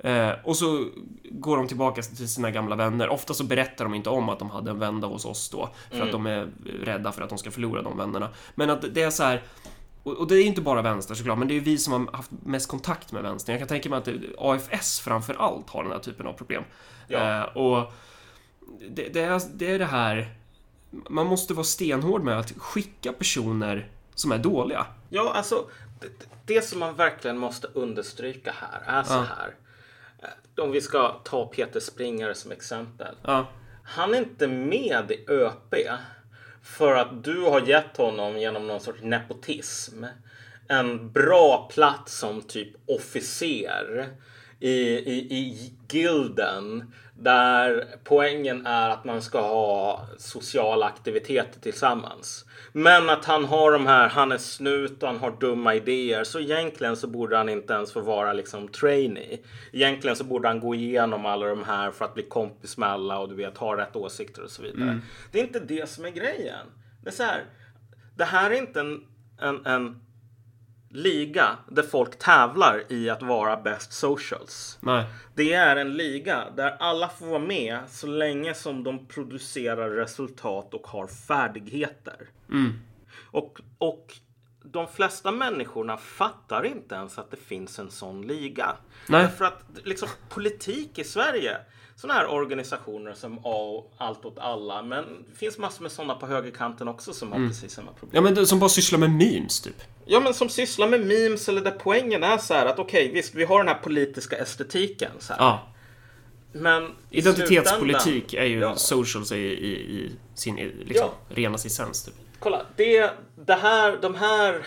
[0.00, 0.86] eh, och så
[1.30, 3.08] går de tillbaka till sina gamla vänner.
[3.08, 5.70] Ofta så berättar de inte om att de hade en vända hos oss då.
[5.90, 6.48] För att de är
[6.82, 8.28] rädda för att de ska förlora de vännerna.
[8.54, 9.42] Men att det är så här.
[10.02, 12.68] Och det är inte bara vänster såklart, men det är vi som har haft mest
[12.68, 13.52] kontakt med vänstern.
[13.52, 14.08] Jag kan tänka mig att
[14.38, 16.62] AFS framför allt har den här typen av problem.
[17.08, 17.38] Ja.
[17.40, 17.92] Eh, och
[18.90, 20.34] det, det, är, det är det här...
[20.90, 24.86] Man måste vara stenhård med att skicka personer som är dåliga.
[25.08, 25.66] Ja, alltså
[26.00, 26.08] det,
[26.46, 29.20] det som man verkligen måste understryka här är så Ja.
[29.36, 29.54] här.
[30.56, 33.14] Om vi ska ta Peter Springare som exempel.
[33.22, 33.48] Ja,
[33.84, 35.74] Han är inte med i ÖP
[36.62, 40.04] för att du har gett honom genom någon sorts nepotism
[40.70, 44.08] en bra plats som typ officer
[44.60, 52.44] i, i, i gilden där poängen är att man ska ha sociala aktiviteter tillsammans.
[52.72, 56.24] Men att han har de här, han är snut och han har dumma idéer.
[56.24, 59.38] Så egentligen så borde han inte ens få vara liksom trainee.
[59.72, 63.18] Egentligen så borde han gå igenom alla de här för att bli kompis med alla
[63.18, 64.82] och du vet ha rätt åsikter och så vidare.
[64.82, 65.02] Mm.
[65.32, 66.66] Det är inte det som är grejen.
[67.02, 67.44] Det är så här.
[68.16, 69.04] Det här är inte en,
[69.40, 70.00] en, en
[70.90, 74.78] liga där folk tävlar i att vara best socials.
[74.80, 75.04] Nej.
[75.34, 80.74] Det är en liga där alla får vara med så länge som de producerar resultat
[80.74, 82.28] och har färdigheter.
[82.48, 82.80] Mm.
[83.30, 84.14] Och, och
[84.62, 88.76] de flesta människorna fattar inte ens att det finns en sån liga.
[89.08, 89.22] Nej.
[89.22, 91.56] Därför att liksom, politik i Sverige
[92.00, 93.38] sådana här organisationer som
[93.96, 94.82] Allt åt alla.
[94.82, 97.42] Men det finns massor med sådana på högerkanten också som mm.
[97.42, 98.24] har precis samma problem.
[98.24, 99.82] Ja, men som bara sysslar med memes typ.
[100.04, 103.14] Ja, men som sysslar med memes eller där poängen är så här att okej, okay,
[103.14, 105.10] visst, vi har den här politiska estetiken.
[105.18, 105.40] Så här.
[105.40, 105.66] Ja.
[106.52, 108.76] Men Identitetspolitik är ju ja.
[108.76, 111.36] socials i, i, i sin liksom, ja.
[111.36, 112.04] rena essens.
[112.04, 112.14] Typ.
[112.38, 113.10] Kolla, det,
[113.46, 114.66] det här, de här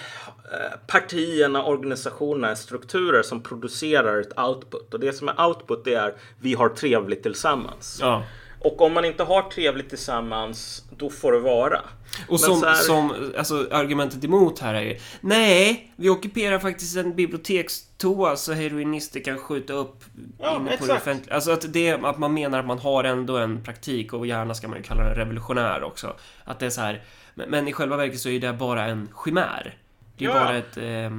[0.88, 4.94] partierna, organisationerna, strukturer som producerar ett output.
[4.94, 7.98] Och det som är output det är vi har trevligt tillsammans.
[8.02, 8.24] Ja.
[8.64, 11.82] Och om man inte har trevligt tillsammans, då får det vara.
[12.28, 12.74] Och som, här...
[12.74, 19.20] som alltså, argumentet emot här är ju Nej, vi ockuperar faktiskt en bibliotekstoa så heroinister
[19.20, 20.04] kan skjuta upp
[20.40, 23.64] ja, inne på det Alltså att, det, att man menar att man har ändå en
[23.64, 26.16] praktik och gärna ska man ju kalla den revolutionär också.
[26.44, 27.04] Att det är så här,
[27.34, 29.78] men i själva verket så är det bara en chimär.
[30.18, 30.34] Det är ja.
[30.34, 30.78] bara ett...
[30.78, 31.12] Eh,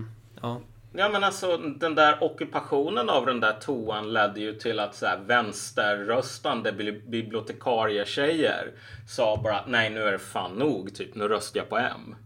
[0.42, 0.60] ja.
[0.96, 5.06] Ja men alltså den där ockupationen av den där toan ledde ju till att så
[5.06, 6.72] här, vänsterröstande
[7.06, 8.72] bibliotekarietjejer
[9.08, 12.16] sa bara nej nu är det fan nog, typ nu röstar jag på M.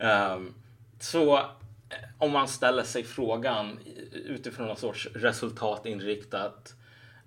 [0.00, 0.54] Um,
[1.00, 1.42] så eh,
[2.18, 3.78] om man ställer sig frågan
[4.12, 6.74] utifrån någon sorts resultatinriktat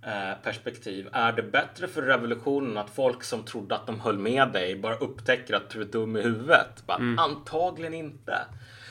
[0.06, 1.10] eh, perspektiv.
[1.12, 4.96] Är det bättre för revolutionen att folk som trodde att de höll med dig bara
[4.96, 6.84] upptäcker att du är dum i huvudet?
[6.86, 7.20] Bara, mm.
[7.20, 8.38] Antagligen inte.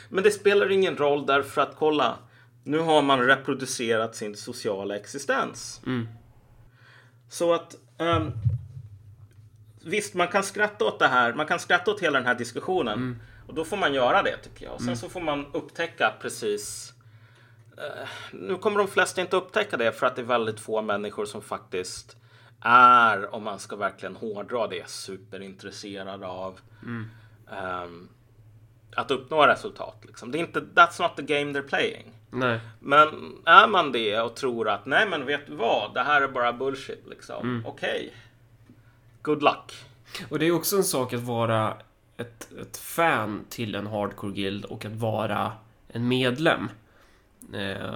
[0.08, 2.18] Men det spelar ingen roll därför att kolla,
[2.64, 5.80] nu har man reproducerat sin sociala existens.
[5.86, 6.08] Mm.
[7.28, 8.32] Så att um,
[9.84, 11.34] visst, man kan skratta åt det här.
[11.34, 13.16] Man kan skratta åt hela den här diskussionen mm.
[13.46, 14.74] och då får man göra det tycker jag.
[14.74, 14.96] Och sen mm.
[14.96, 16.92] så får man upptäcka precis
[17.78, 21.24] uh, nu kommer de flesta inte upptäcka det för att det är väldigt få människor
[21.24, 22.16] som faktiskt
[22.60, 26.60] är, om man ska verkligen hårdra det, superintresserade av
[27.50, 28.08] um,
[28.96, 30.02] att uppnå resultat.
[30.06, 30.32] Liksom.
[30.32, 32.12] Det är inte, that's not the game they're playing.
[32.30, 32.60] Nej.
[32.80, 33.08] Men
[33.44, 36.52] är man det och tror att nej men vet du vad, det här är bara
[36.52, 37.42] bullshit liksom.
[37.42, 37.66] Mm.
[37.66, 37.90] Okej.
[37.90, 38.10] Okay.
[39.22, 39.84] Good luck.
[40.28, 41.76] Och det är också en sak att vara
[42.16, 45.52] ett, ett fan till en hardcore guild och att vara
[45.88, 46.68] en medlem.
[47.54, 47.94] Eh,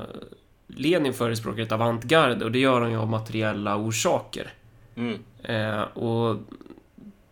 [0.67, 4.53] Lenin förespråkar ett avantgarde och det gör han ju av materiella orsaker.
[4.95, 5.19] Mm.
[5.43, 6.37] Eh, och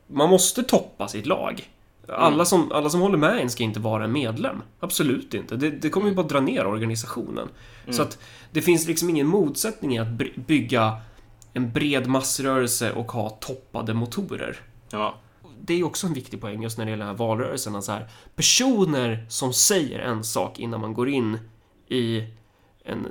[0.07, 1.71] man måste toppa sitt lag.
[2.13, 4.63] Alla som, alla som håller med en ska inte vara en medlem.
[4.81, 5.57] Absolut inte.
[5.57, 7.49] Det, det kommer ju bara dra ner organisationen.
[7.85, 7.93] Mm.
[7.93, 8.19] Så att
[8.51, 10.09] det finns liksom ingen motsättning i att
[10.47, 10.97] bygga
[11.53, 14.61] en bred massrörelse och ha toppade motorer.
[14.91, 15.15] Ja.
[15.61, 17.83] Det är också en viktig poäng just när det gäller den här valrörelsen.
[17.83, 21.39] Så här, personer som säger en sak innan man går in
[21.89, 22.25] i
[22.85, 23.07] en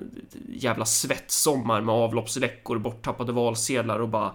[0.49, 4.33] jävla svettsommar med avloppsläckor, borttappade valsedlar och bara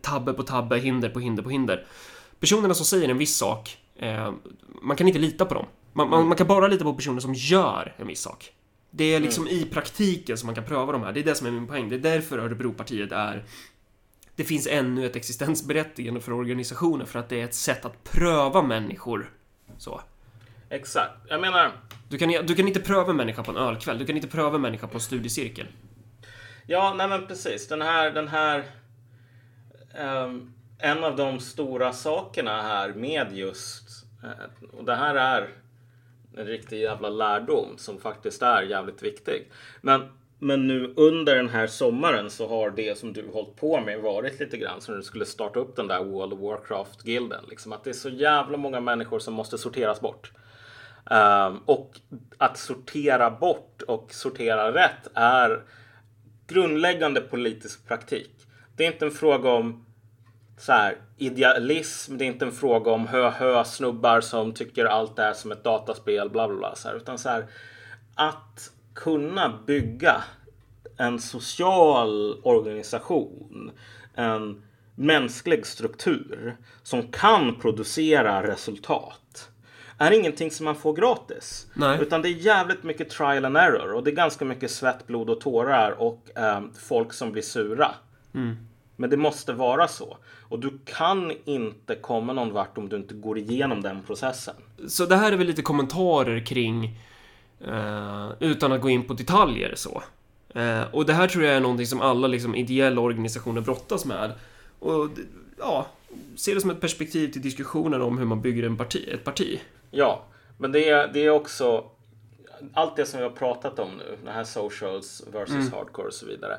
[0.00, 1.86] tabbe på tabbe, hinder på hinder på hinder.
[2.40, 4.32] Personerna som säger en viss sak Eh,
[4.82, 5.66] man kan inte lita på dem.
[5.92, 8.52] Man, man, man, kan bara lita på personer som gör en viss sak.
[8.90, 9.58] Det är liksom mm.
[9.58, 11.12] i praktiken som man kan pröva de här.
[11.12, 11.88] Det är det som är min poäng.
[11.88, 13.44] Det är därför Örebropartiet är...
[14.36, 18.62] Det finns ännu ett existensberättigande för organisationer för att det är ett sätt att pröva
[18.62, 19.30] människor.
[19.78, 20.00] Så.
[20.70, 21.12] Exakt.
[21.28, 21.72] Jag menar...
[22.08, 23.98] Du kan, du kan inte pröva en människa på en ölkväll.
[23.98, 25.66] Du kan inte pröva en människa på en studiecirkel.
[26.66, 27.68] Ja, nej men precis.
[27.68, 28.10] Den här...
[28.10, 28.64] Den här
[29.98, 30.52] um,
[30.82, 33.81] en av de stora sakerna här med just
[34.22, 35.48] Eh, och det här är
[36.36, 39.50] en riktig jävla lärdom som faktiskt är jävligt viktig.
[39.80, 40.08] Men,
[40.38, 44.40] men nu under den här sommaren så har det som du hållit på med varit
[44.40, 47.44] lite grann som du skulle starta upp den där World of Warcraft-gilden.
[47.48, 50.32] Liksom att det är så jävla många människor som måste sorteras bort.
[51.10, 52.00] Um, och
[52.38, 55.62] att sortera bort och sortera rätt är
[56.46, 58.30] grundläggande politisk praktik.
[58.76, 59.86] Det är inte en fråga om
[60.62, 62.16] så här, idealism.
[62.16, 66.30] Det är inte en fråga om hö-hö snubbar som tycker allt är som ett dataspel,
[66.30, 66.74] bla bla bla.
[66.74, 67.46] Så här, utan så här,
[68.14, 70.22] att kunna bygga
[70.96, 73.70] en social organisation,
[74.14, 74.62] en
[74.94, 79.48] mänsklig struktur som kan producera resultat.
[79.98, 81.66] är ingenting som man får gratis.
[81.74, 82.02] Nej.
[82.02, 85.30] Utan det är jävligt mycket trial and error och det är ganska mycket svett, blod
[85.30, 87.94] och tårar och eh, folk som blir sura.
[88.96, 90.16] Men det måste vara så.
[90.48, 94.54] Och du kan inte komma någon vart om du inte går igenom den processen.
[94.88, 96.98] Så det här är väl lite kommentarer kring
[97.60, 100.02] eh, utan att gå in på detaljer så.
[100.54, 104.32] Eh, och det här tror jag är någonting som alla liksom, ideella organisationer brottas med.
[104.78, 105.10] Och
[105.58, 105.86] ja,
[106.36, 109.60] se det som ett perspektiv till diskussionen om hur man bygger en parti, ett parti.
[109.90, 110.24] Ja,
[110.58, 111.84] men det är, det är också
[112.72, 116.26] allt det som vi har pratat om nu, den här socials versus hardcore och så
[116.26, 116.58] vidare.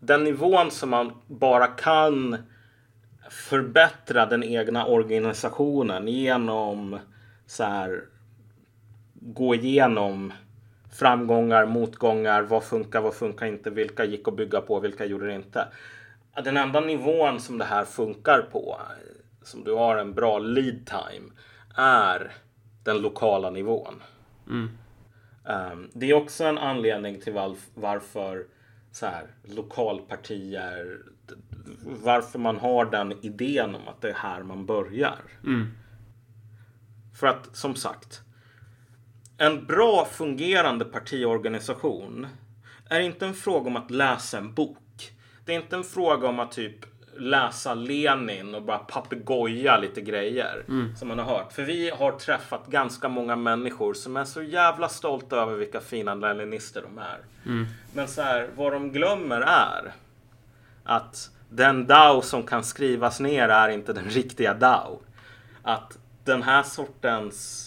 [0.00, 2.36] Den nivån som man bara kan
[3.30, 6.98] förbättra den egna organisationen genom
[7.46, 8.04] så här
[9.14, 10.32] gå igenom
[10.92, 15.34] framgångar, motgångar, vad funkar, vad funkar inte, vilka gick att bygga på, vilka gjorde det
[15.34, 15.68] inte.
[16.44, 18.80] Den enda nivån som det här funkar på,
[19.42, 21.30] som du har en bra lead time,
[21.76, 22.32] är
[22.84, 24.02] den lokala nivån.
[25.44, 28.46] Um, det är också en anledning till varf- varför
[28.96, 30.98] så här, lokalpartier,
[31.82, 35.18] varför man har den idén om att det är här man börjar.
[37.14, 38.20] För att som sagt,
[39.38, 42.26] en bra fungerande partiorganisation
[42.90, 45.12] är inte en fråga om att läsa en bok.
[45.44, 50.64] Det är inte en fråga om att typ läsa Lenin och bara papegoja lite grejer
[50.98, 51.52] som man har hört.
[51.52, 56.14] För vi har träffat ganska många människor som är så jävla stolta över vilka fina
[56.14, 57.18] leninister de är.
[57.94, 59.92] Men så här, vad de glömmer är
[60.84, 65.00] att den DAO som kan skrivas ner är inte den riktiga DAO.
[65.62, 67.66] Att den här sortens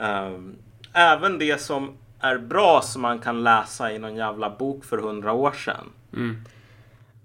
[0.00, 0.58] Ehm,
[0.92, 5.32] även det som är bra som man kan läsa i någon jävla bok för hundra
[5.32, 5.92] år sedan.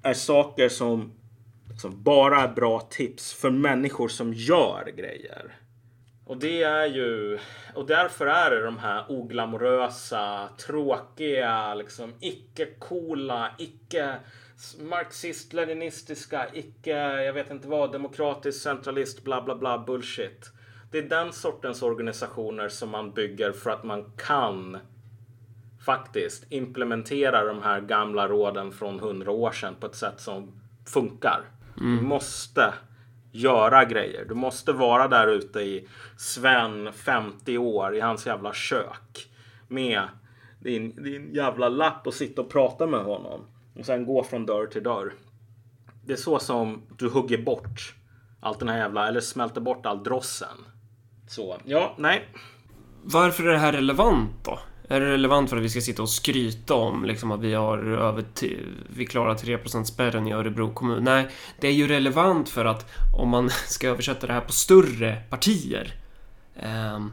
[0.04, 1.12] Är saker som,
[1.82, 5.56] som bara är bra tips för människor som gör grejer.
[6.26, 7.40] Och det är ju,
[7.76, 14.16] och därför är det de här oglamorösa, tråkiga, liksom icke-coola, icke
[14.80, 20.52] marxist-leninistiska, icke, jag vet inte vad, demokratisk, centralist, bla bla bla, bullshit.
[20.92, 24.78] Det är den sortens organisationer som man bygger för att man kan
[25.86, 31.42] faktiskt implementera de här gamla råden från hundra år sedan på ett sätt som funkar.
[31.76, 32.74] Du måste
[33.32, 34.26] göra grejer.
[34.26, 35.88] Du måste vara där ute i
[36.18, 39.30] Sven, 50 år, i hans jävla kök
[39.68, 40.02] med
[40.60, 43.42] din, din jävla lapp och sitta och prata med honom.
[43.80, 45.14] Och sen gå från dörr till dörr.
[46.06, 47.96] Det är så som du hugger bort
[48.42, 50.58] allt den här jävla, eller smälter bort all drossen.
[51.28, 52.28] Så, ja, nej.
[53.04, 54.60] Varför är det här relevant då?
[54.92, 57.78] Är det relevant för att vi ska sitta och skryta om liksom, att vi har
[57.78, 58.26] över
[58.88, 61.04] vi klarar 3% spärren i Örebro kommun?
[61.04, 61.28] Nej,
[61.60, 65.94] det är ju relevant för att om man ska översätta det här på större partier.
[66.56, 67.06] Eh,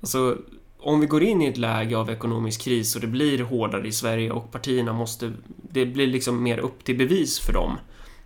[0.00, 0.36] alltså,
[0.78, 3.92] om vi går in i ett läge av ekonomisk kris och det blir hårdare i
[3.92, 5.32] Sverige och partierna måste...
[5.70, 7.78] Det blir liksom mer upp till bevis för dem.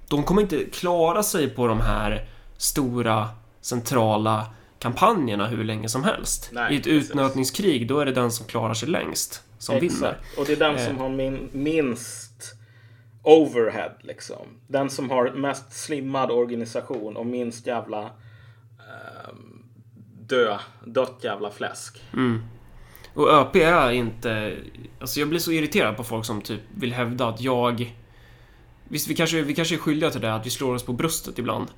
[0.08, 3.28] De kommer inte klara sig på de här stora
[3.60, 4.46] centrala
[4.78, 6.48] kampanjerna hur länge som helst.
[6.52, 7.10] Nej, I ett precis.
[7.10, 9.86] utnötningskrig, då är det den som klarar sig längst som vinner.
[9.94, 10.38] Exakt.
[10.38, 11.02] Och det är den som Eh.
[11.02, 12.54] har min, minst
[13.22, 14.46] overhead liksom.
[14.66, 19.62] Den som har mest slimmad organisation och minst jävla ehm,
[20.20, 22.02] dö, dött jävla fläsk.
[23.14, 24.56] Och ÖP är inte...
[25.00, 27.94] Alltså jag blir så irriterad på folk som typ vill hävda att jag...
[28.88, 31.38] Visst, vi kanske, vi kanske är skyldiga till det, att vi slår oss på bröstet
[31.38, 31.68] ibland.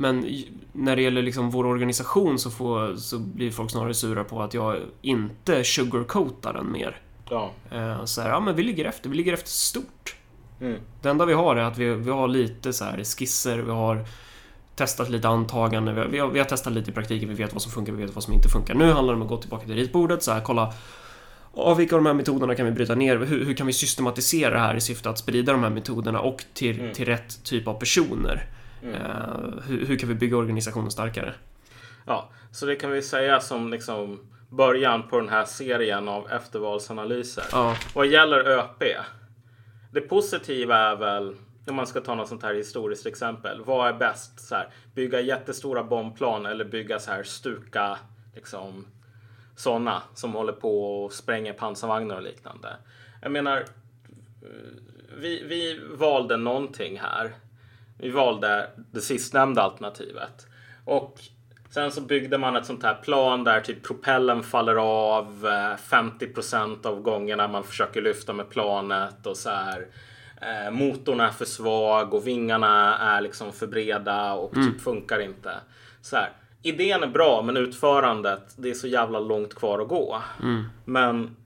[0.00, 0.26] Men
[0.72, 4.54] när det gäller liksom vår organisation så, får, så blir folk snarare sura på att
[4.54, 6.96] jag inte sugarcoatar den mer.
[7.30, 7.50] Ja.
[7.70, 10.16] Eh, Så här, ja men vi ligger efter, vi ligger efter stort.
[10.60, 10.80] Mm.
[11.02, 14.04] Det enda vi har är att vi, vi har lite så här skisser, vi har
[14.76, 17.52] testat lite antaganden, vi har, vi, har, vi har testat lite i praktiken, vi vet
[17.52, 18.74] vad som funkar, vi vet vad som inte funkar.
[18.74, 20.72] Nu handlar det om att gå tillbaka till ritbordet, så här, kolla
[21.54, 23.16] av vilka av de här metoderna kan vi bryta ner?
[23.16, 26.44] Hur, hur kan vi systematisera det här i syfte att sprida de här metoderna och
[26.54, 28.57] till, till rätt typ av personer?
[28.82, 31.34] Eh, hur, hur kan vi bygga organisationen starkare?
[32.06, 37.44] ja, så det kan vi säga som liksom början på den här serien av eftervalsanalyser.
[37.52, 38.82] Ja, Vad gäller ÖP.
[39.92, 41.36] Det positiva är väl,
[41.68, 43.64] om man ska ta något sånt här historiskt exempel.
[43.64, 44.40] Vad är bäst?
[44.40, 47.98] Så här, bygga jättestora bombplan eller bygga så här stuka
[48.34, 48.86] liksom
[49.56, 52.76] sådana som håller på och spränger pansarvagnar och liknande.
[53.22, 53.64] Jag menar, eh,
[55.18, 57.32] vi, vi valde någonting här.
[57.98, 60.46] Vi valde det sistnämnda alternativet.
[60.84, 61.20] Och
[61.70, 66.86] sen så byggde man ett sånt här plan där typ propellen faller av eh, 50%
[66.86, 69.86] av gångerna man försöker lyfta med planet och så här.
[70.42, 75.54] Eh, motorn är för svag och vingarna är liksom för breda och typ funkar inte.
[76.00, 76.32] Så här.
[76.62, 80.22] idén är bra, men utförandet, det är så jävla långt kvar att gå.
[80.42, 80.64] Mm.
[80.84, 81.36] Men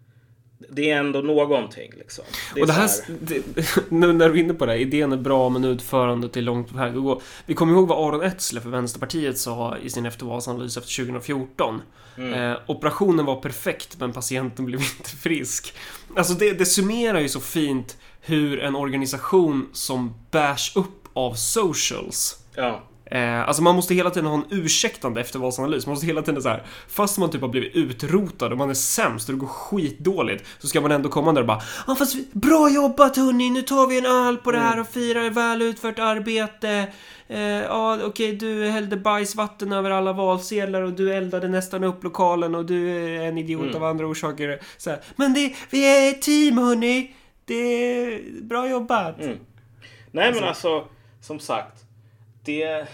[0.71, 2.25] det är ändå någonting liksom.
[2.55, 2.91] Det är Och det här,
[3.21, 3.43] det,
[3.89, 6.69] nu när du är inne på det, här, idén är bra men utförandet är långt
[6.69, 7.21] på väg att gå.
[7.47, 11.83] Vi kommer ihåg vad Aron Etzler för Vänsterpartiet sa i sin eftervalsanalys efter 2014.
[12.17, 15.75] Eh, operationen var perfekt men patienten blev inte frisk.
[16.17, 22.39] Alltså det, det summerar ju så fint hur en organisation som bärs upp av socials
[22.55, 22.83] Ja.
[23.13, 25.87] Eh, alltså man måste hela tiden ha en ursäktande eftervalsanalys.
[25.87, 28.75] Man måste hela tiden så här, fast man typ har blivit utrotad och man är
[28.75, 32.33] sämst och det går skitdåligt så ska man ändå komma där och bara Ja fast
[32.33, 35.99] bra jobbat hörni, nu tar vi en öl på det här och firar väl utfört
[35.99, 36.89] arbete.
[37.29, 42.55] Eh, ja okej, du hällde bajsvatten över alla valsedlar och du eldade nästan upp lokalen
[42.55, 44.61] och du är en idiot av andra orsaker.
[44.77, 47.15] Så här, Men det, vi är ett team hörni.
[47.45, 49.17] Det är bra jobbat.
[50.11, 50.85] Nej men alltså,
[51.21, 51.82] som sagt.
[52.45, 52.89] Det...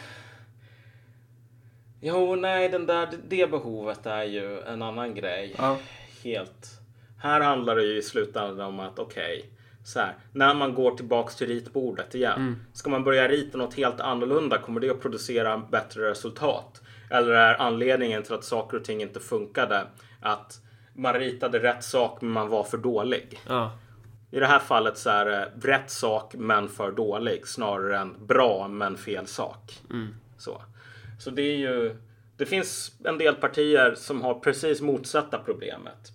[2.00, 5.54] Jo, nej, den där, det behovet är ju en annan grej.
[5.58, 5.78] Ja.
[6.24, 6.80] Helt.
[7.18, 9.44] Här handlar det ju i slutändan om att okej,
[9.84, 12.66] så här, när man går tillbaks till ritbordet igen.
[12.72, 16.82] Ska man börja rita något helt annorlunda, kommer det att producera bättre resultat?
[17.10, 19.86] Eller är anledningen till att saker och ting inte funkade
[20.20, 20.60] att
[20.94, 23.40] man ritade rätt sak men man var för dålig?
[23.48, 23.72] Ja.
[24.30, 28.68] I det här fallet så är det rätt sak men för dålig snarare än bra
[28.68, 29.78] men fel sak.
[30.38, 30.62] Så.
[31.18, 31.96] så det är ju.
[32.36, 36.12] Det finns en del partier som har precis motsatta problemet.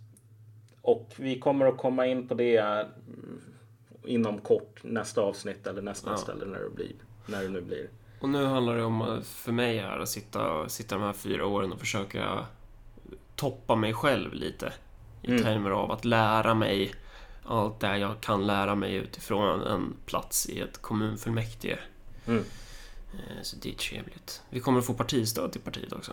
[0.81, 3.41] Och vi kommer att komma in på det mm,
[4.05, 6.17] inom kort nästa avsnitt eller nästa Ja.
[6.17, 6.91] ställe när det blir.
[7.25, 7.89] När det nu blir.
[8.21, 11.45] Och nu handlar det om eh, för mig här att sitta, sitta de här fyra
[11.45, 12.45] åren och försöka
[13.35, 14.73] toppa mig själv lite.
[15.21, 15.43] I Mm.
[15.43, 16.93] termer av att lära mig
[17.45, 21.79] allt det jag kan lära mig utifrån en plats i ett kommunfullmäktige.
[22.27, 22.43] Mm.
[23.13, 24.41] Eh, Så det är trevligt.
[24.49, 26.11] Vi kommer att få partistöd till partiet också.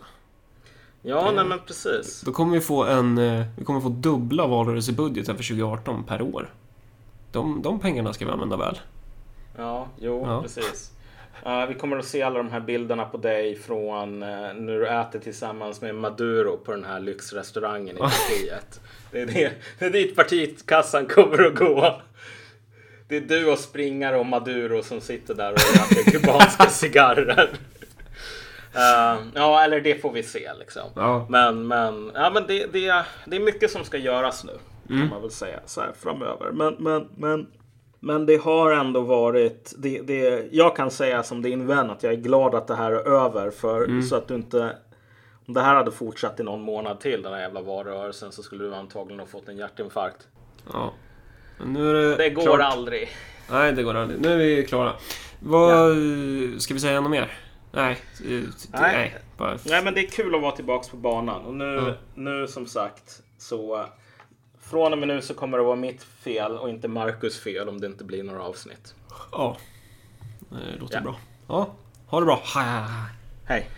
[1.03, 1.35] Ja, Mm.
[1.35, 2.21] nej men precis.
[2.21, 3.19] Då kommer vi få en...
[3.19, 6.55] eh, Vi kommer få dubbla valrörelsebudgeten för 2018 per år.
[7.33, 8.79] De, de pengarna ska vi använda väl.
[9.57, 10.43] Ja, jo, Ja.
[10.43, 10.91] precis.
[11.47, 14.89] Uh, vi kommer att se alla de här bilderna på dig från uh, när du
[14.89, 18.81] äter tillsammans med Maduro på den här lyxrestaurangen i partiet.
[19.13, 22.01] Det är, det, det är dit partitkassan kommer att gå.
[23.09, 27.51] Det är du och springare och Maduro som sitter där och röker kubanska cigarrer.
[28.75, 30.91] Uh, ja, eller det får vi se liksom.
[30.95, 31.27] Ja.
[31.29, 34.59] Men, men, ja, men det, det, det är mycket som ska göras nu.
[34.89, 36.51] Kan man väl säga så här framöver.
[36.53, 37.47] Men, men, men,
[38.01, 39.73] men det har ändå varit.
[39.79, 42.93] Det, det, jag kan säga som din vän att jag är glad att det här
[42.93, 43.51] är över.
[43.51, 44.77] För så att du inte.
[45.47, 48.65] Om det här hade fortsatt i någon månad till den här jävla valrörelsen så skulle
[48.65, 50.29] du antagligen ha fått en hjärtinfarkt.
[50.73, 50.93] Ja.
[51.59, 52.61] Men nu är det, Det går klart.
[52.61, 53.09] aldrig.
[53.51, 54.21] Nej, det går aldrig.
[54.21, 54.93] Nu är vi klara.
[55.41, 55.97] Vad...
[56.59, 57.33] Ska vi säga något mer?
[57.73, 57.93] Nej.
[57.93, 58.43] eh, Nej.
[58.73, 59.15] Nej.
[59.39, 59.59] Bara...
[59.67, 61.45] Nej men det är kul att vara tillbaks på banan.
[61.45, 61.93] Och nu, Ja.
[62.15, 63.85] nu som sagt så.
[64.71, 67.81] Från och med nu så kommer det vara mitt fel och inte Marcus fel om
[67.81, 68.95] det inte blir några avsnitt.
[69.33, 69.57] Ja.
[70.51, 71.01] Det låter Ja.
[71.03, 71.17] bra.
[71.49, 71.71] Ja.
[72.07, 72.43] Ha det bra.
[73.47, 73.69] Hej!